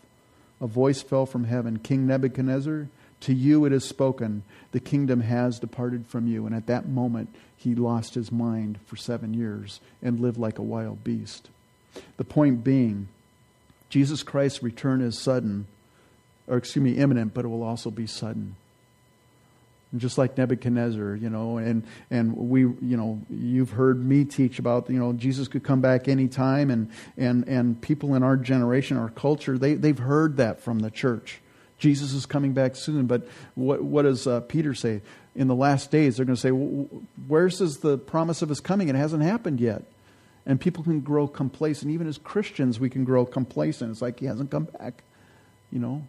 a 0.59 0.67
voice 0.67 1.01
fell 1.01 1.25
from 1.25 1.43
heaven 1.43 1.77
King 1.77 2.07
Nebuchadnezzar, 2.07 2.87
to 3.21 3.33
you 3.33 3.65
it 3.65 3.73
is 3.73 3.85
spoken, 3.85 4.43
the 4.71 4.79
kingdom 4.79 5.21
has 5.21 5.59
departed 5.59 6.05
from 6.07 6.27
you. 6.27 6.45
And 6.45 6.55
at 6.55 6.67
that 6.67 6.87
moment, 6.87 7.33
he 7.55 7.73
lost 7.75 8.13
his 8.13 8.31
mind 8.31 8.79
for 8.85 8.95
seven 8.95 9.33
years 9.33 9.79
and 10.01 10.19
lived 10.19 10.37
like 10.37 10.59
a 10.59 10.63
wild 10.63 11.03
beast. 11.03 11.49
The 12.17 12.23
point 12.23 12.63
being, 12.63 13.07
Jesus 13.89 14.21
Christ's 14.21 14.61
return 14.61 15.01
is 15.01 15.19
sudden 15.19 15.65
or 16.47 16.57
excuse 16.57 16.83
me, 16.83 16.93
imminent, 16.93 17.33
but 17.33 17.45
it 17.45 17.49
will 17.49 17.63
also 17.63 17.91
be 17.91 18.07
sudden. 18.07 18.55
And 19.91 20.01
just 20.01 20.17
like 20.17 20.37
Nebuchadnezzar, 20.37 21.15
you 21.15 21.29
know, 21.29 21.57
and, 21.57 21.83
and 22.11 22.35
we, 22.35 22.61
you 22.61 22.97
know, 22.97 23.21
you've 23.29 23.71
heard 23.71 24.03
me 24.03 24.25
teach 24.25 24.59
about, 24.59 24.89
you 24.89 24.99
know, 24.99 25.13
Jesus 25.13 25.47
could 25.47 25.63
come 25.63 25.81
back 25.81 26.07
anytime, 26.07 26.69
and, 26.69 26.89
and, 27.17 27.47
and 27.47 27.81
people 27.81 28.15
in 28.15 28.23
our 28.23 28.37
generation, 28.37 28.97
our 28.97 29.09
culture, 29.09 29.57
they, 29.57 29.75
they've 29.75 29.97
heard 29.97 30.37
that 30.37 30.61
from 30.61 30.79
the 30.79 30.91
church. 30.91 31.39
Jesus 31.77 32.13
is 32.13 32.25
coming 32.25 32.53
back 32.53 32.75
soon, 32.75 33.05
but 33.05 33.27
what, 33.55 33.83
what 33.83 34.03
does 34.03 34.25
uh, 34.25 34.41
Peter 34.41 34.73
say? 34.73 35.01
In 35.35 35.47
the 35.47 35.55
last 35.55 35.91
days, 35.91 36.17
they're 36.17 36.25
going 36.25 36.35
to 36.35 36.41
say, 36.41 36.49
Where's 36.49 37.59
the 37.59 37.97
promise 37.97 38.41
of 38.41 38.49
his 38.49 38.59
coming? 38.59 38.89
It 38.89 38.95
hasn't 38.95 39.21
happened 39.21 39.59
yet. 39.59 39.83
And 40.45 40.59
people 40.59 40.83
can 40.83 41.01
grow 41.01 41.27
complacent. 41.27 41.91
Even 41.91 42.07
as 42.07 42.17
Christians, 42.17 42.79
we 42.79 42.89
can 42.89 43.03
grow 43.03 43.25
complacent. 43.25 43.91
It's 43.91 44.01
like 44.01 44.19
he 44.19 44.25
hasn't 44.25 44.49
come 44.49 44.63
back. 44.63 45.03
You 45.71 45.79
know, 45.79 46.07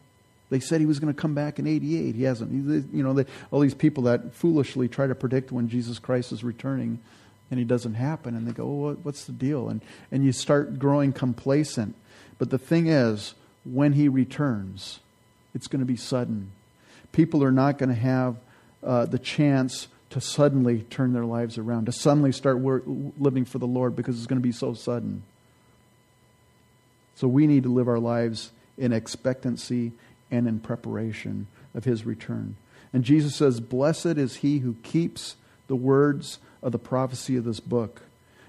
they 0.48 0.61
said 0.61 0.81
he 0.81 0.87
was 0.87 1.00
going 1.00 1.12
to 1.12 1.20
come 1.20 1.35
back 1.35 1.59
in 1.59 1.66
88. 1.66 2.14
He 2.14 2.22
hasn't. 2.22 2.94
You 2.94 3.02
know, 3.02 3.12
they, 3.12 3.26
all 3.50 3.61
these 3.61 3.74
people 3.74 4.04
that 4.04 4.33
foolishly 4.33 4.88
try 4.88 5.07
to 5.07 5.14
predict 5.14 5.52
when 5.52 5.68
Jesus 5.68 5.98
Christ 5.98 6.33
is 6.33 6.42
returning 6.42 7.00
and 7.50 7.59
he 7.59 7.64
doesn't 7.64 7.94
happen. 7.94 8.35
And 8.35 8.46
they 8.46 8.52
go, 8.52 8.66
well, 8.66 8.94
what's 9.02 9.24
the 9.24 9.33
deal? 9.33 9.68
And, 9.68 9.83
and 10.11 10.24
you 10.24 10.33
start 10.33 10.78
growing 10.78 11.12
complacent. 11.12 11.94
But 12.38 12.50
the 12.50 12.59
thing 12.59 12.87
is, 12.87 13.35
when 13.64 13.94
he 13.94 14.09
returns, 14.09 15.00
it's 15.59 15.66
going 15.66 15.81
to 15.81 15.87
be 15.87 15.97
sudden. 15.97 16.53
People 17.11 17.42
are 17.42 17.51
not 17.51 17.79
going 17.79 17.88
to 17.88 17.94
have 17.94 18.37
uh, 18.83 19.07
the 19.07 19.18
chance 19.18 19.88
to 20.11 20.21
suddenly 20.21 20.83
turn 20.83 21.12
their 21.12 21.25
lives 21.25 21.59
around, 21.59 21.87
to 21.87 21.92
suddenly 21.92 22.31
start 22.31 22.61
work, 22.61 22.85
living 22.87 23.44
for 23.44 23.59
the 23.59 23.66
Lord 23.66 23.97
because 23.97 24.16
it's 24.16 24.27
going 24.27 24.40
to 24.40 24.47
be 24.47 24.53
so 24.53 24.73
sudden. 24.73 25.25
So 27.16 27.27
we 27.27 27.49
need 27.49 27.64
to 27.64 27.73
live 27.73 27.88
our 27.88 27.99
lives 27.99 28.53
in 28.79 28.92
expectancy 28.92 29.90
and 30.31 30.47
in 30.47 30.61
preparation 30.61 31.49
of 31.75 31.83
his 31.83 32.07
return. 32.07 32.55
And 32.92 33.03
Jesus 33.03 33.35
says, 33.35 33.59
Blessed 33.59 34.07
is 34.07 34.37
he 34.37 34.59
who 34.59 34.77
keeps 34.85 35.35
the 35.66 35.77
words 35.77 36.38
of 36.62 36.71
the 36.71 36.79
prophecy 36.79 37.37
of 37.37 37.44
this 37.44 37.61
book. 37.61 38.03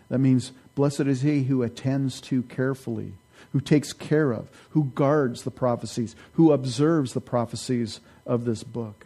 That 0.09 0.19
means, 0.19 0.51
blessed 0.75 1.01
is 1.01 1.23
he 1.23 1.43
who 1.43 1.63
attends 1.63 2.21
to 2.21 2.43
carefully, 2.43 3.13
who 3.51 3.59
takes 3.59 3.93
care 3.93 4.31
of, 4.31 4.49
who 4.71 4.85
guards 4.95 5.43
the 5.43 5.51
prophecies, 5.51 6.15
who 6.33 6.51
observes 6.51 7.13
the 7.13 7.21
prophecies 7.21 7.99
of 8.25 8.45
this 8.45 8.63
book. 8.63 9.05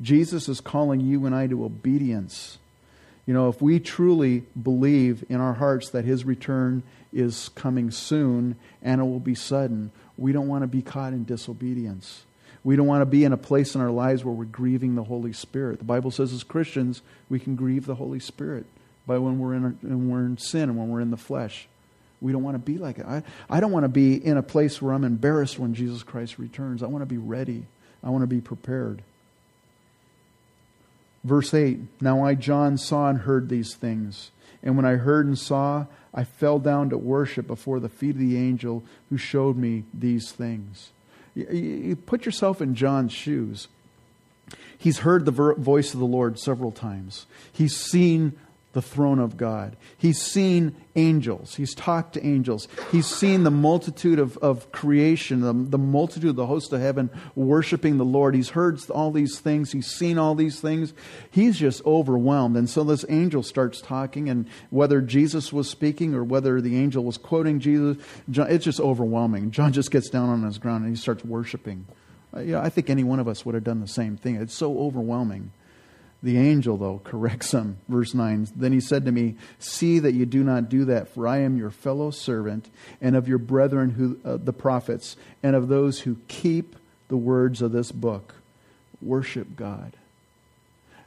Jesus 0.00 0.48
is 0.48 0.60
calling 0.60 1.00
you 1.00 1.26
and 1.26 1.34
I 1.34 1.46
to 1.46 1.64
obedience. 1.64 2.58
You 3.26 3.34
know, 3.34 3.48
if 3.48 3.62
we 3.62 3.80
truly 3.80 4.44
believe 4.60 5.24
in 5.28 5.40
our 5.40 5.54
hearts 5.54 5.90
that 5.90 6.04
his 6.04 6.24
return 6.24 6.82
is 7.12 7.48
coming 7.50 7.90
soon 7.90 8.56
and 8.82 9.00
it 9.00 9.04
will 9.04 9.20
be 9.20 9.34
sudden, 9.34 9.92
we 10.18 10.32
don't 10.32 10.48
want 10.48 10.62
to 10.62 10.68
be 10.68 10.82
caught 10.82 11.12
in 11.12 11.24
disobedience. 11.24 12.24
We 12.64 12.76
don't 12.76 12.86
want 12.86 13.02
to 13.02 13.06
be 13.06 13.24
in 13.24 13.32
a 13.32 13.38
place 13.38 13.74
in 13.74 13.80
our 13.80 13.90
lives 13.90 14.24
where 14.24 14.34
we're 14.34 14.44
grieving 14.44 14.94
the 14.94 15.04
Holy 15.04 15.32
Spirit. 15.32 15.78
The 15.78 15.84
Bible 15.84 16.10
says 16.10 16.32
as 16.32 16.42
Christians, 16.42 17.02
we 17.28 17.38
can 17.38 17.56
grieve 17.56 17.86
the 17.86 17.94
Holy 17.94 18.20
Spirit 18.20 18.66
by 19.06 19.18
when 19.18 19.38
we're 19.38 19.54
in, 19.54 19.78
when 19.82 20.08
we're 20.10 20.24
in 20.24 20.38
sin 20.38 20.70
and 20.70 20.78
when 20.78 20.88
we're 20.88 21.00
in 21.00 21.10
the 21.10 21.16
flesh. 21.16 21.68
We 22.20 22.32
don't 22.32 22.42
want 22.42 22.54
to 22.54 22.58
be 22.58 22.78
like 22.78 22.98
it. 22.98 23.06
I, 23.06 23.22
I 23.50 23.60
don't 23.60 23.72
want 23.72 23.84
to 23.84 23.88
be 23.88 24.14
in 24.14 24.36
a 24.36 24.42
place 24.42 24.80
where 24.80 24.94
I'm 24.94 25.04
embarrassed 25.04 25.58
when 25.58 25.74
Jesus 25.74 26.02
Christ 26.02 26.38
returns. 26.38 26.82
I 26.82 26.86
want 26.86 27.02
to 27.02 27.06
be 27.06 27.18
ready. 27.18 27.64
I 28.02 28.10
want 28.10 28.22
to 28.22 28.28
be 28.28 28.40
prepared. 28.40 29.02
Verse 31.22 31.52
8 31.52 31.80
Now 32.00 32.24
I, 32.24 32.34
John, 32.34 32.78
saw 32.78 33.08
and 33.08 33.20
heard 33.20 33.48
these 33.48 33.74
things. 33.74 34.30
And 34.62 34.76
when 34.76 34.86
I 34.86 34.92
heard 34.92 35.26
and 35.26 35.38
saw, 35.38 35.86
I 36.14 36.24
fell 36.24 36.58
down 36.58 36.90
to 36.90 36.98
worship 36.98 37.46
before 37.46 37.80
the 37.80 37.88
feet 37.88 38.14
of 38.14 38.18
the 38.18 38.36
angel 38.36 38.82
who 39.10 39.18
showed 39.18 39.56
me 39.56 39.84
these 39.92 40.30
things. 40.30 40.90
You, 41.34 41.46
you 41.50 41.96
put 41.96 42.24
yourself 42.24 42.62
in 42.62 42.74
John's 42.74 43.12
shoes. 43.12 43.68
He's 44.78 44.98
heard 44.98 45.24
the 45.24 45.32
voice 45.32 45.94
of 45.94 46.00
the 46.00 46.06
Lord 46.06 46.38
several 46.38 46.70
times. 46.70 47.26
He's 47.52 47.76
seen 47.76 48.38
the 48.74 48.82
throne 48.82 49.18
of 49.18 49.36
God. 49.36 49.76
He's 49.96 50.20
seen 50.20 50.76
angels. 50.96 51.54
He's 51.54 51.74
talked 51.74 52.14
to 52.14 52.26
angels. 52.26 52.68
He's 52.92 53.06
seen 53.06 53.44
the 53.44 53.50
multitude 53.50 54.18
of, 54.18 54.36
of 54.38 54.70
creation, 54.70 55.40
the, 55.40 55.52
the 55.52 55.78
multitude 55.78 56.30
of 56.30 56.36
the 56.36 56.46
host 56.46 56.72
of 56.72 56.80
heaven 56.80 57.10
worshiping 57.34 57.96
the 57.96 58.04
Lord. 58.04 58.34
He's 58.34 58.50
heard 58.50 58.78
all 58.90 59.10
these 59.10 59.38
things. 59.38 59.72
He's 59.72 59.86
seen 59.86 60.18
all 60.18 60.34
these 60.34 60.60
things. 60.60 60.92
He's 61.30 61.58
just 61.58 61.84
overwhelmed. 61.86 62.56
And 62.56 62.68
so 62.68 62.84
this 62.84 63.04
angel 63.08 63.42
starts 63.42 63.80
talking, 63.80 64.28
and 64.28 64.46
whether 64.70 65.00
Jesus 65.00 65.52
was 65.52 65.68
speaking 65.70 66.14
or 66.14 66.22
whether 66.22 66.60
the 66.60 66.76
angel 66.76 67.04
was 67.04 67.16
quoting 67.16 67.60
Jesus, 67.60 67.96
John, 68.30 68.50
it's 68.50 68.64
just 68.64 68.80
overwhelming. 68.80 69.50
John 69.50 69.72
just 69.72 69.90
gets 69.90 70.10
down 70.10 70.28
on 70.28 70.42
his 70.42 70.58
ground 70.58 70.84
and 70.84 70.94
he 70.94 71.00
starts 71.00 71.24
worshiping. 71.24 71.86
Uh, 72.36 72.40
yeah, 72.40 72.60
I 72.60 72.68
think 72.68 72.90
any 72.90 73.04
one 73.04 73.20
of 73.20 73.28
us 73.28 73.46
would 73.46 73.54
have 73.54 73.64
done 73.64 73.80
the 73.80 73.88
same 73.88 74.16
thing. 74.16 74.36
It's 74.36 74.54
so 74.54 74.78
overwhelming. 74.78 75.52
The 76.24 76.38
angel, 76.38 76.78
though, 76.78 77.02
corrects 77.04 77.52
him. 77.52 77.76
Verse 77.86 78.14
9 78.14 78.48
Then 78.56 78.72
he 78.72 78.80
said 78.80 79.04
to 79.04 79.12
me, 79.12 79.36
See 79.58 79.98
that 79.98 80.14
you 80.14 80.24
do 80.24 80.42
not 80.42 80.70
do 80.70 80.86
that, 80.86 81.08
for 81.08 81.28
I 81.28 81.40
am 81.40 81.58
your 81.58 81.70
fellow 81.70 82.10
servant, 82.10 82.70
and 83.02 83.14
of 83.14 83.28
your 83.28 83.36
brethren, 83.36 83.90
who, 83.90 84.18
uh, 84.24 84.38
the 84.38 84.54
prophets, 84.54 85.18
and 85.42 85.54
of 85.54 85.68
those 85.68 86.00
who 86.00 86.16
keep 86.26 86.76
the 87.08 87.18
words 87.18 87.60
of 87.60 87.72
this 87.72 87.92
book. 87.92 88.36
Worship 89.02 89.54
God. 89.54 89.92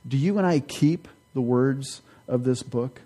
Do 0.08 0.18
you 0.18 0.38
and 0.38 0.46
I 0.46 0.60
keep 0.60 1.08
the 1.34 1.42
words 1.42 2.02
of 2.28 2.44
this 2.44 2.62
book? 2.62 3.02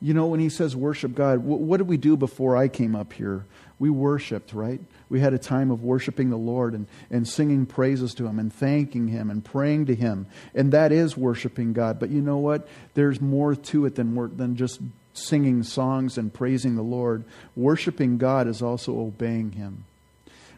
You 0.00 0.14
know, 0.14 0.28
when 0.28 0.40
he 0.40 0.48
says 0.48 0.74
worship 0.74 1.14
God, 1.14 1.40
what 1.40 1.76
did 1.76 1.86
we 1.86 1.98
do 1.98 2.16
before 2.16 2.56
I 2.56 2.68
came 2.68 2.96
up 2.96 3.12
here? 3.12 3.44
We 3.78 3.90
worshiped, 3.90 4.54
right? 4.54 4.80
We 5.12 5.20
had 5.20 5.34
a 5.34 5.38
time 5.38 5.70
of 5.70 5.82
worshiping 5.82 6.30
the 6.30 6.38
Lord 6.38 6.72
and, 6.72 6.86
and 7.10 7.28
singing 7.28 7.66
praises 7.66 8.14
to 8.14 8.26
Him 8.26 8.38
and 8.38 8.50
thanking 8.50 9.08
Him 9.08 9.28
and 9.28 9.44
praying 9.44 9.84
to 9.86 9.94
Him. 9.94 10.26
And 10.54 10.72
that 10.72 10.90
is 10.90 11.18
worshiping 11.18 11.74
God. 11.74 12.00
But 12.00 12.08
you 12.08 12.22
know 12.22 12.38
what? 12.38 12.66
There's 12.94 13.20
more 13.20 13.54
to 13.54 13.84
it 13.84 13.94
than, 13.94 14.14
than 14.38 14.56
just 14.56 14.80
singing 15.12 15.64
songs 15.64 16.16
and 16.16 16.32
praising 16.32 16.76
the 16.76 16.82
Lord. 16.82 17.24
Worshiping 17.54 18.16
God 18.16 18.48
is 18.48 18.62
also 18.62 18.98
obeying 18.98 19.52
Him. 19.52 19.84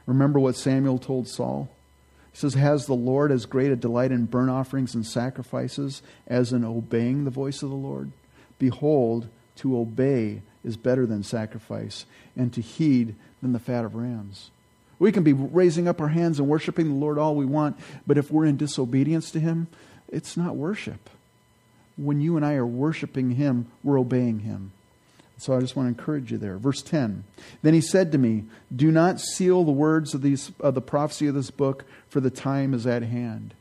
Remember 0.06 0.38
what 0.38 0.54
Samuel 0.54 0.98
told 0.98 1.26
Saul? 1.26 1.68
He 2.30 2.38
says, 2.38 2.54
Has 2.54 2.86
the 2.86 2.94
Lord 2.94 3.32
as 3.32 3.46
great 3.46 3.72
a 3.72 3.76
delight 3.76 4.12
in 4.12 4.26
burnt 4.26 4.50
offerings 4.50 4.94
and 4.94 5.04
sacrifices 5.04 6.00
as 6.28 6.52
in 6.52 6.64
obeying 6.64 7.24
the 7.24 7.32
voice 7.32 7.64
of 7.64 7.70
the 7.70 7.74
Lord? 7.74 8.12
Behold, 8.60 9.26
to 9.56 9.76
obey 9.76 10.42
is 10.64 10.76
better 10.76 11.06
than 11.06 11.22
sacrifice, 11.22 12.06
and 12.36 12.52
to 12.52 12.60
heed 12.60 13.14
than 13.44 13.52
the 13.52 13.58
fat 13.58 13.84
of 13.84 13.94
rams. 13.94 14.50
We 14.98 15.12
can 15.12 15.22
be 15.22 15.34
raising 15.34 15.86
up 15.86 16.00
our 16.00 16.08
hands 16.08 16.38
and 16.38 16.48
worshiping 16.48 16.88
the 16.88 16.94
Lord 16.94 17.18
all 17.18 17.34
we 17.34 17.44
want, 17.44 17.76
but 18.06 18.16
if 18.16 18.30
we're 18.30 18.46
in 18.46 18.56
disobedience 18.56 19.30
to 19.32 19.40
Him, 19.40 19.68
it's 20.08 20.36
not 20.36 20.56
worship. 20.56 21.10
When 21.98 22.22
you 22.22 22.36
and 22.36 22.44
I 22.44 22.54
are 22.54 22.66
worshiping 22.66 23.32
Him, 23.32 23.66
we're 23.82 24.00
obeying 24.00 24.40
Him. 24.40 24.72
So 25.36 25.54
I 25.54 25.60
just 25.60 25.76
want 25.76 25.86
to 25.86 26.00
encourage 26.00 26.32
you 26.32 26.38
there. 26.38 26.56
Verse 26.56 26.80
10. 26.80 27.24
Then 27.60 27.74
he 27.74 27.82
said 27.82 28.12
to 28.12 28.18
me, 28.18 28.44
Do 28.74 28.90
not 28.90 29.20
seal 29.20 29.64
the 29.64 29.72
words 29.72 30.14
of, 30.14 30.22
these, 30.22 30.52
of 30.60 30.74
the 30.74 30.80
prophecy 30.80 31.26
of 31.26 31.34
this 31.34 31.50
book, 31.50 31.84
for 32.08 32.20
the 32.20 32.30
time 32.30 32.72
is 32.72 32.86
at 32.86 33.02
hand. 33.02 33.52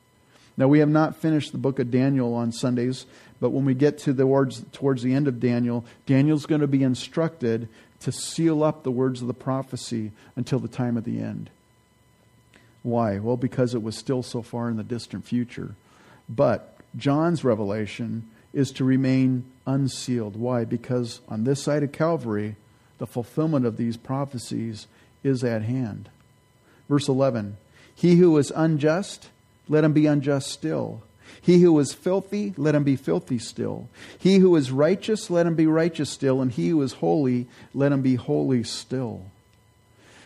Now, 0.55 0.67
we 0.69 0.79
have 0.79 0.89
not 0.89 1.17
finished 1.17 1.51
the 1.51 1.57
book 1.57 1.79
of 1.79 1.91
Daniel 1.91 2.35
on 2.35 2.51
Sundays, 2.51 3.05
but 3.41 3.49
when 3.49 3.65
we 3.65 3.73
get 3.73 3.97
to 3.99 4.13
the 4.13 4.27
words 4.27 4.63
towards 4.71 5.03
the 5.03 5.13
end 5.13 5.27
of 5.27 5.39
Daniel, 5.39 5.83
Daniel's 6.05 6.45
going 6.45 6.61
to 6.61 6.67
be 6.67 6.83
instructed 6.83 7.67
to 8.03 8.11
seal 8.11 8.63
up 8.63 8.83
the 8.83 8.91
words 8.91 9.21
of 9.21 9.27
the 9.27 9.33
prophecy 9.33 10.11
until 10.35 10.59
the 10.59 10.67
time 10.67 10.97
of 10.97 11.03
the 11.03 11.19
end. 11.19 11.49
Why? 12.83 13.17
Well, 13.19 13.37
because 13.37 13.73
it 13.73 13.81
was 13.81 13.97
still 13.97 14.23
so 14.23 14.41
far 14.41 14.69
in 14.69 14.77
the 14.77 14.83
distant 14.83 15.25
future. 15.25 15.75
But 16.29 16.77
John's 16.95 17.43
revelation 17.43 18.29
is 18.53 18.71
to 18.71 18.83
remain 18.83 19.45
unsealed. 19.65 20.35
Why? 20.35 20.65
Because 20.65 21.21
on 21.27 21.43
this 21.43 21.63
side 21.63 21.83
of 21.83 21.91
Calvary, 21.91 22.57
the 22.97 23.07
fulfillment 23.07 23.65
of 23.65 23.77
these 23.77 23.97
prophecies 23.97 24.87
is 25.23 25.43
at 25.43 25.63
hand. 25.63 26.09
Verse 26.89 27.07
11 27.07 27.57
He 27.95 28.17
who 28.17 28.37
is 28.37 28.51
unjust, 28.55 29.29
let 29.67 29.83
him 29.83 29.93
be 29.93 30.05
unjust 30.05 30.51
still. 30.51 31.01
He 31.41 31.61
who 31.61 31.77
is 31.79 31.93
filthy, 31.93 32.53
let 32.57 32.75
him 32.75 32.83
be 32.83 32.95
filthy 32.95 33.39
still. 33.39 33.89
He 34.17 34.37
who 34.37 34.55
is 34.55 34.71
righteous, 34.71 35.29
let 35.29 35.45
him 35.45 35.55
be 35.55 35.67
righteous 35.67 36.09
still. 36.09 36.41
And 36.41 36.51
he 36.51 36.69
who 36.69 36.81
is 36.81 36.93
holy, 36.93 37.47
let 37.73 37.91
him 37.91 38.01
be 38.01 38.15
holy 38.15 38.63
still. 38.63 39.25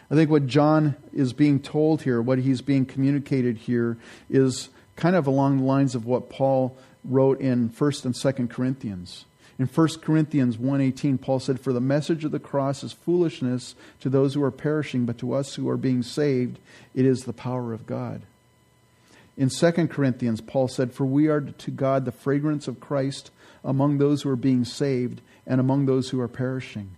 I 0.10 0.16
think 0.16 0.30
what 0.30 0.48
John 0.48 0.96
is 1.14 1.34
being 1.34 1.60
told 1.60 2.04
here, 2.04 2.22
what 2.22 2.40
he's 2.40 2.62
being 2.62 2.86
communicated 2.86 3.58
here, 3.58 3.98
is 4.30 4.70
kind 4.96 5.16
of 5.16 5.28
along 5.28 5.58
the 5.58 5.64
lines 5.64 5.96
of 5.96 6.06
what 6.06 6.30
Paul 6.30 6.78
wrote 7.04 7.40
in 7.40 7.70
1st 7.70 8.06
and 8.06 8.16
2nd 8.16 8.50
Corinthians. 8.50 9.26
In 9.60 9.66
1 9.66 10.02
Corinthians 10.02 10.58
1:18 10.58 11.20
Paul 11.20 11.40
said 11.40 11.60
for 11.60 11.74
the 11.74 11.82
message 11.82 12.24
of 12.24 12.32
the 12.32 12.40
cross 12.40 12.84
is 12.84 12.94
foolishness 12.94 13.76
to 14.02 14.10
those 14.10 14.34
who 14.36 14.44
are 14.44 14.52
perishing 14.52 15.06
but 15.06 15.18
to 15.18 15.34
us 15.34 15.56
who 15.56 15.68
are 15.68 15.78
being 15.78 16.04
saved 16.04 16.60
it 16.94 17.06
is 17.06 17.24
the 17.24 17.34
power 17.34 17.74
of 17.74 17.88
God. 17.88 18.22
In 19.38 19.50
2 19.50 19.72
Corinthians 19.88 20.42
Paul 20.42 20.68
said 20.68 20.94
for 20.94 21.06
we 21.06 21.28
are 21.28 21.42
to 21.42 21.72
God 21.72 22.06
the 22.06 22.12
fragrance 22.12 22.68
of 22.68 22.80
Christ 22.80 23.30
among 23.64 23.98
those 23.98 24.24
who 24.24 24.30
are 24.30 24.36
being 24.36 24.66
saved 24.66 25.22
and 25.46 25.60
among 25.60 25.86
those 25.86 26.10
who 26.10 26.20
are 26.20 26.28
perishing. 26.28 26.92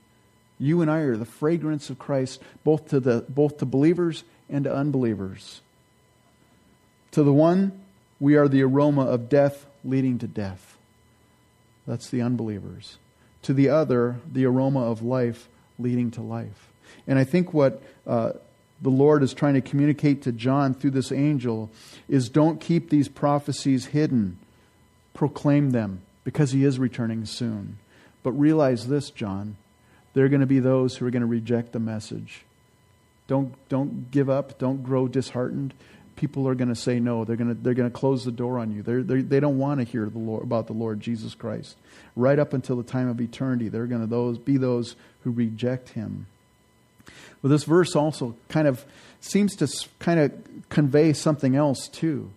You 0.57 0.81
and 0.81 0.89
I 0.89 0.99
are 0.99 1.17
the 1.17 1.25
fragrance 1.25 1.89
of 1.89 1.99
Christ 1.99 2.41
both 2.63 2.89
to 2.89 2.99
the 2.99 3.25
both 3.27 3.57
to 3.57 3.65
believers 3.65 4.23
and 4.49 4.63
to 4.63 4.73
unbelievers. 4.73 5.61
To 7.11 7.23
the 7.23 7.33
one 7.33 7.81
we 8.19 8.35
are 8.35 8.47
the 8.47 8.63
aroma 8.63 9.05
of 9.05 9.29
death 9.29 9.65
leading 9.83 10.17
to 10.19 10.27
death. 10.27 10.77
That's 11.87 12.09
the 12.09 12.21
unbelievers. 12.21 12.97
To 13.43 13.53
the 13.53 13.69
other, 13.69 14.17
the 14.29 14.45
aroma 14.45 14.83
of 14.83 15.01
life 15.01 15.47
leading 15.77 16.11
to 16.11 16.21
life. 16.21 16.71
And 17.07 17.17
I 17.17 17.23
think 17.23 17.53
what 17.53 17.81
uh, 18.05 18.33
the 18.81 18.89
Lord 18.89 19.23
is 19.23 19.33
trying 19.33 19.55
to 19.55 19.61
communicate 19.61 20.21
to 20.23 20.31
John 20.31 20.73
through 20.73 20.91
this 20.91 21.11
angel 21.11 21.69
is 22.07 22.29
don't 22.29 22.61
keep 22.61 22.89
these 22.89 23.07
prophecies 23.07 23.87
hidden, 23.87 24.37
proclaim 25.13 25.71
them, 25.71 26.01
because 26.23 26.51
he 26.51 26.63
is 26.63 26.79
returning 26.79 27.25
soon. 27.25 27.77
But 28.23 28.31
realize 28.33 28.87
this, 28.87 29.09
John, 29.09 29.57
there 30.13 30.25
are 30.25 30.29
going 30.29 30.41
to 30.41 30.47
be 30.47 30.59
those 30.59 30.97
who 30.97 31.05
are 31.05 31.11
going 31.11 31.21
to 31.21 31.27
reject 31.27 31.71
the 31.71 31.79
message. 31.79 32.43
Don't, 33.27 33.53
don't 33.69 34.11
give 34.11 34.29
up, 34.29 34.57
don't 34.57 34.83
grow 34.83 35.07
disheartened 35.07 35.73
people 36.19 36.49
are 36.49 36.55
going 36.55 36.69
to 36.69 36.75
say 36.75 36.99
no. 36.99 37.23
They're 37.23 37.37
going 37.37 37.55
to, 37.55 37.61
they're 37.61 37.73
going 37.73 37.89
to 37.89 37.97
close 37.97 38.25
the 38.25 38.31
door 38.31 38.59
on 38.59 38.73
you. 38.73 38.83
They're, 38.83 39.01
they're, 39.01 39.21
they 39.21 39.39
do 39.39 39.47
not 39.47 39.53
want 39.53 39.79
to 39.79 39.85
hear 39.85 40.09
the 40.09 40.19
Lord, 40.19 40.43
about 40.43 40.67
the 40.67 40.73
Lord 40.73 40.99
Jesus 40.99 41.33
Christ. 41.33 41.77
Right 42.15 42.37
up 42.37 42.53
until 42.53 42.75
the 42.75 42.83
time 42.83 43.07
of 43.07 43.21
eternity, 43.21 43.69
they're 43.69 43.87
going 43.87 44.01
to 44.01 44.07
those, 44.07 44.37
be 44.37 44.57
those 44.57 44.97
who 45.23 45.31
reject 45.31 45.89
him. 45.89 46.27
Well, 47.41 47.49
this 47.51 47.63
verse 47.63 47.95
also 47.95 48.35
kind 48.49 48.67
of 48.67 48.85
seems 49.21 49.55
to 49.57 49.67
kind 49.99 50.19
of 50.19 50.31
convey 50.69 51.13
something 51.13 51.55
else 51.55 51.87
too. 51.87 52.31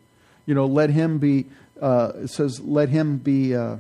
You 0.47 0.55
know, 0.55 0.67
let 0.67 0.91
him 0.91 1.19
be, 1.19 1.47
uh, 1.81 2.13
it 2.17 2.31
says, 2.31 2.61
let 2.61 2.89
him 2.89 3.19
be, 3.19 3.55
uh, 3.55 3.77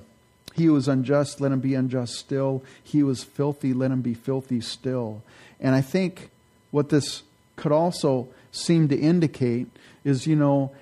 he 0.54 0.66
who 0.66 0.76
is 0.76 0.88
unjust, 0.88 1.40
let 1.40 1.52
him 1.52 1.60
be 1.60 1.74
unjust 1.74 2.14
still. 2.14 2.62
He 2.82 3.00
is 3.00 3.24
filthy, 3.24 3.72
let 3.72 3.90
him 3.90 4.02
be 4.02 4.14
filthy 4.14 4.60
still. 4.60 5.22
And 5.60 5.74
I 5.74 5.80
think 5.80 6.30
what 6.70 6.88
this 6.88 7.22
could 7.56 7.72
also 7.72 8.28
seem 8.50 8.88
to 8.88 8.96
indicate 8.96 9.68
is, 10.04 10.26
you 10.26 10.36
know, 10.36 10.72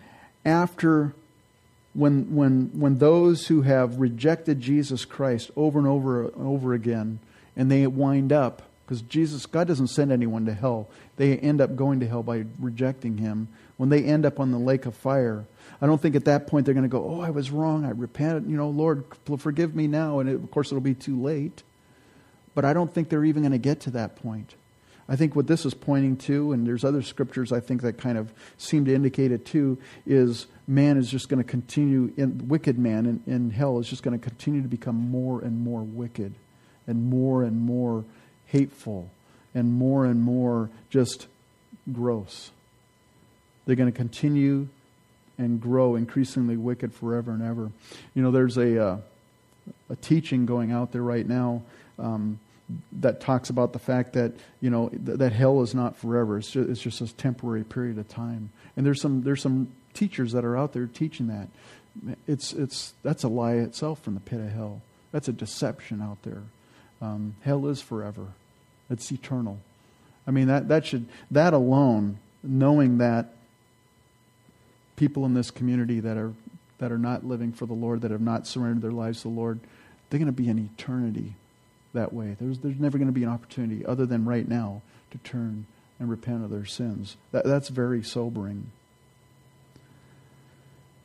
after 0.45 1.15
when, 1.95 2.35
when, 2.35 2.71
when 2.79 2.99
those 2.99 3.49
who 3.49 3.63
have 3.63 4.01
rejected 4.01 4.61
Jesus 4.61 5.05
Christ 5.05 5.51
over 5.57 5.79
and 5.79 5.89
over 5.89 6.23
and 6.25 6.47
over 6.47 6.73
again, 6.73 7.19
and 7.57 7.71
they 7.71 7.87
wind 7.87 8.33
up, 8.33 8.63
because 8.91 9.03
Jesus, 9.03 9.47
God 9.47 9.69
doesn't 9.69 9.87
send 9.87 10.11
anyone 10.11 10.47
to 10.47 10.53
hell. 10.53 10.89
They 11.15 11.39
end 11.39 11.61
up 11.61 11.77
going 11.77 12.01
to 12.01 12.09
hell 12.09 12.25
by 12.25 12.45
rejecting 12.59 13.19
Him. 13.19 13.47
When 13.77 13.89
they 13.89 14.03
end 14.03 14.27
up 14.27 14.41
on 14.41 14.51
the 14.51 14.59
lake 14.59 14.85
of 14.85 14.97
fire, 14.97 15.45
I 15.81 15.87
don't 15.87 16.03
think 16.03 16.17
at 16.17 16.25
that 16.25 16.49
point 16.49 16.67
they're 16.67 16.75
going 16.75 16.83
to 16.83 16.89
go, 16.89 17.09
Oh, 17.09 17.21
I 17.21 17.31
was 17.31 17.53
wrong. 17.53 17.85
I 17.85 17.91
repent. 17.91 18.49
You 18.49 18.57
know, 18.57 18.69
Lord, 18.69 19.05
forgive 19.39 19.77
me 19.77 19.87
now. 19.87 20.19
And 20.19 20.29
it, 20.29 20.35
of 20.35 20.51
course, 20.51 20.73
it'll 20.73 20.81
be 20.81 20.95
too 20.95 21.23
late. 21.23 21.63
But 22.57 22.65
I 22.65 22.73
don't 22.73 22.93
think 22.93 23.11
they're 23.11 23.25
even 23.25 23.43
going 23.43 23.53
to 23.53 23.59
get 23.59 23.79
to 23.83 23.91
that 23.93 24.17
point. 24.17 24.57
I 25.09 25.15
think 25.15 25.37
what 25.37 25.47
this 25.47 25.65
is 25.65 25.73
pointing 25.73 26.17
to, 26.17 26.51
and 26.51 26.67
there's 26.67 26.83
other 26.83 27.03
scriptures 27.03 27.53
I 27.53 27.61
think 27.61 27.83
that 27.83 27.97
kind 27.97 28.19
of 28.19 28.33
seem 28.59 28.87
to 28.87 28.95
indicate 28.95 29.31
it 29.31 29.47
too, 29.47 29.79
is 30.05 30.49
man 30.67 30.97
is 30.97 31.09
just 31.09 31.29
going 31.29 31.41
to 31.41 31.49
continue, 31.49 32.13
in, 32.17 32.49
wicked 32.49 32.77
man 32.77 33.07
in, 33.07 33.33
in 33.33 33.51
hell 33.51 33.79
is 33.79 33.89
just 33.89 34.03
going 34.03 34.19
to 34.19 34.29
continue 34.29 34.63
to 34.63 34.69
become 34.69 34.97
more 34.97 35.41
and 35.43 35.61
more 35.61 35.83
wicked 35.83 36.35
and 36.89 37.09
more 37.09 37.45
and 37.45 37.57
more 37.57 38.05
hateful 38.51 39.11
and 39.55 39.73
more 39.73 40.05
and 40.05 40.21
more 40.21 40.71
just 40.91 41.27
gross. 41.93 42.51
They're 43.67 43.77
going 43.77 43.91
to 43.91 43.97
continue 43.97 44.69
and 45.39 45.61
grow 45.61 45.97
increasingly 45.97 46.57
wicked 46.57 46.93
forever 46.93 47.33
and 47.33 47.43
ever. 47.43 47.71
You 48.15 48.23
know, 48.23 48.31
there's 48.31 48.57
a, 48.57 48.83
uh, 48.83 48.99
a 49.89 49.97
teaching 49.97 50.47
going 50.47 50.71
out 50.71 50.93
there 50.93 51.03
right 51.03 51.27
now. 51.27 51.63
Um, 51.99 52.39
that 53.01 53.21
talks 53.21 53.51
about 53.51 53.73
the 53.73 53.79
fact 53.79 54.13
that 54.13 54.33
you 54.61 54.71
know 54.71 54.89
th- 54.91 55.19
that 55.19 55.33
hell 55.33 55.63
is 55.63 55.75
not 55.75 55.97
forever. 55.97 56.39
It's 56.39 56.51
just, 56.51 56.71
it's 56.71 56.81
just 56.81 57.01
a 57.01 57.13
temporary 57.15 57.65
period 57.65 57.99
of 57.99 58.09
time. 58.09 58.51
And 58.77 58.87
there's 58.87 59.01
some 59.01 59.23
there's 59.23 59.43
some 59.43 59.73
teachers 59.93 60.33
that 60.33 60.45
are 60.45 60.57
out 60.57 60.73
there 60.73 60.87
teaching 60.87 61.27
that. 61.29 61.49
It's 62.27 62.53
it's 62.53 62.95
that's 63.03 63.25
a 63.25 63.29
lie 63.29 63.55
itself 63.55 64.01
from 64.03 64.15
the 64.15 64.21
pit 64.21 64.41
of 64.41 64.51
hell. 64.51 64.83
That's 65.13 65.29
a 65.29 65.33
deception 65.33 66.01
out 66.01 66.23
there. 66.23 66.43
Um, 67.01 67.37
hell 67.43 67.67
is 67.67 67.81
forever. 67.81 68.29
It's 68.89 69.11
eternal. 69.11 69.59
I 70.27 70.31
mean 70.33 70.49
that 70.49 70.69
that 70.69 70.87
should 70.87 71.07
that 71.31 71.55
alone, 71.55 72.19
knowing 72.43 72.99
that 72.99 73.35
people 74.97 75.25
in 75.25 75.35
this 75.35 75.51
community 75.51 76.01
that 76.01 76.17
are 76.17 76.33
that 76.79 76.93
are 76.93 76.99
not 76.99 77.25
living 77.25 77.53
for 77.53 77.67
the 77.67 77.75
Lord, 77.75 78.03
that 78.03 78.11
have 78.11 78.21
not 78.21 78.47
surrendered 78.47 78.83
their 78.83 78.91
lives 78.91 79.23
to 79.23 79.29
the 79.29 79.35
Lord, 79.35 79.61
they're 80.09 80.19
going 80.19 80.27
to 80.27 80.33
be 80.33 80.49
an 80.49 80.71
eternity 80.73 81.35
that 81.93 82.13
way. 82.13 82.37
There's, 82.41 82.59
there's 82.59 82.79
never 82.79 82.99
going 82.99 83.09
to 83.09 83.13
be 83.13 83.23
an 83.23 83.29
opportunity 83.29 83.85
other 83.85 84.07
than 84.07 84.25
right 84.25 84.49
now 84.49 84.83
to 85.11 85.19
turn 85.19 85.67
and 85.99 86.09
repent 86.09 86.45
of 86.45 86.51
their 86.51 86.65
sins. 86.65 87.17
That, 87.33 87.45
that's 87.45 87.69
very 87.69 88.03
sobering. 88.03 88.71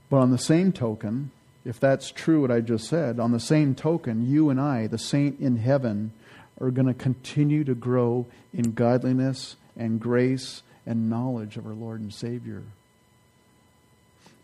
But 0.09 0.17
on 0.17 0.31
the 0.31 0.37
same 0.37 0.71
token, 0.71 1.31
if 1.65 1.79
that's 1.79 2.11
true, 2.11 2.41
what 2.41 2.51
I 2.51 2.61
just 2.61 2.87
said, 2.87 3.19
on 3.19 3.31
the 3.31 3.39
same 3.39 3.75
token, 3.75 4.29
you 4.29 4.49
and 4.49 4.61
I, 4.61 4.87
the 4.87 4.97
saint 4.97 5.39
in 5.39 5.57
heaven, 5.57 6.13
are 6.61 6.71
going 6.71 6.87
to 6.87 6.93
continue 6.93 7.63
to 7.65 7.75
grow 7.75 8.27
in 8.53 8.71
godliness 8.71 9.57
and 9.75 9.99
grace 9.99 10.63
and 10.85 11.09
knowledge 11.09 11.57
of 11.57 11.65
our 11.65 11.73
Lord 11.73 11.99
and 11.99 12.13
Savior 12.13 12.63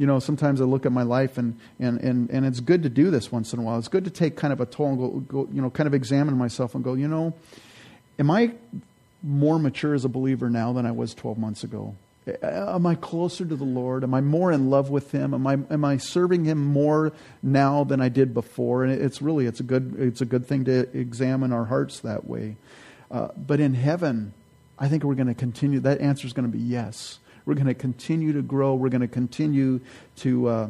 you 0.01 0.07
know, 0.07 0.17
sometimes 0.17 0.59
I 0.59 0.63
look 0.63 0.87
at 0.87 0.91
my 0.91 1.03
life 1.03 1.37
and, 1.37 1.59
and, 1.79 1.99
and, 2.01 2.27
and 2.31 2.43
it's 2.43 2.59
good 2.59 2.81
to 2.81 2.89
do 2.89 3.11
this 3.11 3.31
once 3.31 3.53
in 3.53 3.59
a 3.59 3.61
while. 3.61 3.77
It's 3.77 3.87
good 3.87 4.05
to 4.05 4.09
take 4.09 4.35
kind 4.35 4.51
of 4.51 4.59
a 4.59 4.65
toll 4.65 4.87
and 4.87 4.97
go, 4.97 5.09
go, 5.19 5.49
you 5.53 5.61
know, 5.61 5.69
kind 5.69 5.85
of 5.85 5.93
examine 5.93 6.35
myself 6.35 6.73
and 6.73 6.83
go, 6.83 6.95
you 6.95 7.07
know, 7.07 7.35
am 8.17 8.31
I 8.31 8.53
more 9.21 9.59
mature 9.59 9.93
as 9.93 10.03
a 10.03 10.09
believer 10.09 10.49
now 10.49 10.73
than 10.73 10.87
I 10.87 10.91
was 10.91 11.13
12 11.13 11.37
months 11.37 11.63
ago? 11.63 11.93
Am 12.43 12.85
I 12.85 12.93
closer 12.95 13.45
to 13.45 13.55
the 13.55 13.63
Lord? 13.63 14.03
Am 14.03 14.13
I 14.13 14.21
more 14.21 14.51
in 14.51 14.69
love 14.69 14.91
with 14.91 15.11
Him? 15.11 15.33
Am 15.33 15.47
I, 15.47 15.53
am 15.53 15.83
I 15.83 15.97
serving 15.97 16.45
Him 16.45 16.59
more 16.59 17.13
now 17.41 17.83
than 17.83 17.99
I 17.99 18.09
did 18.09 18.33
before? 18.33 18.83
And 18.83 18.93
it's 18.93 19.21
really, 19.21 19.47
it's 19.47 19.59
a 19.59 19.63
good, 19.63 19.95
it's 19.97 20.21
a 20.21 20.25
good 20.25 20.45
thing 20.45 20.65
to 20.65 20.87
examine 20.95 21.51
our 21.51 21.65
hearts 21.65 21.99
that 22.01 22.27
way. 22.27 22.57
Uh, 23.09 23.29
but 23.35 23.59
in 23.59 23.73
heaven, 23.73 24.33
I 24.77 24.87
think 24.87 25.03
we're 25.03 25.15
going 25.15 25.27
to 25.27 25.33
continue. 25.33 25.79
That 25.79 25.99
answer 25.99 26.27
is 26.27 26.33
going 26.33 26.49
to 26.49 26.55
be 26.55 26.63
yes. 26.63 27.19
We're 27.45 27.55
going 27.55 27.67
to 27.67 27.73
continue 27.73 28.33
to 28.33 28.41
grow. 28.41 28.75
We're 28.75 28.89
going 28.89 29.01
to 29.01 29.07
continue 29.07 29.81
to. 30.17 30.47
Uh, 30.47 30.69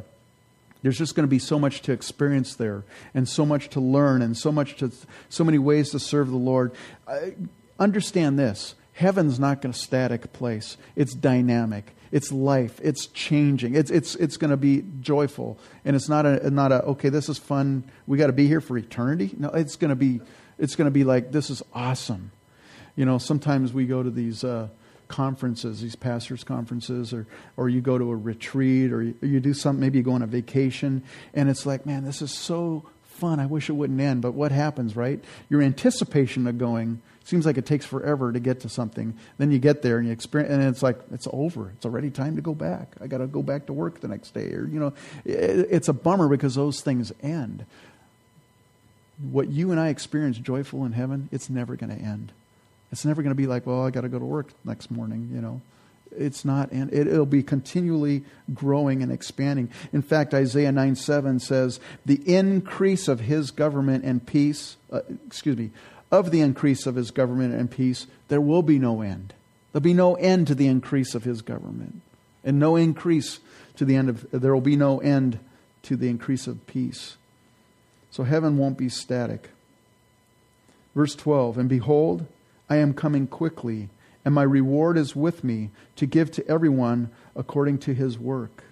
there's 0.84 0.98
just 0.98 1.16
going 1.16 1.28
to 1.28 1.30
be 1.30 1.40
so 1.40 1.60
much 1.60 1.82
to 1.84 1.92
experience 1.92 2.56
there, 2.56 2.84
and 3.14 3.28
so 3.28 3.46
much 3.46 3.70
to 3.70 3.80
learn, 3.80 4.22
and 4.22 4.36
so 4.36 4.52
much 4.52 4.78
to 4.78 4.92
so 5.30 5.44
many 5.44 5.60
ways 5.60 5.92
to 5.92 6.00
serve 6.00 6.30
the 6.30 6.38
Lord. 6.38 6.72
I, 7.08 7.36
understand 7.78 8.40
this: 8.40 8.76
heaven's 9.02 9.40
not 9.40 9.64
to 9.64 9.74
static 9.74 10.32
place. 10.32 10.78
It's 10.96 11.14
dynamic. 11.16 11.96
It's 12.12 12.32
life. 12.32 12.80
It's 12.84 13.08
changing. 13.08 13.76
It's 13.76 13.90
it's 13.90 14.16
it's 14.16 14.38
going 14.38 14.52
to 14.52 14.58
be 14.58 14.84
joyful, 15.00 15.58
and 15.84 15.96
it's 15.96 16.08
not 16.08 16.26
a 16.26 16.50
not 16.50 16.72
a 16.72 16.84
okay. 16.84 17.10
This 17.10 17.30
is 17.30 17.38
fun. 17.38 17.84
We 18.06 18.18
got 18.18 18.28
to 18.28 18.34
be 18.34 18.48
here 18.48 18.62
for 18.62 18.78
eternity. 18.78 19.34
No, 19.38 19.50
it's 19.50 19.76
going 19.76 19.90
to 19.90 19.96
be 19.96 20.22
it's 20.60 20.76
going 20.76 20.86
to 20.86 20.92
be 20.92 21.04
like 21.04 21.32
this 21.32 21.50
is 21.50 21.64
awesome. 21.74 22.32
You 22.96 23.06
know, 23.06 23.18
sometimes 23.18 23.74
we 23.74 23.86
go 23.86 24.04
to 24.04 24.12
these. 24.12 24.44
Uh, 24.44 24.70
conferences, 25.08 25.82
these 25.82 25.98
pastors' 25.98 26.46
conferences, 26.46 27.12
or, 27.12 27.28
or 27.58 27.68
you 27.68 27.82
go 27.82 27.98
to 27.98 28.10
a 28.12 28.16
retreat, 28.16 28.94
or 28.94 29.04
you, 29.04 29.14
or 29.22 29.28
you 29.28 29.42
do 29.42 29.54
something, 29.54 29.82
maybe 29.82 29.98
you 29.98 30.06
go 30.06 30.14
on 30.14 30.22
a 30.22 30.26
vacation, 30.26 31.04
and 31.34 31.50
it's 31.50 31.66
like, 31.66 31.86
man, 31.86 32.06
this 32.06 32.22
is 32.22 32.32
so 32.32 32.86
fun. 33.22 33.40
I 33.40 33.46
wish 33.46 33.70
it 33.70 33.74
wouldn't 33.74 34.02
end. 34.02 34.22
But 34.22 34.34
what 34.34 34.52
happens, 34.52 34.96
right? 34.96 35.24
Your 35.50 35.62
anticipation 35.62 36.48
of 36.48 36.58
going 36.58 37.02
seems 37.24 37.46
like 37.46 37.58
it 37.58 37.66
takes 37.68 37.86
forever 37.86 38.34
to 38.34 38.40
get 38.40 38.62
to 38.62 38.70
something. 38.70 39.14
Then 39.38 39.52
you 39.52 39.60
get 39.60 39.84
there 39.84 40.00
and 40.00 40.08
you 40.08 40.12
experience, 40.12 40.52
and 40.52 40.64
it's 40.64 40.84
like 40.84 41.00
it's 41.14 41.28
over. 41.32 41.72
It's 41.78 41.86
already 41.86 42.10
time 42.10 42.36
to 42.36 42.42
go 42.42 42.54
back. 42.54 42.96
I 43.00 43.08
got 43.08 43.20
to 43.20 43.28
go 43.28 43.44
back 43.44 43.68
to 43.68 43.74
work 43.74 44.02
the 44.02 44.08
next 44.08 44.34
day, 44.34 44.52
or 44.52 44.66
you 44.66 44.80
know, 44.80 44.94
it, 45.24 45.68
it's 45.70 45.88
a 45.88 45.94
bummer 45.94 46.28
because 46.28 46.56
those 46.56 46.82
things 46.82 47.14
end. 47.22 47.66
What 49.32 49.50
you 49.50 49.72
and 49.72 49.80
I 49.80 49.90
experience 49.90 50.40
joyful 50.40 50.84
in 50.84 50.94
heaven, 50.94 51.30
it's 51.32 51.50
never 51.50 51.76
going 51.76 51.96
to 51.96 52.04
end. 52.04 52.32
It's 52.92 53.06
never 53.06 53.22
going 53.22 53.32
to 53.32 53.36
be 53.36 53.48
like, 53.48 53.68
well, 53.68 53.86
I 53.86 53.92
got 53.92 54.02
to 54.02 54.10
go 54.10 54.20
to 54.20 54.26
work 54.26 54.48
next 54.66 54.92
morning, 54.92 55.30
you 55.32 55.40
know 55.40 55.62
it's 56.18 56.44
not, 56.46 56.72
and 56.72 56.92
it, 56.94 57.08
will 57.08 57.26
be 57.26 57.44
continually 57.44 58.24
growing 58.54 59.02
and 59.02 59.12
expanding. 59.12 59.70
In 59.94 60.02
fact, 60.02 60.34
Isaiah 60.34 60.72
9 60.72 60.96
7 60.96 61.40
says, 61.40 61.80
The 62.06 62.22
increase 62.26 63.08
of 63.08 63.22
his 63.22 63.52
government 63.52 64.04
and 64.04 64.26
peace, 64.26 64.78
uh, 64.92 65.02
excuse 65.26 65.58
me, 65.58 65.72
of 66.12 66.32
the 66.32 66.42
increase 66.42 66.86
of 66.86 66.96
his 66.96 67.12
government 67.12 67.54
and 67.54 67.72
peace, 67.72 68.08
there 68.28 68.42
will 68.42 68.62
be 68.62 68.80
no 68.80 69.02
end. 69.02 69.34
There'll 69.72 69.84
be 69.84 69.94
no 69.94 70.16
end 70.16 70.48
to 70.48 70.56
the 70.56 70.68
increase 70.68 71.16
of 71.16 71.24
his 71.24 71.42
government, 71.42 72.02
and 72.44 72.60
no 72.60 72.76
increase 72.76 73.40
to 73.78 73.86
the 73.86 73.96
end 73.96 74.10
of, 74.10 74.26
there 74.32 74.54
will 74.54 74.62
be 74.62 74.76
no 74.76 75.00
end 75.00 75.40
to 75.84 75.96
the 75.96 76.10
increase 76.10 76.48
of 76.48 76.68
peace. 76.68 77.16
So 78.12 78.24
heaven 78.24 78.58
won't 78.58 78.78
be 78.78 78.90
static. 78.90 79.50
Verse 80.94 81.16
12, 81.16 81.58
And 81.58 81.70
behold, 81.70 82.26
I 82.70 82.78
am 82.78 82.94
coming 82.94 83.28
quickly 83.28 83.90
and 84.24 84.34
my 84.34 84.44
reward 84.44 84.98
is 84.98 85.16
with 85.16 85.44
me 85.44 85.70
to 85.96 86.06
give 86.06 86.32
to 86.32 86.48
everyone 86.48 87.10
according 87.36 87.80
to 87.80 87.94
his 87.94 88.18
work. 88.18 88.64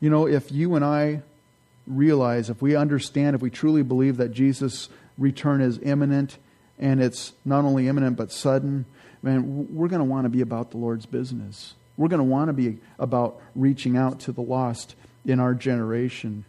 You 0.00 0.10
know, 0.10 0.26
if 0.26 0.52
you 0.52 0.74
and 0.74 0.84
I 0.84 1.22
realize, 1.86 2.50
if 2.50 2.60
we 2.60 2.76
understand, 2.76 3.36
if 3.36 3.42
we 3.42 3.50
truly 3.50 3.82
believe 3.82 4.16
that 4.16 4.32
Jesus' 4.32 4.88
return 5.16 5.60
is 5.60 5.78
imminent 5.82 6.38
and 6.78 7.02
it's 7.02 7.32
not 7.44 7.64
only 7.64 7.88
imminent 7.88 8.16
but 8.16 8.32
sudden, 8.32 8.84
man, 9.22 9.74
we're 9.74 9.88
going 9.88 10.00
to 10.00 10.04
want 10.04 10.24
to 10.24 10.28
be 10.28 10.40
about 10.40 10.70
the 10.70 10.76
Lord's 10.76 11.06
business. 11.06 11.74
We're 11.96 12.08
going 12.08 12.18
to 12.18 12.24
want 12.24 12.48
to 12.48 12.52
be 12.52 12.78
about 12.98 13.40
reaching 13.54 13.96
out 13.96 14.20
to 14.20 14.32
the 14.32 14.42
lost 14.42 14.94
in 15.24 15.40
our 15.40 15.54
generation. 15.54 16.44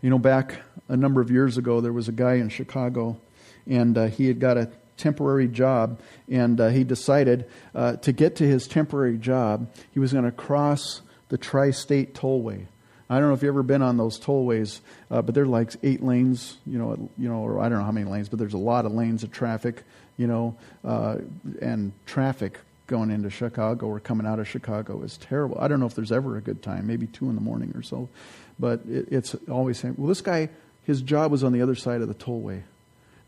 You 0.00 0.10
know, 0.10 0.18
back 0.18 0.60
a 0.88 0.96
number 0.96 1.20
of 1.20 1.30
years 1.30 1.58
ago, 1.58 1.80
there 1.80 1.92
was 1.92 2.08
a 2.08 2.12
guy 2.12 2.34
in 2.34 2.48
Chicago, 2.48 3.18
and 3.66 3.98
uh, 3.98 4.06
he 4.06 4.28
had 4.28 4.38
got 4.38 4.56
a 4.56 4.70
temporary 4.98 5.48
job, 5.48 6.00
and 6.28 6.60
uh, 6.60 6.68
he 6.68 6.84
decided 6.84 7.46
uh, 7.74 7.96
to 7.96 8.12
get 8.12 8.36
to 8.36 8.46
his 8.46 8.68
temporary 8.68 9.16
job, 9.16 9.70
he 9.92 10.00
was 10.00 10.12
going 10.12 10.24
to 10.24 10.32
cross 10.32 11.00
the 11.28 11.38
tri 11.38 11.70
state 11.70 12.14
tollway. 12.14 12.66
I 13.10 13.18
don't 13.18 13.28
know 13.28 13.34
if 13.34 13.42
you've 13.42 13.54
ever 13.54 13.62
been 13.62 13.80
on 13.80 13.96
those 13.96 14.20
tollways, 14.20 14.80
uh, 15.10 15.22
but 15.22 15.34
they're 15.34 15.46
like 15.46 15.72
eight 15.82 16.02
lanes, 16.02 16.58
you 16.66 16.78
know, 16.78 17.10
you 17.16 17.28
know, 17.28 17.38
or 17.38 17.58
I 17.58 17.70
don't 17.70 17.78
know 17.78 17.84
how 17.84 17.92
many 17.92 18.08
lanes, 18.10 18.28
but 18.28 18.38
there's 18.38 18.52
a 18.52 18.58
lot 18.58 18.84
of 18.84 18.92
lanes 18.92 19.22
of 19.22 19.30
traffic, 19.30 19.82
you 20.18 20.26
know, 20.26 20.56
uh, 20.84 21.16
and 21.62 21.92
traffic 22.04 22.58
going 22.86 23.10
into 23.10 23.30
Chicago 23.30 23.86
or 23.86 24.00
coming 24.00 24.26
out 24.26 24.38
of 24.38 24.48
Chicago 24.48 25.02
is 25.02 25.16
terrible. 25.16 25.58
I 25.58 25.68
don't 25.68 25.80
know 25.80 25.86
if 25.86 25.94
there's 25.94 26.12
ever 26.12 26.36
a 26.36 26.42
good 26.42 26.62
time, 26.62 26.86
maybe 26.86 27.06
two 27.06 27.28
in 27.30 27.34
the 27.34 27.40
morning 27.40 27.72
or 27.74 27.82
so, 27.82 28.10
but 28.58 28.80
it, 28.86 29.08
it's 29.10 29.34
always 29.50 29.78
saying, 29.78 29.94
well. 29.96 30.08
This 30.08 30.20
guy, 30.20 30.50
his 30.82 31.00
job 31.00 31.30
was 31.30 31.44
on 31.44 31.52
the 31.52 31.62
other 31.62 31.74
side 31.74 32.00
of 32.02 32.08
the 32.08 32.14
tollway. 32.14 32.62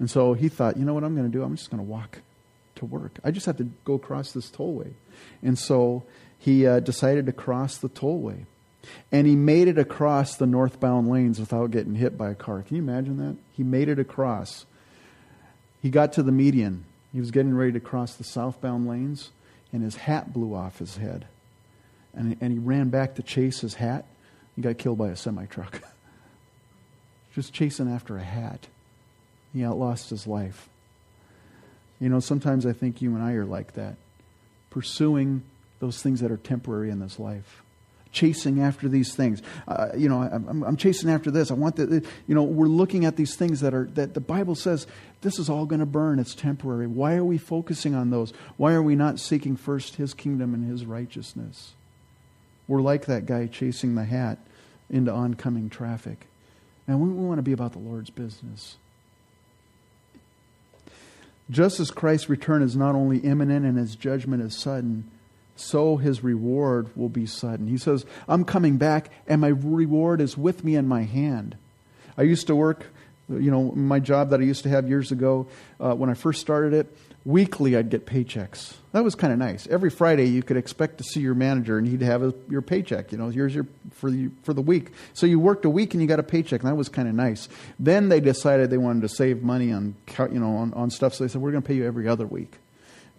And 0.01 0.11
so 0.11 0.33
he 0.33 0.49
thought, 0.49 0.77
you 0.77 0.85
know 0.85 0.95
what 0.95 1.05
I'm 1.05 1.15
going 1.15 1.31
to 1.31 1.39
do? 1.39 1.45
I'm 1.45 1.55
just 1.55 1.71
going 1.71 1.79
to 1.79 1.89
walk 1.89 2.23
to 2.77 2.87
work. 2.87 3.19
I 3.23 3.31
just 3.31 3.47
have 3.47 3.59
to 3.59 3.65
go 3.85 3.95
across 3.95 4.33
this 4.33 4.51
tollway. 4.51 4.95
And 5.43 5.57
so 5.57 6.05
he 6.39 6.67
uh, 6.67 6.81
decided 6.81 7.27
to 7.27 7.33
cross 7.33 7.77
the 7.77 7.91
tollway. 7.91 8.47
And 9.13 9.27
he 9.27 9.37
made 9.37 9.69
it 9.69 9.79
across 9.79 10.37
the 10.37 10.47
northbound 10.47 11.09
lanes 11.09 11.39
without 11.39 11.71
getting 11.71 11.95
hit 11.95 12.17
by 12.17 12.31
a 12.31 12.35
car. 12.35 12.63
Can 12.63 12.77
you 12.77 12.83
imagine 12.83 13.19
that? 13.19 13.37
He 13.53 13.63
made 13.63 13.91
it 13.91 13.99
across. 13.99 14.65
He 15.83 15.91
got 15.91 16.15
to 16.15 16.23
the 16.23 16.33
median. 16.33 16.85
He 17.13 17.21
was 17.21 17.31
getting 17.31 17.55
ready 17.55 17.73
to 17.73 17.81
cross 17.81 18.15
the 18.15 18.25
southbound 18.25 18.89
lanes, 18.89 19.31
and 19.71 19.83
his 19.83 19.97
hat 19.97 20.33
blew 20.33 20.55
off 20.55 20.79
his 20.79 20.97
head. 20.97 21.27
And, 22.15 22.39
and 22.41 22.53
he 22.53 22.59
ran 22.59 22.89
back 22.89 23.17
to 23.17 23.23
chase 23.23 23.61
his 23.61 23.75
hat. 23.75 24.07
He 24.57 24.63
got 24.63 24.79
killed 24.79 24.97
by 24.97 25.09
a 25.09 25.17
semi 25.17 25.45
truck. 25.45 25.83
Just 27.35 27.53
chasing 27.53 27.93
after 27.93 28.17
a 28.17 28.23
hat. 28.23 28.67
He 29.53 29.65
outlost 29.65 30.11
his 30.11 30.27
life. 30.27 30.69
You 32.01 32.09
know, 32.09 32.21
sometimes 32.21 32.65
I 32.65 32.73
think 32.73 33.03
you 33.03 33.15
and 33.15 33.23
I 33.23 33.33
are 33.33 33.45
like 33.45 33.75
that, 33.75 33.97
pursuing 34.71 35.43
those 35.81 36.03
things 36.03 36.21
that 36.21 36.31
are 36.31 36.39
temporary 36.39 36.91
in 36.91 36.99
this 37.01 37.19
life, 37.19 37.63
chasing 38.11 38.61
after 38.61 38.89
these 38.89 39.15
things. 39.15 39.43
Uh, 39.69 39.89
you 39.97 40.09
know, 40.09 40.23
I'm, 40.23 40.63
I'm, 40.63 40.77
chasing 40.77 41.11
after 41.11 41.31
this. 41.31 41.51
I 41.51 41.55
want 41.55 41.77
that. 41.77 41.91
You 42.27 42.35
know, 42.35 42.43
we're 42.43 42.67
looking 42.67 43.05
at 43.05 43.17
these 43.17 43.37
things 43.37 43.61
that 43.61 43.75
are 43.75 43.85
that 43.95 44.15
the 44.15 44.21
Bible 44.21 44.55
says 44.55 44.87
this 45.21 45.39
is 45.39 45.51
all 45.51 45.67
going 45.67 45.81
to 45.81 45.87
burn. 45.87 46.19
It's 46.19 46.35
temporary. 46.35 46.87
Why 46.87 47.17
are 47.17 47.25
we 47.25 47.37
focusing 47.37 47.95
on 47.95 48.11
those? 48.11 48.33
Why 48.57 48.73
are 48.73 48.83
we 48.83 48.95
not 48.95 49.19
seeking 49.19 49.57
first 49.57 49.97
His 49.97 50.15
kingdom 50.15 50.55
and 50.55 50.71
His 50.71 50.87
righteousness? 50.87 51.73
We're 52.67 52.83
like 52.83 53.07
that 53.07 53.27
guy 53.27 53.47
chasing 53.47 53.95
the 53.95 54.05
hat 54.05 54.39
into 54.89 55.13
oncoming 55.13 55.69
traffic, 55.69 56.27
and 56.89 57.01
we, 57.01 57.09
we 57.11 57.27
want 57.27 57.39
to 57.39 57.43
be 57.43 57.53
about 57.53 57.73
the 57.73 57.79
Lord's 57.79 58.11
business. 58.11 58.77
Just 61.51 61.81
as 61.81 61.91
Christ's 61.91 62.31
return 62.31 62.63
is 62.63 62.77
not 62.77 62.95
only 62.95 63.19
imminent 63.19 63.67
and 63.67 63.77
his 63.77 63.97
judgment 63.97 64.43
is 64.43 64.57
sudden, 64.57 65.11
so 65.57 65.97
his 65.97 66.23
reward 66.23 66.89
will 66.97 67.09
be 67.09 67.27
sudden. 67.27 67.67
He 67.67 67.77
says, 67.77 68.07
I'm 68.29 68.45
coming 68.45 68.77
back, 68.77 69.11
and 69.27 69.41
my 69.41 69.49
reward 69.49 70.21
is 70.21 70.39
with 70.39 70.65
me 70.65 70.77
in 70.77 70.87
my 70.89 71.03
hand. 71.03 71.57
I 72.17 72.23
used 72.23 72.47
to 72.47 72.57
work, 72.57 72.87
you 73.29 73.51
know, 73.51 73.73
my 73.73 73.99
job 73.99 74.31
that 74.31 74.41
I 74.41 74.45
used 74.45 74.63
to 74.63 74.69
have 74.69 74.89
years 74.89 75.13
ago, 75.13 75.49
uh, 75.79 75.95
when 75.95 76.09
I 76.09 76.15
first 76.15 76.41
started 76.41 76.73
it, 76.73 76.97
weekly 77.25 77.77
I'd 77.77 77.91
get 77.91 78.07
paychecks. 78.07 78.75
That 78.93 79.05
was 79.05 79.15
kind 79.15 79.33
of 79.33 79.39
nice. 79.39 79.67
Every 79.69 79.91
Friday 79.91 80.27
you 80.27 80.43
could 80.43 80.57
expect 80.57 80.99
to 80.99 81.05
see 81.05 81.21
your 81.21 81.35
manager 81.35 81.79
and 81.79 81.87
he'd 81.87 82.03
have 82.03 82.23
a, 82.23 82.35
your 82.49 82.63
paycheck. 82.63 83.13
You 83.13 83.19
know, 83.19 83.29
here's 83.29 83.55
your 83.55 83.67
for 83.93 84.11
the 84.11 84.31
for 84.43 84.53
the 84.53 84.63
week. 84.63 84.91
So 85.13 85.27
you 85.27 85.39
worked 85.39 85.65
a 85.65 85.71
week 85.71 85.95
and 85.95 86.03
you 86.03 86.09
got 86.09 86.19
a 86.19 86.25
paycheck, 86.25 86.63
and 86.63 86.71
that 86.71 86.77
was 86.77 86.89
kind 86.89 87.09
of 87.09 87.15
nice. 87.15 87.49
Then 87.79 88.09
they 88.09 88.21
decided 88.21 88.71
they 88.71 88.79
wanted 88.79 89.03
to 89.03 89.09
save 89.09 89.43
money 89.43 89.73
on 89.73 89.95
you 90.33 90.41
know 90.41 90.57
on, 90.57 90.73
on 90.75 90.91
stuff, 90.91 91.15
so 91.15 91.25
they 91.25 91.29
said 91.29 91.41
we're 91.41 91.53
going 91.53 91.63
to 91.63 91.67
pay 91.67 91.75
you 91.75 91.87
every 91.87 92.09
other 92.09 92.27
week. 92.27 92.59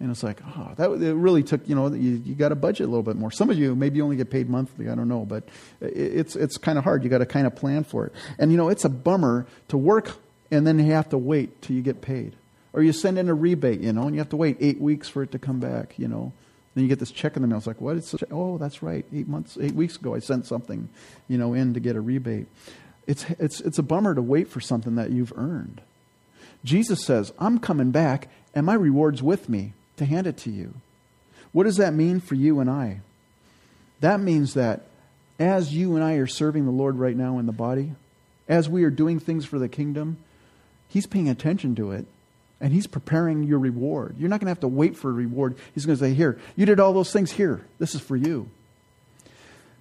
And 0.00 0.10
it's 0.10 0.24
like, 0.24 0.40
oh, 0.56 0.72
that 0.76 0.90
it 0.90 1.14
really 1.14 1.44
took, 1.44 1.68
you 1.68 1.76
know, 1.76 1.86
you, 1.86 2.20
you 2.24 2.34
got 2.34 2.48
to 2.48 2.56
budget 2.56 2.86
a 2.86 2.90
little 2.90 3.04
bit 3.04 3.14
more. 3.14 3.30
Some 3.30 3.50
of 3.50 3.58
you 3.58 3.76
maybe 3.76 4.00
only 4.00 4.16
get 4.16 4.30
paid 4.30 4.50
monthly, 4.50 4.88
I 4.88 4.96
don't 4.96 5.06
know, 5.06 5.24
but 5.24 5.48
it's, 5.80 6.34
it's 6.34 6.56
kind 6.58 6.76
of 6.76 6.82
hard. 6.82 7.04
You 7.04 7.10
got 7.10 7.18
to 7.18 7.26
kind 7.26 7.46
of 7.46 7.54
plan 7.54 7.84
for 7.84 8.06
it. 8.06 8.12
And, 8.36 8.50
you 8.50 8.56
know, 8.56 8.68
it's 8.68 8.84
a 8.84 8.88
bummer 8.88 9.46
to 9.68 9.76
work 9.76 10.16
and 10.50 10.66
then 10.66 10.80
you 10.80 10.92
have 10.92 11.08
to 11.10 11.18
wait 11.18 11.62
till 11.62 11.76
you 11.76 11.82
get 11.82 12.00
paid. 12.00 12.34
Or 12.72 12.82
you 12.82 12.92
send 12.92 13.18
in 13.18 13.28
a 13.28 13.34
rebate, 13.34 13.80
you 13.80 13.92
know, 13.92 14.02
and 14.02 14.14
you 14.14 14.20
have 14.20 14.30
to 14.30 14.36
wait 14.36 14.56
eight 14.60 14.80
weeks 14.80 15.08
for 15.08 15.22
it 15.22 15.32
to 15.32 15.38
come 15.38 15.60
back, 15.60 15.98
you 15.98 16.08
know. 16.08 16.32
Then 16.74 16.84
you 16.84 16.88
get 16.88 16.98
this 16.98 17.10
check 17.10 17.36
in 17.36 17.42
the 17.42 17.48
mail. 17.48 17.58
It's 17.58 17.66
like, 17.66 17.80
what? 17.80 17.96
It's 17.96 18.14
oh, 18.30 18.56
that's 18.56 18.82
right. 18.82 19.04
Eight 19.12 19.28
months, 19.28 19.58
eight 19.60 19.74
weeks 19.74 19.96
ago, 19.96 20.14
I 20.14 20.20
sent 20.20 20.46
something, 20.46 20.88
you 21.28 21.36
know, 21.36 21.52
in 21.52 21.74
to 21.74 21.80
get 21.80 21.96
a 21.96 22.00
rebate. 22.00 22.46
It's 23.06 23.26
it's 23.38 23.60
it's 23.60 23.78
a 23.78 23.82
bummer 23.82 24.14
to 24.14 24.22
wait 24.22 24.48
for 24.48 24.60
something 24.60 24.94
that 24.94 25.10
you've 25.10 25.32
earned. 25.36 25.82
Jesus 26.64 27.04
says, 27.04 27.32
"I'm 27.38 27.58
coming 27.58 27.90
back, 27.90 28.28
and 28.54 28.64
my 28.64 28.74
reward's 28.74 29.22
with 29.22 29.48
me 29.48 29.74
to 29.98 30.06
hand 30.06 30.26
it 30.26 30.38
to 30.38 30.50
you." 30.50 30.74
What 31.52 31.64
does 31.64 31.76
that 31.76 31.92
mean 31.92 32.20
for 32.20 32.36
you 32.36 32.60
and 32.60 32.70
I? 32.70 33.00
That 34.00 34.20
means 34.20 34.54
that 34.54 34.86
as 35.38 35.74
you 35.74 35.94
and 35.94 36.04
I 36.04 36.14
are 36.14 36.26
serving 36.26 36.64
the 36.64 36.70
Lord 36.70 36.96
right 36.96 37.16
now 37.16 37.38
in 37.38 37.44
the 37.44 37.52
body, 37.52 37.92
as 38.48 38.68
we 38.68 38.84
are 38.84 38.90
doing 38.90 39.18
things 39.18 39.44
for 39.44 39.58
the 39.58 39.68
kingdom, 39.68 40.16
He's 40.88 41.06
paying 41.06 41.28
attention 41.28 41.74
to 41.74 41.92
it 41.92 42.06
and 42.62 42.72
he's 42.72 42.86
preparing 42.86 43.42
your 43.42 43.58
reward. 43.58 44.14
You're 44.18 44.30
not 44.30 44.40
going 44.40 44.46
to 44.46 44.52
have 44.52 44.60
to 44.60 44.68
wait 44.68 44.96
for 44.96 45.10
a 45.10 45.12
reward. 45.12 45.56
He's 45.74 45.84
going 45.84 45.98
to 45.98 46.04
say, 46.04 46.14
"Here, 46.14 46.38
you 46.56 46.64
did 46.64 46.80
all 46.80 46.94
those 46.94 47.12
things 47.12 47.32
here. 47.32 47.60
This 47.78 47.94
is 47.94 48.00
for 48.00 48.16
you." 48.16 48.48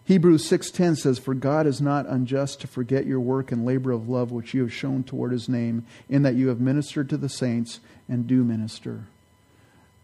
Hebrews 0.04 0.44
6:10 0.44 0.96
says, 0.98 1.20
"For 1.20 1.36
God 1.36 1.68
is 1.68 1.80
not 1.80 2.10
unjust 2.10 2.60
to 2.62 2.68
forget 2.68 3.06
your 3.06 3.20
work 3.20 3.52
and 3.52 3.64
labor 3.64 3.92
of 3.92 4.10
love 4.10 4.32
which 4.32 4.54
you 4.54 4.62
have 4.62 4.74
shown 4.74 5.04
toward 5.04 5.32
his 5.32 5.48
name, 5.48 5.84
in 6.10 6.24
that 6.24 6.36
you 6.36 6.48
have 6.48 6.60
ministered 6.60 7.08
to 7.10 7.18
the 7.18 7.30
saints 7.30 7.80
and 8.10 8.26
do 8.26 8.44
minister." 8.44 9.02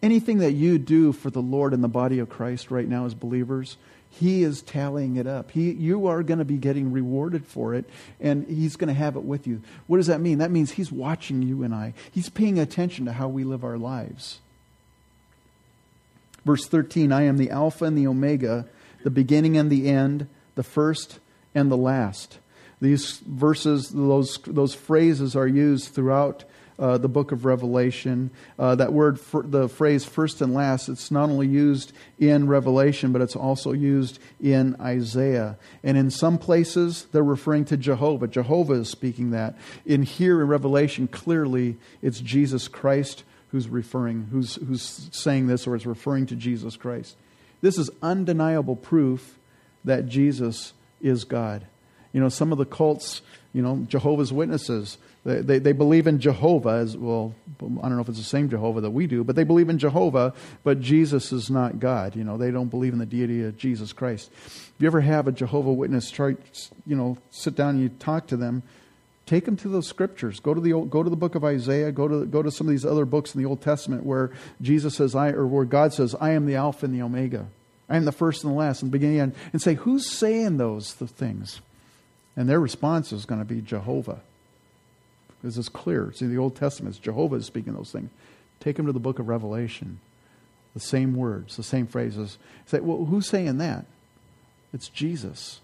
Anything 0.03 0.37
that 0.37 0.53
you 0.53 0.77
do 0.77 1.11
for 1.11 1.31
the 1.31 1.41
Lord 1.41 1.73
and 1.73 1.83
the 1.83 1.87
body 1.87 2.19
of 2.19 2.29
Christ 2.29 2.69
right 2.69 2.87
now 2.87 3.07
as 3.07 3.15
believers, 3.15 3.77
he 4.09 4.43
is 4.43 4.61
tallying 4.61 5.17
it 5.17 5.27
up. 5.27 5.51
He, 5.51 5.71
you 5.71 6.07
are 6.07 6.23
going 6.23 6.39
to 6.39 6.45
be 6.45 6.57
getting 6.57 6.91
rewarded 6.91 7.45
for 7.45 7.75
it, 7.75 7.85
and 8.19 8.47
He's 8.47 8.75
going 8.75 8.87
to 8.87 8.93
have 8.93 9.15
it 9.15 9.23
with 9.23 9.45
you. 9.45 9.61
What 9.85 9.97
does 9.97 10.07
that 10.07 10.21
mean? 10.21 10.39
That 10.39 10.51
means 10.51 10.71
He's 10.71 10.91
watching 10.91 11.41
you 11.41 11.63
and 11.63 11.73
I, 11.73 11.93
He's 12.11 12.29
paying 12.29 12.57
attention 12.57 13.05
to 13.05 13.13
how 13.13 13.27
we 13.27 13.43
live 13.43 13.63
our 13.63 13.77
lives. 13.77 14.39
Verse 16.45 16.65
13 16.65 17.11
I 17.11 17.23
am 17.23 17.37
the 17.37 17.51
Alpha 17.51 17.85
and 17.85 17.97
the 17.97 18.07
Omega, 18.07 18.65
the 19.03 19.11
beginning 19.11 19.57
and 19.57 19.69
the 19.69 19.89
end, 19.89 20.27
the 20.55 20.63
first 20.63 21.19
and 21.53 21.69
the 21.69 21.77
last. 21.77 22.39
These 22.79 23.17
verses, 23.19 23.89
those, 23.89 24.37
those 24.45 24.73
phrases 24.73 25.35
are 25.35 25.47
used 25.47 25.93
throughout 25.93 26.43
uh, 26.79 26.97
the 26.97 27.07
book 27.07 27.31
of 27.31 27.45
Revelation. 27.45 28.29
Uh, 28.57 28.75
that 28.75 28.93
word, 28.93 29.19
the 29.45 29.67
phrase 29.67 30.05
first 30.05 30.41
and 30.41 30.53
last, 30.53 30.89
it's 30.89 31.11
not 31.11 31.29
only 31.29 31.47
used 31.47 31.91
in 32.19 32.47
Revelation, 32.47 33.11
but 33.11 33.21
it's 33.21 33.35
also 33.35 33.71
used 33.71 34.19
in 34.41 34.75
Isaiah. 34.79 35.57
And 35.83 35.97
in 35.97 36.09
some 36.11 36.37
places, 36.37 37.07
they're 37.11 37.23
referring 37.23 37.65
to 37.65 37.77
Jehovah. 37.77 38.27
Jehovah 38.27 38.73
is 38.73 38.89
speaking 38.89 39.31
that. 39.31 39.55
In 39.85 40.03
here 40.03 40.41
in 40.41 40.47
Revelation, 40.47 41.07
clearly, 41.07 41.77
it's 42.01 42.19
Jesus 42.19 42.67
Christ 42.67 43.23
who's 43.51 43.69
referring, 43.69 44.27
who's, 44.31 44.55
who's 44.55 45.09
saying 45.11 45.47
this 45.47 45.67
or 45.67 45.75
is 45.75 45.85
referring 45.85 46.25
to 46.27 46.35
Jesus 46.35 46.75
Christ. 46.75 47.15
This 47.61 47.77
is 47.77 47.89
undeniable 48.01 48.75
proof 48.75 49.39
that 49.85 50.07
Jesus 50.07 50.73
is 51.01 51.23
God. 51.23 51.65
You 52.13 52.21
know, 52.21 52.29
some 52.29 52.51
of 52.51 52.57
the 52.57 52.65
cults, 52.65 53.21
you 53.53 53.61
know, 53.61 53.85
Jehovah's 53.87 54.33
Witnesses, 54.33 54.97
they, 55.27 55.59
they, 55.59 55.71
believe 55.73 56.07
in 56.07 56.19
Jehovah 56.19 56.77
as 56.81 56.95
well. 56.95 57.35
I 57.61 57.65
don't 57.65 57.95
know 57.95 58.01
if 58.01 58.09
it's 58.09 58.17
the 58.17 58.23
same 58.23 58.49
Jehovah 58.49 58.81
that 58.81 58.91
we 58.91 59.07
do, 59.07 59.23
but 59.23 59.35
they 59.35 59.43
believe 59.43 59.69
in 59.69 59.77
Jehovah, 59.77 60.33
but 60.63 60.79
Jesus 60.79 61.31
is 61.31 61.49
not 61.49 61.79
God. 61.79 62.15
You 62.15 62.23
know, 62.23 62.37
they 62.37 62.49
don't 62.49 62.69
believe 62.69 62.93
in 62.93 62.99
the 62.99 63.05
deity 63.05 63.43
of 63.43 63.57
Jesus 63.57 63.91
Christ. 63.91 64.31
If 64.31 64.73
you 64.79 64.87
ever 64.87 65.01
have 65.01 65.27
a 65.27 65.31
Jehovah 65.31 65.73
Witness 65.73 66.09
try, 66.09 66.37
you 66.85 66.95
know, 66.95 67.17
sit 67.29 67.55
down 67.55 67.71
and 67.71 67.81
you 67.81 67.89
talk 67.89 68.27
to 68.27 68.37
them, 68.37 68.63
take 69.25 69.45
them 69.45 69.57
to 69.57 69.67
those 69.67 69.87
scriptures. 69.87 70.39
Go 70.39 70.53
to 70.53 70.61
the 70.61 70.71
old, 70.71 70.89
go 70.89 71.03
to 71.03 71.09
the 71.09 71.15
book 71.15 71.35
of 71.35 71.43
Isaiah. 71.43 71.91
Go 71.91 72.07
to 72.07 72.25
go 72.25 72.41
to 72.41 72.49
some 72.49 72.67
of 72.67 72.71
these 72.71 72.85
other 72.85 73.05
books 73.05 73.35
in 73.35 73.41
the 73.41 73.49
Old 73.49 73.61
Testament 73.61 74.05
where 74.05 74.31
Jesus 74.61 74.95
says, 74.95 75.13
"I," 75.13 75.29
or 75.29 75.45
where 75.45 75.65
God 75.65 75.93
says, 75.93 76.15
"I 76.21 76.31
am 76.31 76.45
the 76.45 76.55
Alpha 76.55 76.85
and 76.85 76.95
the 76.95 77.01
Omega. 77.01 77.47
I 77.89 77.97
am 77.97 78.05
the 78.05 78.11
first 78.11 78.43
and 78.43 78.53
the 78.53 78.57
last 78.57 78.81
and 78.81 78.91
the 78.91 78.97
beginning 78.97 79.19
and, 79.19 79.35
and 79.53 79.61
say, 79.61 79.75
who's 79.75 80.09
saying 80.09 80.57
those 80.57 80.93
things? 80.93 81.61
And 82.35 82.47
their 82.47 82.59
response 82.59 83.11
is 83.11 83.25
going 83.25 83.39
to 83.39 83.45
be 83.45 83.61
Jehovah. 83.61 84.21
Because 85.41 85.57
it's 85.57 85.69
clear. 85.69 86.11
See, 86.13 86.27
the 86.27 86.37
Old 86.37 86.55
Testament, 86.55 86.99
Jehovah 87.01 87.35
is 87.35 87.45
speaking 87.45 87.73
those 87.73 87.91
things. 87.91 88.09
Take 88.59 88.75
them 88.75 88.87
to 88.87 88.91
the 88.91 88.99
book 88.99 89.19
of 89.19 89.27
Revelation. 89.27 89.99
The 90.73 90.79
same 90.79 91.15
words, 91.15 91.57
the 91.57 91.63
same 91.63 91.87
phrases. 91.87 92.37
Say, 92.65 92.79
well, 92.79 93.05
who's 93.05 93.27
saying 93.27 93.57
that? 93.57 93.85
It's 94.73 94.89
Jesus. 94.89 95.59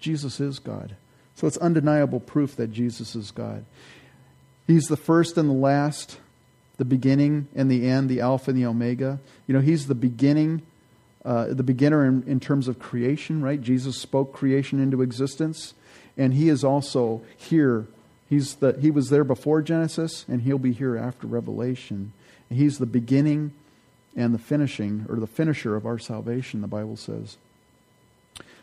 Jesus 0.00 0.40
is 0.40 0.58
God. 0.58 0.96
So 1.34 1.46
it's 1.46 1.56
undeniable 1.58 2.20
proof 2.20 2.56
that 2.56 2.72
Jesus 2.72 3.14
is 3.14 3.30
God. 3.30 3.64
He's 4.66 4.86
the 4.86 4.96
first 4.96 5.36
and 5.36 5.48
the 5.48 5.54
last, 5.54 6.18
the 6.76 6.84
beginning 6.84 7.48
and 7.54 7.70
the 7.70 7.88
end, 7.88 8.08
the 8.08 8.20
Alpha 8.20 8.50
and 8.50 8.58
the 8.58 8.66
Omega. 8.66 9.18
You 9.46 9.54
know, 9.54 9.60
He's 9.60 9.86
the 9.86 9.94
beginning 9.94 10.62
uh, 11.24 11.46
the 11.48 11.62
beginner 11.62 12.06
in, 12.06 12.22
in 12.26 12.40
terms 12.40 12.66
of 12.68 12.78
creation, 12.78 13.42
right? 13.42 13.60
Jesus 13.60 13.98
spoke 13.98 14.32
creation 14.32 14.80
into 14.80 15.02
existence, 15.02 15.74
and 16.16 16.34
he 16.34 16.48
is 16.48 16.64
also 16.64 17.22
here. 17.36 17.86
He's 18.30 18.54
the, 18.54 18.78
he 18.80 18.92
was 18.92 19.10
there 19.10 19.24
before 19.24 19.60
Genesis, 19.60 20.24
and 20.28 20.42
he'll 20.42 20.56
be 20.56 20.72
here 20.72 20.96
after 20.96 21.26
Revelation. 21.26 22.12
He's 22.48 22.78
the 22.78 22.86
beginning 22.86 23.52
and 24.16 24.32
the 24.32 24.38
finishing, 24.38 25.04
or 25.08 25.16
the 25.16 25.26
finisher 25.26 25.74
of 25.74 25.84
our 25.84 25.98
salvation, 25.98 26.60
the 26.60 26.68
Bible 26.68 26.96
says. 26.96 27.36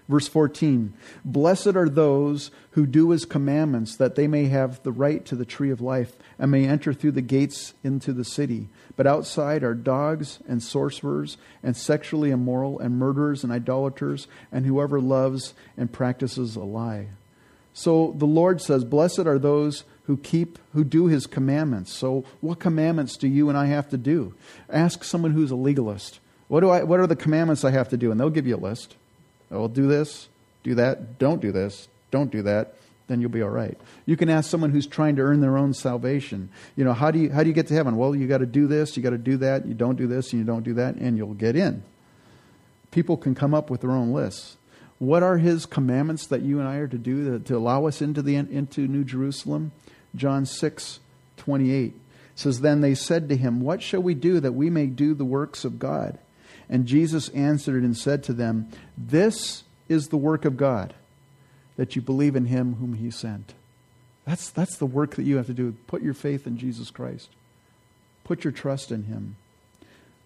Verse 0.08 0.30
14 0.30 0.94
Blessed 1.26 1.76
are 1.76 1.90
those 1.90 2.50
who 2.72 2.86
do 2.86 3.10
his 3.10 3.26
commandments, 3.26 3.98
that 3.98 4.16
they 4.16 4.26
may 4.26 4.46
have 4.46 4.82
the 4.84 4.92
right 4.94 5.26
to 5.26 5.36
the 5.36 5.46
tree 5.46 5.70
of 5.70 5.82
life 5.82 6.14
and 6.40 6.50
may 6.50 6.66
enter 6.66 6.94
through 6.94 7.12
the 7.12 7.22
gates 7.22 7.74
into 7.84 8.14
the 8.14 8.24
city. 8.24 8.70
But 8.96 9.06
outside 9.06 9.64
are 9.64 9.74
dogs 9.74 10.40
and 10.48 10.64
sorcerers 10.64 11.38
and 11.62 11.76
sexually 11.76 12.32
immoral 12.32 12.80
and 12.80 12.98
murderers 12.98 13.44
and 13.44 13.52
idolaters 13.52 14.28
and 14.50 14.66
whoever 14.66 15.02
loves 15.02 15.54
and 15.76 15.92
practices 15.92 16.56
a 16.56 16.62
lie. 16.62 17.08
So 17.78 18.16
the 18.18 18.26
Lord 18.26 18.60
says, 18.60 18.84
Blessed 18.84 19.28
are 19.28 19.38
those 19.38 19.84
who 20.06 20.18
keep, 20.18 20.58
who 20.74 20.84
do 20.84 21.06
his 21.06 21.28
commandments. 21.28 21.94
So 21.94 22.26
what 22.42 22.58
commandments 22.58 23.16
do 23.18 23.28
you 23.28 23.50
and 23.50 23.58
I 23.58 23.68
have 23.68 23.88
to 23.90 23.98
do? 23.98 24.34
Ask 24.68 25.04
someone 25.04 25.30
who's 25.30 25.52
a 25.52 25.56
legalist. 25.56 26.20
What, 26.48 26.62
do 26.62 26.72
I, 26.72 26.82
what 26.82 27.00
are 27.00 27.06
the 27.06 27.16
commandments 27.16 27.64
I 27.64 27.70
have 27.70 27.90
to 27.90 27.98
do? 27.98 28.10
And 28.10 28.20
they'll 28.20 28.32
give 28.32 28.48
you 28.48 28.56
a 28.56 28.58
list. 28.58 28.96
I'll 29.52 29.68
do 29.68 29.88
this, 29.88 30.28
do 30.64 30.74
that, 30.74 31.20
don't 31.20 31.40
do 31.40 31.52
this, 31.52 31.88
don't 32.10 32.32
do 32.32 32.42
that 32.42 32.74
then 33.08 33.22
you'll 33.22 33.30
be 33.30 33.42
all 33.42 33.50
right. 33.50 33.78
You 34.06 34.18
can 34.18 34.30
ask 34.30 34.50
someone 34.50 34.72
who's 34.72 34.86
trying 34.86 35.16
to 35.16 35.22
earn 35.22 35.40
their 35.40 35.58
own 35.58 35.74
salvation. 35.74 36.50
You 36.76 36.84
know, 36.84 36.92
how 36.92 37.10
do 37.10 37.20
you 37.20 37.32
how 37.32 37.42
do 37.42 37.48
you 37.48 37.56
get 37.56 37.68
to 37.68 37.74
heaven? 37.74 37.96
Well, 37.96 38.14
you 38.14 38.28
got 38.28 38.40
to 38.40 38.46
do 38.46 38.68
this, 38.68 38.98
you 38.98 39.04
got 39.04 39.12
to 39.12 39.18
do 39.18 39.38
that, 39.38 39.66
you 39.66 39.74
don't 39.74 39.96
do 39.96 40.08
this, 40.08 40.34
and 40.34 40.42
you 40.42 40.46
don't 40.46 40.64
do 40.64 40.74
that, 40.74 40.96
and 40.96 41.16
you'll 41.16 41.34
get 41.34 41.56
in. 41.56 41.84
People 42.92 43.16
can 43.16 43.34
come 43.34 43.54
up 43.54 43.70
with 43.70 43.80
their 43.80 43.92
own 43.92 44.12
lists. 44.12 44.58
What 45.00 45.24
are 45.24 45.38
his 45.38 45.66
commandments 45.66 46.28
that 46.28 46.42
you 46.42 46.60
and 46.60 46.68
I 46.68 46.78
are 46.78 46.88
to 46.88 46.98
do 46.98 47.38
to, 47.38 47.40
to 47.46 47.58
allow 47.58 47.86
us 47.86 48.02
into 48.02 48.22
the 48.22 48.36
into 48.36 48.88
New 48.88 49.04
Jerusalem? 49.04 49.72
John 50.16 50.46
6, 50.46 51.00
28 51.38 51.94
says, 52.36 52.62
Then 52.62 52.82
they 52.82 52.96
said 52.96 53.30
to 53.30 53.38
him, 53.38 53.62
What 53.62 53.82
shall 53.82 54.02
we 54.02 54.16
do 54.16 54.40
that 54.40 54.54
we 54.54 54.70
may 54.70 54.88
do 54.88 55.14
the 55.14 55.26
works 55.26 55.66
of 55.66 55.80
God? 55.80 56.18
And 56.70 56.86
Jesus 56.86 57.30
answered 57.30 57.84
and 57.84 57.96
said 57.96 58.24
to 58.24 58.34
them, 58.34 58.70
This 58.98 59.64
is 59.88 60.08
the 60.08 60.18
work 60.18 60.46
of 60.46 60.58
God 60.58 60.94
that 61.78 61.96
you 61.96 62.02
believe 62.02 62.36
in 62.36 62.46
him 62.46 62.76
whom 62.76 62.96
he 62.96 63.12
sent. 63.12 63.54
That's, 64.26 64.50
that's 64.50 64.78
the 64.78 64.86
work 64.86 65.16
that 65.16 65.24
you 65.24 65.38
have 65.38 65.46
to 65.46 65.54
do. 65.54 65.76
Put 65.88 66.02
your 66.02 66.14
faith 66.14 66.46
in 66.46 66.58
Jesus 66.58 66.90
Christ. 66.90 67.30
Put 68.24 68.44
your 68.44 68.52
trust 68.52 68.92
in 68.92 69.04
him. 69.04 69.38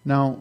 Now, 0.04 0.40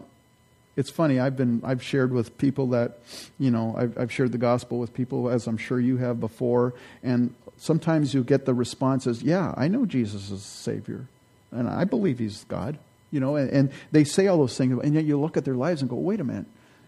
it's 0.81 0.89
funny. 0.89 1.19
I've 1.19 1.37
been 1.37 1.61
I've 1.63 1.83
shared 1.83 2.11
with 2.11 2.37
people 2.39 2.69
that, 2.69 2.97
you 3.37 3.51
know, 3.51 3.75
I've, 3.77 3.97
I've 3.97 4.11
shared 4.11 4.31
the 4.31 4.39
gospel 4.39 4.79
with 4.79 4.95
people 4.95 5.29
as 5.29 5.45
I'm 5.45 5.57
sure 5.57 5.79
you 5.79 5.97
have 5.97 6.19
before, 6.19 6.73
and 7.03 7.35
sometimes 7.57 8.15
you 8.15 8.23
get 8.23 8.45
the 8.45 8.55
responses, 8.55 9.21
"Yeah, 9.21 9.53
I 9.55 9.67
know 9.67 9.85
Jesus 9.85 10.31
is 10.31 10.41
Savior, 10.41 11.05
and 11.51 11.69
I 11.69 11.83
believe 11.83 12.17
He's 12.17 12.45
God." 12.45 12.79
You 13.11 13.19
know, 13.19 13.35
and, 13.35 13.49
and 13.51 13.71
they 13.91 14.03
say 14.03 14.25
all 14.25 14.39
those 14.39 14.57
things, 14.57 14.81
and 14.83 14.95
yet 14.95 15.03
you 15.03 15.19
look 15.19 15.37
at 15.37 15.45
their 15.45 15.53
lives 15.53 15.81
and 15.81 15.89
go, 15.89 15.97
"Wait 15.97 16.19
a 16.19 16.23
minute, 16.23 16.47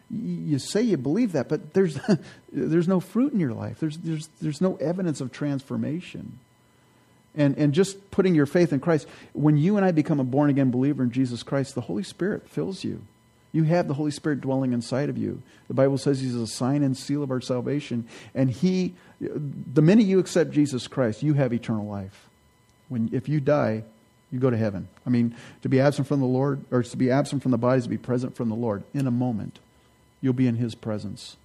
you 0.10 0.58
say 0.58 0.82
you 0.82 0.98
believe 0.98 1.34
that, 1.34 1.48
but 1.48 1.74
there's, 1.74 2.00
there's 2.52 2.88
no 2.88 3.00
fruit 3.00 3.32
in 3.32 3.40
your 3.40 3.54
life. 3.54 3.80
There's, 3.80 3.98
there's, 3.98 4.28
there's 4.42 4.62
no 4.62 4.76
evidence 4.78 5.22
of 5.22 5.32
transformation. 5.32 6.40
And, 7.36 7.58
and 7.58 7.74
just 7.74 8.12
putting 8.12 8.34
your 8.36 8.46
faith 8.46 8.74
in 8.74 8.80
Christ, 8.80 9.08
when 9.34 9.58
you 9.58 9.78
and 9.78 9.86
I 9.86 9.92
become 9.92 10.20
a 10.20 10.24
born 10.24 10.50
again 10.50 10.72
believer 10.72 11.04
in 11.04 11.12
Jesus 11.12 11.42
Christ, 11.42 11.74
the 11.76 11.82
Holy 11.82 12.04
Spirit 12.04 12.48
fills 12.50 12.84
you. 12.84 13.02
You 13.54 13.64
have 13.64 13.88
the 13.88 13.94
Holy 13.94 14.12
Spirit 14.12 14.42
dwelling 14.42 14.74
inside 14.74 15.10
of 15.10 15.18
you. 15.18 15.42
The 15.70 15.74
Bible 15.74 15.98
says 15.98 16.20
He's 16.20 16.36
a 16.36 16.48
sign 16.48 16.84
and 16.84 16.98
seal 16.98 17.24
of 17.24 17.32
our 17.32 17.40
salvation. 17.40 18.08
And 18.36 18.50
He, 18.52 18.96
the 19.22 19.82
minute 19.82 20.06
you 20.06 20.20
accept 20.20 20.52
Jesus 20.52 20.88
Christ, 20.88 21.24
you 21.24 21.36
have 21.36 21.54
eternal 21.54 21.86
life. 21.86 22.28
When, 22.90 23.10
if 23.14 23.30
you 23.30 23.40
die, 23.40 23.84
you 24.32 24.40
go 24.40 24.50
to 24.50 24.58
heaven. 24.58 24.90
I 25.06 25.10
mean, 25.10 25.36
to 25.62 25.70
be 25.70 25.80
absent 25.80 26.08
from 26.08 26.20
the 26.20 26.26
Lord, 26.26 26.66
or 26.72 26.84
to 26.84 26.98
be 26.98 27.12
absent 27.12 27.44
from 27.44 27.52
the 27.52 27.58
body 27.58 27.78
is 27.78 27.84
to 27.84 27.90
be 27.90 27.98
present 27.98 28.36
from 28.36 28.50
the 28.50 28.56
Lord 28.56 28.84
in 28.94 29.08
a 29.08 29.12
moment 29.12 29.60
you'll 30.24 30.34
be 30.34 30.48
in 30.48 30.56
His 30.56 30.74
presence. 30.74 31.36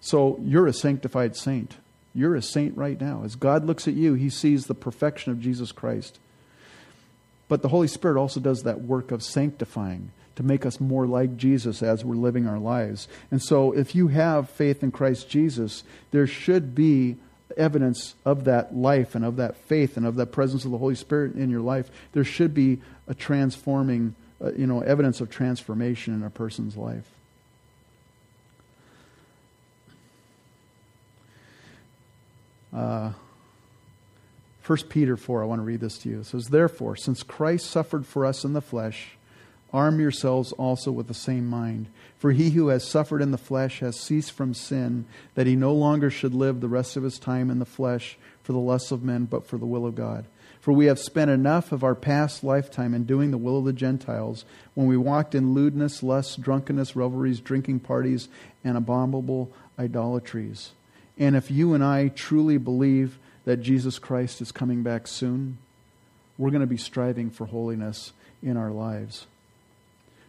So 0.00 0.40
you're 0.42 0.66
a 0.66 0.72
sanctified 0.72 1.36
saint. 1.36 1.76
You're 2.14 2.34
a 2.34 2.42
saint 2.42 2.76
right 2.76 3.00
now. 3.00 3.22
As 3.24 3.36
God 3.36 3.64
looks 3.64 3.86
at 3.86 3.94
you, 3.94 4.14
He 4.14 4.30
sees 4.30 4.66
the 4.66 4.74
perfection 4.74 5.30
of 5.30 5.40
Jesus 5.40 5.70
Christ. 5.70 6.18
But 7.46 7.60
the 7.60 7.68
Holy 7.68 7.88
Spirit 7.88 8.18
also 8.18 8.40
does 8.40 8.62
that 8.62 8.80
work 8.80 9.10
of 9.12 9.22
sanctifying 9.22 10.10
to 10.36 10.42
make 10.42 10.66
us 10.66 10.80
more 10.80 11.06
like 11.06 11.36
Jesus 11.36 11.82
as 11.82 12.04
we're 12.04 12.16
living 12.16 12.46
our 12.46 12.58
lives. 12.58 13.08
And 13.30 13.42
so, 13.42 13.72
if 13.72 13.94
you 13.94 14.08
have 14.08 14.50
faith 14.50 14.82
in 14.82 14.90
Christ 14.90 15.28
Jesus, 15.28 15.84
there 16.10 16.26
should 16.26 16.74
be 16.74 17.16
evidence 17.56 18.14
of 18.24 18.44
that 18.44 18.74
life 18.74 19.14
and 19.14 19.24
of 19.24 19.36
that 19.36 19.56
faith 19.56 19.96
and 19.96 20.06
of 20.06 20.16
that 20.16 20.32
presence 20.32 20.64
of 20.64 20.70
the 20.70 20.78
Holy 20.78 20.94
Spirit 20.94 21.34
in 21.34 21.50
your 21.50 21.60
life. 21.60 21.90
There 22.12 22.24
should 22.24 22.54
be 22.54 22.80
a 23.06 23.14
transforming, 23.14 24.14
uh, 24.42 24.52
you 24.52 24.66
know, 24.66 24.80
evidence 24.80 25.20
of 25.20 25.30
transformation 25.30 26.14
in 26.14 26.22
a 26.22 26.30
person's 26.30 26.76
life. 26.76 27.08
Uh, 32.74 33.12
1 34.66 34.78
Peter 34.88 35.16
4, 35.16 35.42
I 35.42 35.46
want 35.46 35.60
to 35.60 35.64
read 35.64 35.80
this 35.80 35.98
to 35.98 36.08
you. 36.08 36.20
It 36.20 36.26
says, 36.26 36.46
Therefore, 36.46 36.96
since 36.96 37.22
Christ 37.22 37.70
suffered 37.70 38.06
for 38.06 38.26
us 38.26 38.44
in 38.44 38.54
the 38.54 38.62
flesh, 38.62 39.16
arm 39.74 40.00
yourselves 40.00 40.52
also 40.52 40.90
with 40.90 41.08
the 41.08 41.14
same 41.14 41.46
mind. 41.46 41.88
For 42.18 42.32
he 42.32 42.50
who 42.50 42.68
has 42.68 42.88
suffered 42.88 43.20
in 43.20 43.32
the 43.32 43.36
flesh 43.36 43.80
has 43.80 44.00
ceased 44.00 44.32
from 44.32 44.54
sin, 44.54 45.04
that 45.34 45.46
he 45.46 45.56
no 45.56 45.74
longer 45.74 46.08
should 46.08 46.32
live 46.32 46.60
the 46.60 46.68
rest 46.68 46.96
of 46.96 47.02
his 47.02 47.18
time 47.18 47.50
in 47.50 47.58
the 47.58 47.66
flesh 47.66 48.16
for 48.42 48.52
the 48.52 48.58
lusts 48.58 48.92
of 48.92 49.02
men, 49.02 49.24
but 49.24 49.46
for 49.46 49.58
the 49.58 49.66
will 49.66 49.84
of 49.84 49.94
God. 49.94 50.24
For 50.60 50.72
we 50.72 50.86
have 50.86 50.98
spent 50.98 51.30
enough 51.30 51.72
of 51.72 51.84
our 51.84 51.94
past 51.94 52.42
lifetime 52.42 52.94
in 52.94 53.04
doing 53.04 53.30
the 53.30 53.36
will 53.36 53.58
of 53.58 53.66
the 53.66 53.74
Gentiles, 53.74 54.46
when 54.72 54.86
we 54.86 54.96
walked 54.96 55.34
in 55.34 55.52
lewdness, 55.52 56.02
lust, 56.02 56.40
drunkenness, 56.40 56.96
revelries, 56.96 57.40
drinking 57.40 57.80
parties, 57.80 58.28
and 58.62 58.78
abominable 58.78 59.52
idolatries. 59.78 60.70
And 61.18 61.36
if 61.36 61.50
you 61.50 61.74
and 61.74 61.84
I 61.84 62.08
truly 62.08 62.56
believe 62.56 63.18
that 63.44 63.58
Jesus 63.58 63.98
Christ 63.98 64.40
is 64.40 64.52
coming 64.52 64.82
back 64.82 65.06
soon, 65.06 65.58
we're 66.38 66.50
going 66.50 66.60
to 66.60 66.66
be 66.66 66.78
striving 66.78 67.30
for 67.30 67.44
holiness 67.44 68.14
in 68.42 68.56
our 68.56 68.70
lives. 68.70 69.26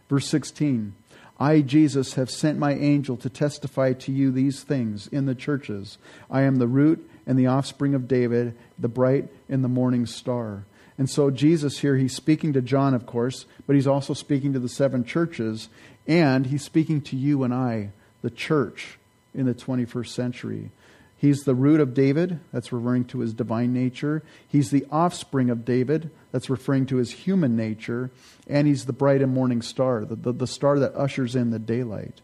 Verse 0.08 0.28
16 0.28 0.94
I, 1.38 1.60
Jesus, 1.60 2.14
have 2.14 2.30
sent 2.30 2.58
my 2.58 2.72
angel 2.72 3.16
to 3.18 3.28
testify 3.28 3.92
to 3.92 4.12
you 4.12 4.30
these 4.30 4.62
things 4.62 5.06
in 5.06 5.26
the 5.26 5.34
churches. 5.34 5.98
I 6.30 6.42
am 6.42 6.56
the 6.56 6.66
root 6.66 7.08
and 7.26 7.38
the 7.38 7.46
offspring 7.46 7.94
of 7.94 8.08
David, 8.08 8.56
the 8.78 8.88
bright 8.88 9.28
and 9.48 9.62
the 9.62 9.68
morning 9.68 10.06
star. 10.06 10.64
And 10.96 11.10
so, 11.10 11.30
Jesus 11.30 11.80
here, 11.80 11.96
he's 11.96 12.16
speaking 12.16 12.54
to 12.54 12.62
John, 12.62 12.94
of 12.94 13.04
course, 13.04 13.44
but 13.66 13.76
he's 13.76 13.86
also 13.86 14.14
speaking 14.14 14.54
to 14.54 14.58
the 14.58 14.68
seven 14.68 15.04
churches, 15.04 15.68
and 16.06 16.46
he's 16.46 16.64
speaking 16.64 17.02
to 17.02 17.16
you 17.16 17.42
and 17.42 17.52
I, 17.52 17.90
the 18.22 18.30
church, 18.30 18.98
in 19.34 19.44
the 19.44 19.54
21st 19.54 20.08
century. 20.08 20.70
He's 21.18 21.40
the 21.40 21.54
root 21.54 21.80
of 21.80 21.94
David. 21.94 22.40
That's 22.52 22.72
referring 22.72 23.06
to 23.06 23.20
his 23.20 23.32
divine 23.32 23.72
nature. 23.72 24.22
He's 24.46 24.70
the 24.70 24.86
offspring 24.90 25.48
of 25.48 25.64
David. 25.64 26.10
That's 26.30 26.50
referring 26.50 26.86
to 26.86 26.96
his 26.96 27.10
human 27.10 27.56
nature. 27.56 28.10
And 28.46 28.68
he's 28.68 28.84
the 28.84 28.92
bright 28.92 29.22
and 29.22 29.32
morning 29.32 29.62
star, 29.62 30.04
the, 30.04 30.14
the, 30.14 30.32
the 30.32 30.46
star 30.46 30.78
that 30.78 30.94
ushers 30.94 31.34
in 31.34 31.50
the 31.50 31.58
daylight. 31.58 32.20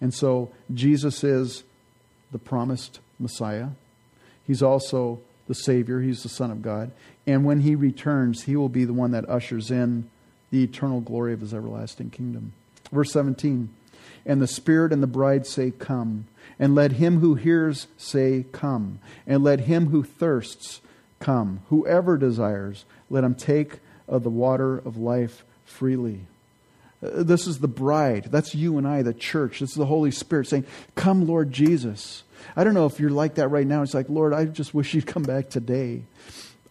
And 0.00 0.14
so 0.14 0.52
Jesus 0.72 1.24
is 1.24 1.64
the 2.30 2.38
promised 2.38 3.00
Messiah. 3.18 3.68
He's 4.46 4.62
also 4.62 5.20
the 5.48 5.54
Savior. 5.54 6.00
He's 6.00 6.22
the 6.22 6.28
Son 6.28 6.50
of 6.50 6.62
God. 6.62 6.92
And 7.26 7.44
when 7.44 7.60
he 7.60 7.74
returns, 7.74 8.44
he 8.44 8.54
will 8.54 8.68
be 8.68 8.84
the 8.84 8.92
one 8.92 9.10
that 9.10 9.28
ushers 9.28 9.70
in 9.70 10.08
the 10.50 10.62
eternal 10.62 11.00
glory 11.00 11.32
of 11.32 11.40
his 11.40 11.52
everlasting 11.52 12.10
kingdom. 12.10 12.52
Verse 12.92 13.12
17 13.12 13.70
And 14.24 14.40
the 14.40 14.46
Spirit 14.46 14.92
and 14.92 15.02
the 15.02 15.06
bride 15.06 15.46
say, 15.46 15.70
Come. 15.70 16.26
And 16.58 16.74
let 16.74 16.92
him 16.92 17.20
who 17.20 17.34
hears 17.34 17.86
say, 17.96 18.46
Come. 18.52 18.98
And 19.26 19.44
let 19.44 19.60
him 19.60 19.88
who 19.88 20.02
thirsts 20.02 20.80
come. 21.20 21.60
Whoever 21.68 22.16
desires, 22.16 22.84
let 23.10 23.24
him 23.24 23.34
take 23.34 23.78
of 24.08 24.22
the 24.22 24.30
water 24.30 24.78
of 24.78 24.96
life 24.96 25.44
freely. 25.64 26.20
Uh, 27.02 27.22
this 27.22 27.46
is 27.46 27.58
the 27.58 27.68
bride. 27.68 28.28
That's 28.30 28.54
you 28.54 28.78
and 28.78 28.86
I, 28.86 29.02
the 29.02 29.14
church. 29.14 29.60
This 29.60 29.70
is 29.70 29.76
the 29.76 29.86
Holy 29.86 30.10
Spirit 30.10 30.48
saying, 30.48 30.66
Come, 30.94 31.26
Lord 31.26 31.52
Jesus. 31.52 32.22
I 32.54 32.64
don't 32.64 32.74
know 32.74 32.86
if 32.86 33.00
you're 33.00 33.10
like 33.10 33.36
that 33.36 33.48
right 33.48 33.66
now. 33.66 33.82
It's 33.82 33.94
like, 33.94 34.08
Lord, 34.08 34.32
I 34.32 34.44
just 34.44 34.74
wish 34.74 34.94
you'd 34.94 35.06
come 35.06 35.22
back 35.22 35.50
today. 35.50 36.02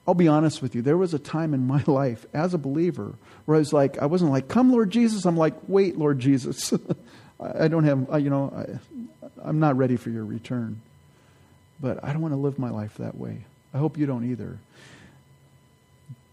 I'll 0.08 0.14
be 0.14 0.28
honest 0.28 0.62
with 0.62 0.76
you. 0.76 0.82
There 0.82 0.98
was 0.98 1.14
a 1.14 1.20
time 1.20 1.54
in 1.54 1.68
my 1.68 1.84
life 1.88 2.26
as 2.34 2.54
a 2.54 2.58
believer 2.58 3.16
where 3.46 3.56
I 3.56 3.60
was 3.60 3.74
like, 3.74 3.98
I 3.98 4.06
wasn't 4.06 4.32
like, 4.32 4.48
come, 4.48 4.72
Lord 4.72 4.92
Jesus. 4.92 5.26
I'm 5.26 5.38
like, 5.38 5.56
wait, 5.68 5.98
Lord 5.98 6.20
Jesus. 6.20 6.74
I 7.40 7.68
don't 7.68 7.84
have, 7.84 8.22
you 8.22 8.30
know, 8.30 8.54
I, 8.56 9.30
I'm 9.44 9.60
not 9.60 9.78
ready 9.78 9.98
for 9.98 10.10
your 10.10 10.26
return. 10.26 10.82
But 11.80 12.04
I 12.04 12.14
don't 12.14 12.22
want 12.22 12.34
to 12.34 12.40
live 12.40 12.58
my 12.58 12.70
life 12.70 12.96
that 12.98 13.18
way. 13.18 13.46
I 13.74 13.78
hope 13.78 13.98
you 13.98 14.06
don't 14.06 14.30
either. 14.30 14.58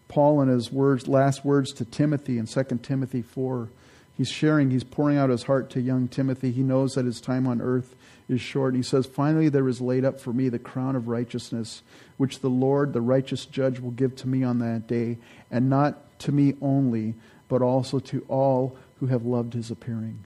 Paul, 0.08 0.42
in 0.42 0.48
his 0.48 0.70
words, 0.70 1.08
last 1.08 1.44
words 1.44 1.72
to 1.74 1.84
Timothy 1.84 2.38
in 2.38 2.46
2 2.46 2.64
Timothy 2.82 3.22
4, 3.22 3.68
he's 4.16 4.28
sharing, 4.28 4.70
he's 4.70 4.84
pouring 4.84 5.16
out 5.16 5.30
his 5.30 5.44
heart 5.44 5.70
to 5.70 5.80
young 5.80 6.06
Timothy. 6.06 6.52
He 6.52 6.62
knows 6.62 6.94
that 6.94 7.06
his 7.06 7.20
time 7.20 7.46
on 7.46 7.60
earth 7.60 7.94
is 8.28 8.40
short. 8.40 8.74
He 8.74 8.82
says, 8.82 9.06
Finally, 9.06 9.48
there 9.48 9.68
is 9.68 9.80
laid 9.80 10.04
up 10.04 10.20
for 10.20 10.32
me 10.32 10.48
the 10.48 10.58
crown 10.58 10.94
of 10.94 11.08
righteousness, 11.08 11.82
which 12.18 12.40
the 12.40 12.50
Lord, 12.50 12.92
the 12.92 13.00
righteous 13.00 13.46
judge, 13.46 13.80
will 13.80 13.90
give 13.90 14.14
to 14.16 14.28
me 14.28 14.44
on 14.44 14.58
that 14.60 14.86
day, 14.86 15.18
and 15.50 15.68
not 15.68 16.18
to 16.20 16.30
me 16.30 16.54
only, 16.60 17.14
but 17.48 17.62
also 17.62 17.98
to 17.98 18.24
all 18.28 18.76
who 19.00 19.06
have 19.06 19.24
loved 19.24 19.54
his 19.54 19.70
appearing. 19.70 20.24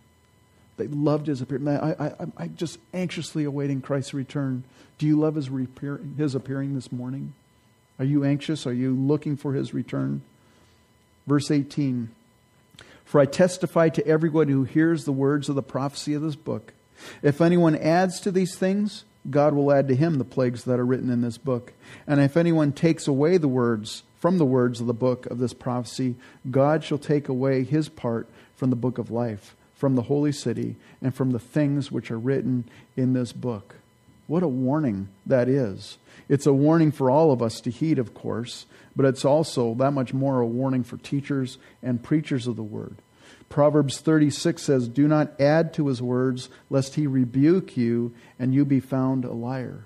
They 0.76 0.86
loved 0.88 1.26
his 1.26 1.40
appearing. 1.40 1.64
Man, 1.64 1.80
I, 1.80 2.06
I, 2.06 2.12
I'm 2.36 2.54
just 2.56 2.78
anxiously 2.92 3.44
awaiting 3.44 3.80
Christ's 3.80 4.14
return. 4.14 4.64
Do 4.98 5.06
you 5.06 5.18
love 5.18 5.34
his, 5.34 5.48
his 6.16 6.34
appearing 6.34 6.74
this 6.74 6.92
morning? 6.92 7.34
Are 7.98 8.04
you 8.04 8.24
anxious? 8.24 8.66
Are 8.66 8.74
you 8.74 8.94
looking 8.94 9.36
for 9.36 9.54
his 9.54 9.72
return? 9.72 10.22
Verse 11.26 11.50
18 11.50 12.10
For 13.04 13.20
I 13.20 13.24
testify 13.24 13.88
to 13.90 14.06
everyone 14.06 14.48
who 14.48 14.64
hears 14.64 15.04
the 15.04 15.12
words 15.12 15.48
of 15.48 15.54
the 15.54 15.62
prophecy 15.62 16.14
of 16.14 16.22
this 16.22 16.36
book 16.36 16.72
if 17.22 17.40
anyone 17.40 17.76
adds 17.76 18.20
to 18.20 18.30
these 18.30 18.54
things, 18.54 19.04
God 19.28 19.54
will 19.54 19.72
add 19.72 19.88
to 19.88 19.94
him 19.94 20.18
the 20.18 20.24
plagues 20.24 20.64
that 20.64 20.78
are 20.78 20.86
written 20.86 21.10
in 21.10 21.20
this 21.20 21.38
book. 21.38 21.72
And 22.06 22.20
if 22.20 22.36
anyone 22.36 22.72
takes 22.72 23.08
away 23.08 23.38
the 23.38 23.48
words 23.48 24.02
from 24.18 24.38
the 24.38 24.44
words 24.44 24.80
of 24.80 24.86
the 24.86 24.94
book 24.94 25.26
of 25.26 25.38
this 25.38 25.52
prophecy, 25.52 26.14
God 26.50 26.84
shall 26.84 26.98
take 26.98 27.28
away 27.28 27.64
his 27.64 27.88
part 27.88 28.28
from 28.54 28.70
the 28.70 28.76
book 28.76 28.98
of 28.98 29.10
life, 29.10 29.54
from 29.76 29.94
the 29.94 30.02
holy 30.02 30.32
city, 30.32 30.76
and 31.02 31.14
from 31.14 31.30
the 31.30 31.38
things 31.38 31.92
which 31.92 32.10
are 32.10 32.18
written 32.18 32.64
in 32.96 33.12
this 33.12 33.32
book. 33.32 33.76
What 34.26 34.42
a 34.42 34.48
warning 34.48 35.08
that 35.26 35.48
is. 35.48 35.98
It's 36.28 36.46
a 36.46 36.52
warning 36.52 36.90
for 36.90 37.10
all 37.10 37.30
of 37.30 37.42
us 37.42 37.60
to 37.60 37.70
heed, 37.70 37.98
of 37.98 38.14
course, 38.14 38.66
but 38.96 39.06
it's 39.06 39.24
also 39.24 39.74
that 39.74 39.92
much 39.92 40.12
more 40.12 40.40
a 40.40 40.46
warning 40.46 40.82
for 40.82 40.96
teachers 40.96 41.58
and 41.82 42.02
preachers 42.02 42.46
of 42.46 42.56
the 42.56 42.62
word. 42.62 42.96
Proverbs 43.48 44.00
36 44.00 44.60
says, 44.60 44.88
Do 44.88 45.06
not 45.06 45.40
add 45.40 45.72
to 45.74 45.86
his 45.86 46.02
words, 46.02 46.48
lest 46.68 46.96
he 46.96 47.06
rebuke 47.06 47.76
you 47.76 48.12
and 48.38 48.52
you 48.52 48.64
be 48.64 48.80
found 48.80 49.24
a 49.24 49.32
liar. 49.32 49.84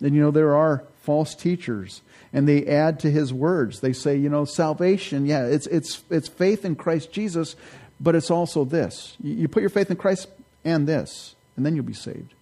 And 0.00 0.14
you 0.14 0.20
know, 0.20 0.30
there 0.30 0.54
are 0.54 0.84
false 1.02 1.34
teachers, 1.34 2.02
and 2.32 2.46
they 2.46 2.66
add 2.66 3.00
to 3.00 3.10
his 3.10 3.32
words. 3.32 3.80
They 3.80 3.94
say, 3.94 4.16
you 4.16 4.28
know, 4.28 4.44
salvation, 4.44 5.24
yeah, 5.24 5.46
it's, 5.46 5.66
it's, 5.68 6.02
it's 6.10 6.28
faith 6.28 6.64
in 6.64 6.76
Christ 6.76 7.10
Jesus, 7.10 7.56
but 8.00 8.14
it's 8.14 8.30
also 8.30 8.64
this. 8.64 9.16
You 9.22 9.48
put 9.48 9.62
your 9.62 9.70
faith 9.70 9.90
in 9.90 9.96
Christ 9.96 10.28
and 10.64 10.86
this, 10.86 11.34
and 11.56 11.64
then 11.64 11.74
you'll 11.74 11.84
be 11.84 11.92
saved. 11.92 12.34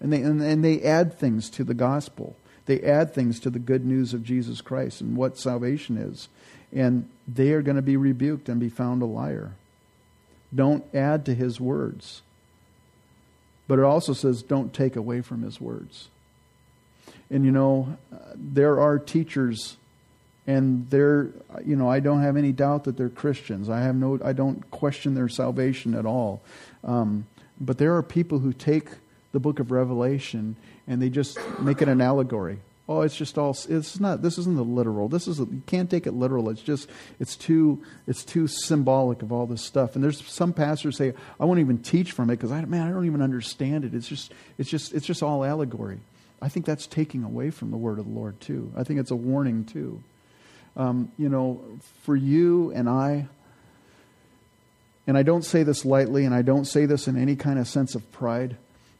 And 0.00 0.12
they, 0.12 0.22
and, 0.22 0.42
and 0.42 0.64
they 0.64 0.82
add 0.82 1.18
things 1.18 1.48
to 1.50 1.64
the 1.64 1.74
gospel. 1.74 2.36
They 2.66 2.80
add 2.80 3.14
things 3.14 3.40
to 3.40 3.50
the 3.50 3.58
good 3.58 3.84
news 3.84 4.14
of 4.14 4.24
Jesus 4.24 4.60
Christ 4.60 5.00
and 5.00 5.16
what 5.16 5.38
salvation 5.38 5.96
is. 5.96 6.28
And 6.72 7.08
they 7.28 7.52
are 7.52 7.62
going 7.62 7.76
to 7.76 7.82
be 7.82 7.96
rebuked 7.96 8.48
and 8.48 8.58
be 8.58 8.68
found 8.68 9.02
a 9.02 9.06
liar. 9.06 9.52
Don't 10.54 10.84
add 10.94 11.24
to 11.26 11.34
his 11.34 11.60
words. 11.60 12.22
But 13.68 13.78
it 13.78 13.84
also 13.84 14.12
says, 14.12 14.42
don't 14.42 14.72
take 14.72 14.96
away 14.96 15.20
from 15.20 15.42
his 15.42 15.60
words. 15.60 16.08
And 17.30 17.44
you 17.44 17.50
know, 17.50 17.96
uh, 18.12 18.18
there 18.34 18.80
are 18.80 18.98
teachers, 18.98 19.76
and 20.46 20.88
they're, 20.90 21.30
you 21.64 21.76
know, 21.76 21.88
I 21.88 22.00
don't 22.00 22.22
have 22.22 22.36
any 22.36 22.52
doubt 22.52 22.84
that 22.84 22.96
they're 22.96 23.08
Christians. 23.08 23.68
I 23.68 23.80
have 23.80 23.94
no, 23.94 24.18
I 24.24 24.32
don't 24.32 24.70
question 24.70 25.14
their 25.14 25.28
salvation 25.28 25.94
at 25.94 26.06
all. 26.06 26.42
Um, 26.84 27.26
but 27.60 27.78
there 27.78 27.96
are 27.96 28.02
people 28.02 28.40
who 28.40 28.52
take 28.52 28.88
the 29.32 29.40
book 29.40 29.60
of 29.60 29.70
Revelation 29.70 30.56
and 30.86 31.00
they 31.00 31.08
just 31.08 31.38
make 31.60 31.80
it 31.80 31.88
an 31.88 32.00
allegory 32.00 32.58
oh, 32.88 33.02
it's 33.02 33.16
just 33.16 33.38
all. 33.38 33.56
It's 33.68 34.00
not. 34.00 34.22
This 34.22 34.38
isn't 34.38 34.56
the 34.56 34.64
literal. 34.64 35.08
This 35.08 35.26
is. 35.26 35.38
You 35.38 35.62
can't 35.66 35.90
take 35.90 36.06
it 36.06 36.12
literal. 36.12 36.50
It's 36.50 36.62
just. 36.62 36.88
It's 37.18 37.36
too. 37.36 37.82
It's 38.06 38.24
too 38.24 38.46
symbolic 38.46 39.22
of 39.22 39.32
all 39.32 39.46
this 39.46 39.62
stuff. 39.62 39.94
And 39.94 40.04
there's 40.04 40.24
some 40.26 40.52
pastors 40.52 40.96
say, 40.96 41.14
I 41.40 41.44
won't 41.44 41.60
even 41.60 41.78
teach 41.78 42.12
from 42.12 42.30
it 42.30 42.36
because 42.36 42.52
I 42.52 42.64
man, 42.64 42.86
I 42.86 42.90
don't 42.90 43.06
even 43.06 43.22
understand 43.22 43.84
it. 43.84 43.94
It's 43.94 44.08
just. 44.08 44.32
It's 44.58 44.70
just. 44.70 44.92
It's 44.92 45.06
just 45.06 45.22
all 45.22 45.44
allegory. 45.44 46.00
I 46.40 46.48
think 46.48 46.66
that's 46.66 46.86
taking 46.86 47.22
away 47.22 47.50
from 47.50 47.70
the 47.70 47.76
word 47.76 47.98
of 47.98 48.06
the 48.06 48.12
Lord 48.12 48.40
too. 48.40 48.72
I 48.76 48.84
think 48.84 49.00
it's 49.00 49.12
a 49.12 49.16
warning 49.16 49.64
too. 49.64 50.02
Um, 50.76 51.12
you 51.18 51.28
know, 51.28 51.62
for 52.02 52.16
you 52.16 52.72
and 52.72 52.88
I. 52.88 53.26
And 55.06 55.18
I 55.18 55.22
don't 55.22 55.44
say 55.44 55.64
this 55.64 55.84
lightly, 55.84 56.24
and 56.24 56.34
I 56.34 56.42
don't 56.42 56.64
say 56.64 56.86
this 56.86 57.08
in 57.08 57.16
any 57.16 57.36
kind 57.36 57.58
of 57.58 57.68
sense 57.68 57.94
of 57.94 58.10
pride, 58.12 58.56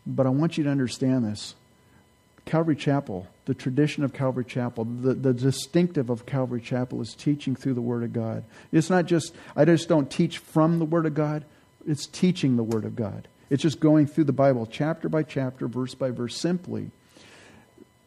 but 0.07 0.27
I 0.27 0.31
want 0.31 0.59
you 0.59 0.65
to 0.65 0.71
understand 0.71 1.25
this. 1.25 1.55
Calvary 2.45 2.77
Chapel 2.77 3.29
the 3.45 3.55
tradition 3.55 4.05
of 4.05 4.13
Calvary 4.13 4.45
Chapel, 4.45 4.85
the, 4.85 5.15
the 5.15 5.33
distinctive 5.33 6.11
of 6.11 6.27
Calvary 6.27 6.61
Chapel 6.61 7.01
is 7.01 7.15
teaching 7.15 7.57
through 7.57 7.75
the 7.75 7.83
Word 7.83 8.05
of 8.05 8.13
God. 8.13 8.45
It's 8.71 8.89
not 8.89 9.07
just, 9.07 9.35
I 9.57 9.65
just 9.65 9.89
don't 9.89 10.11
teach 10.11 10.39
from 10.39 10.79
the 10.79 10.85
Word 10.85 11.07
of 11.07 11.15
God, 11.15 11.45
it's 11.87 12.07
teaching 12.07 12.57
the 12.57 12.63
Word 12.63 12.85
of 12.85 12.95
God. 12.95 13.27
It's 13.51 13.63
just 13.63 13.81
going 13.81 14.07
through 14.07 14.25
the 14.25 14.33
Bible 14.33 14.67
chapter 14.71 15.09
by 15.09 15.25
chapter, 15.25 15.67
verse 15.67 15.95
by 15.95 16.11
verse, 16.11 16.37
simply. 16.37 16.91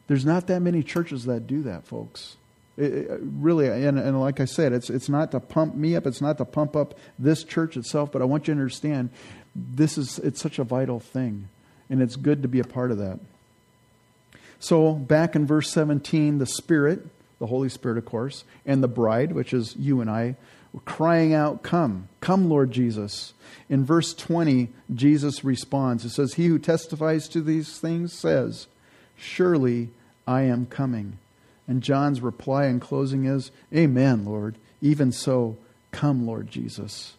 There's 0.07 0.25
not 0.25 0.47
that 0.47 0.61
many 0.61 0.83
churches 0.83 1.25
that 1.25 1.47
do 1.47 1.63
that, 1.63 1.85
folks. 1.85 2.37
It, 2.77 2.93
it, 2.93 3.19
really, 3.21 3.67
and, 3.67 3.97
and 3.97 4.19
like 4.19 4.39
I 4.39 4.45
said, 4.45 4.73
it's, 4.73 4.89
it's 4.89 5.07
not 5.07 5.31
to 5.31 5.39
pump 5.39 5.75
me 5.75 5.95
up, 5.95 6.05
it's 6.05 6.21
not 6.21 6.37
to 6.39 6.45
pump 6.45 6.75
up 6.75 6.97
this 7.17 7.43
church 7.43 7.77
itself, 7.77 8.11
but 8.11 8.21
I 8.21 8.25
want 8.25 8.47
you 8.47 8.53
to 8.53 8.59
understand 8.59 9.11
this 9.55 9.97
is, 9.97 10.19
it's 10.19 10.41
such 10.41 10.59
a 10.59 10.63
vital 10.65 10.99
thing, 10.99 11.47
and 11.89 12.01
it's 12.01 12.17
good 12.17 12.41
to 12.41 12.49
be 12.49 12.59
a 12.59 12.65
part 12.65 12.91
of 12.91 12.97
that. 12.97 13.19
So, 14.59 14.93
back 14.93 15.35
in 15.35 15.45
verse 15.45 15.71
17, 15.71 16.39
the 16.39 16.45
Spirit, 16.45 17.05
the 17.39 17.47
Holy 17.47 17.69
Spirit, 17.69 17.97
of 17.97 18.05
course, 18.05 18.43
and 18.65 18.83
the 18.83 18.87
bride, 18.87 19.31
which 19.31 19.53
is 19.53 19.75
you 19.77 20.01
and 20.01 20.09
I, 20.09 20.35
crying 20.83 21.33
out, 21.33 21.63
Come, 21.63 22.09
come, 22.19 22.49
Lord 22.49 22.71
Jesus. 22.71 23.33
In 23.69 23.85
verse 23.85 24.13
20, 24.13 24.69
Jesus 24.93 25.43
responds. 25.43 26.05
It 26.05 26.09
says, 26.09 26.33
He 26.33 26.47
who 26.47 26.59
testifies 26.59 27.27
to 27.29 27.41
these 27.41 27.79
things 27.79 28.13
says, 28.13 28.67
Surely 29.15 29.89
I 30.27 30.43
am 30.43 30.65
coming. 30.65 31.17
And 31.67 31.81
John's 31.81 32.21
reply 32.21 32.65
in 32.65 32.79
closing 32.79 33.25
is, 33.25 33.51
Amen, 33.73 34.25
Lord. 34.25 34.55
Even 34.81 35.11
so, 35.11 35.57
come, 35.91 36.27
Lord 36.27 36.49
Jesus. 36.49 37.13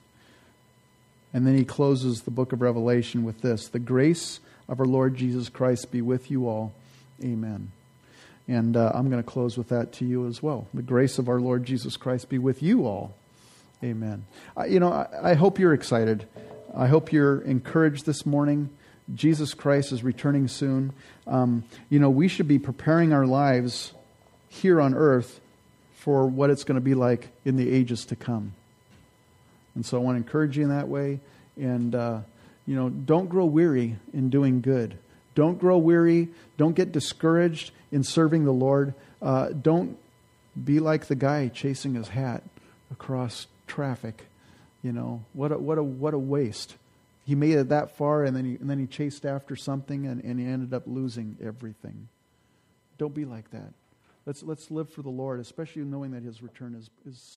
And 1.33 1.47
then 1.47 1.57
he 1.57 1.65
closes 1.65 2.23
the 2.23 2.31
book 2.31 2.53
of 2.53 2.63
Revelation 2.63 3.25
with 3.25 3.41
this 3.41 3.69
The 3.69 3.79
grace 3.79 4.41
of 4.69 4.81
our 4.81 4.87
Lord 4.87 5.17
Jesus 5.17 5.49
Christ 5.49 5.91
be 5.91 6.01
with 6.01 6.31
you 6.31 6.49
all. 6.49 6.73
Amen. 7.23 7.73
And 8.49 8.77
uh, 8.77 8.93
I'm 8.95 9.11
going 9.11 9.23
to 9.23 9.29
close 9.29 9.59
with 9.59 9.71
that 9.71 9.93
to 9.95 10.05
you 10.05 10.27
as 10.27 10.43
well. 10.43 10.69
The 10.73 10.83
grace 10.83 11.19
of 11.19 11.29
our 11.29 11.41
Lord 11.41 11.65
Jesus 11.65 11.97
Christ 11.97 12.29
be 12.29 12.39
with 12.39 12.63
you 12.63 12.87
all. 12.87 13.15
Amen. 13.83 14.25
I, 14.57 14.67
you 14.67 14.79
know, 14.79 14.93
I, 14.93 15.31
I 15.31 15.35
hope 15.35 15.59
you're 15.59 15.75
excited. 15.75 16.27
I 16.75 16.87
hope 16.87 17.13
you're 17.13 17.41
encouraged 17.41 18.07
this 18.07 18.25
morning. 18.25 18.71
Jesus 19.15 19.55
Christ 19.55 19.93
is 19.93 20.05
returning 20.05 20.49
soon. 20.49 20.93
Um, 21.27 21.65
you 21.91 21.99
know, 21.99 22.11
we 22.11 22.29
should 22.29 22.49
be 22.49 22.59
preparing 22.59 23.13
our 23.13 23.27
lives 23.27 23.93
here 24.57 24.81
on 24.81 24.95
earth 24.95 25.41
for 25.95 26.27
what 26.27 26.51
it's 26.51 26.65
going 26.65 26.77
to 26.77 26.81
be 26.81 26.95
like 26.95 27.29
in 27.45 27.57
the 27.57 27.71
ages 27.71 28.05
to 28.07 28.17
come. 28.17 28.55
And 29.75 29.85
so 29.85 29.99
I 29.99 30.01
want 30.01 30.15
to 30.15 30.19
encourage 30.19 30.57
you 30.57 30.65
in 30.65 30.71
that 30.71 30.89
way. 30.89 31.21
And, 31.57 31.95
uh, 31.95 32.21
you 32.67 32.75
know, 32.75 32.89
don't 32.89 33.29
grow 33.29 33.45
weary 33.45 33.97
in 34.13 34.31
doing 34.31 34.61
good. 34.61 34.97
Don't 35.35 35.59
grow 35.59 35.79
weary. 35.79 36.29
Don't 36.57 36.75
get 36.75 36.93
discouraged 36.93 37.73
in 37.93 38.03
serving 38.03 38.45
the 38.45 38.53
Lord. 38.53 38.95
Uh, 39.21 39.49
don't 39.49 39.99
be 40.65 40.81
like 40.81 41.07
the 41.07 41.15
guy 41.15 41.49
chasing 41.49 41.95
his 41.95 42.09
hat 42.09 42.43
across 42.91 43.47
traffic. 43.67 44.25
You 44.83 44.93
know, 44.93 45.25
what 45.33 45.53
a, 45.53 45.59
what 45.59 45.79
a, 45.79 45.83
what 45.83 46.15
a 46.15 46.19
waste. 46.19 46.77
He 47.27 47.35
made 47.35 47.57
it 47.57 47.69
that 47.71 47.97
far 47.97 48.25
and 48.25 48.37
then 48.37 48.45
he, 48.45 48.55
and 48.55 48.71
then 48.71 48.79
he 48.79 48.87
chased 48.87 49.27
after 49.27 49.57
something 49.57 50.07
and, 50.07 50.23
and 50.23 50.39
he 50.39 50.47
ended 50.47 50.73
up 50.73 50.85
losing 50.87 51.37
everything. 51.43 52.09
Don't 52.97 53.15
be 53.15 53.25
like 53.25 53.51
that. 53.51 53.73
Let's, 54.27 54.43
let's 54.43 54.71
live 54.73 54.91
for 54.91 55.03
the 55.03 55.09
Lord, 55.11 55.39
especially 55.39 55.83
knowing 55.83 56.11
that 56.11 56.25
his 56.25 56.43
return 56.43 56.75
is, 56.75 56.91
is 57.07 57.19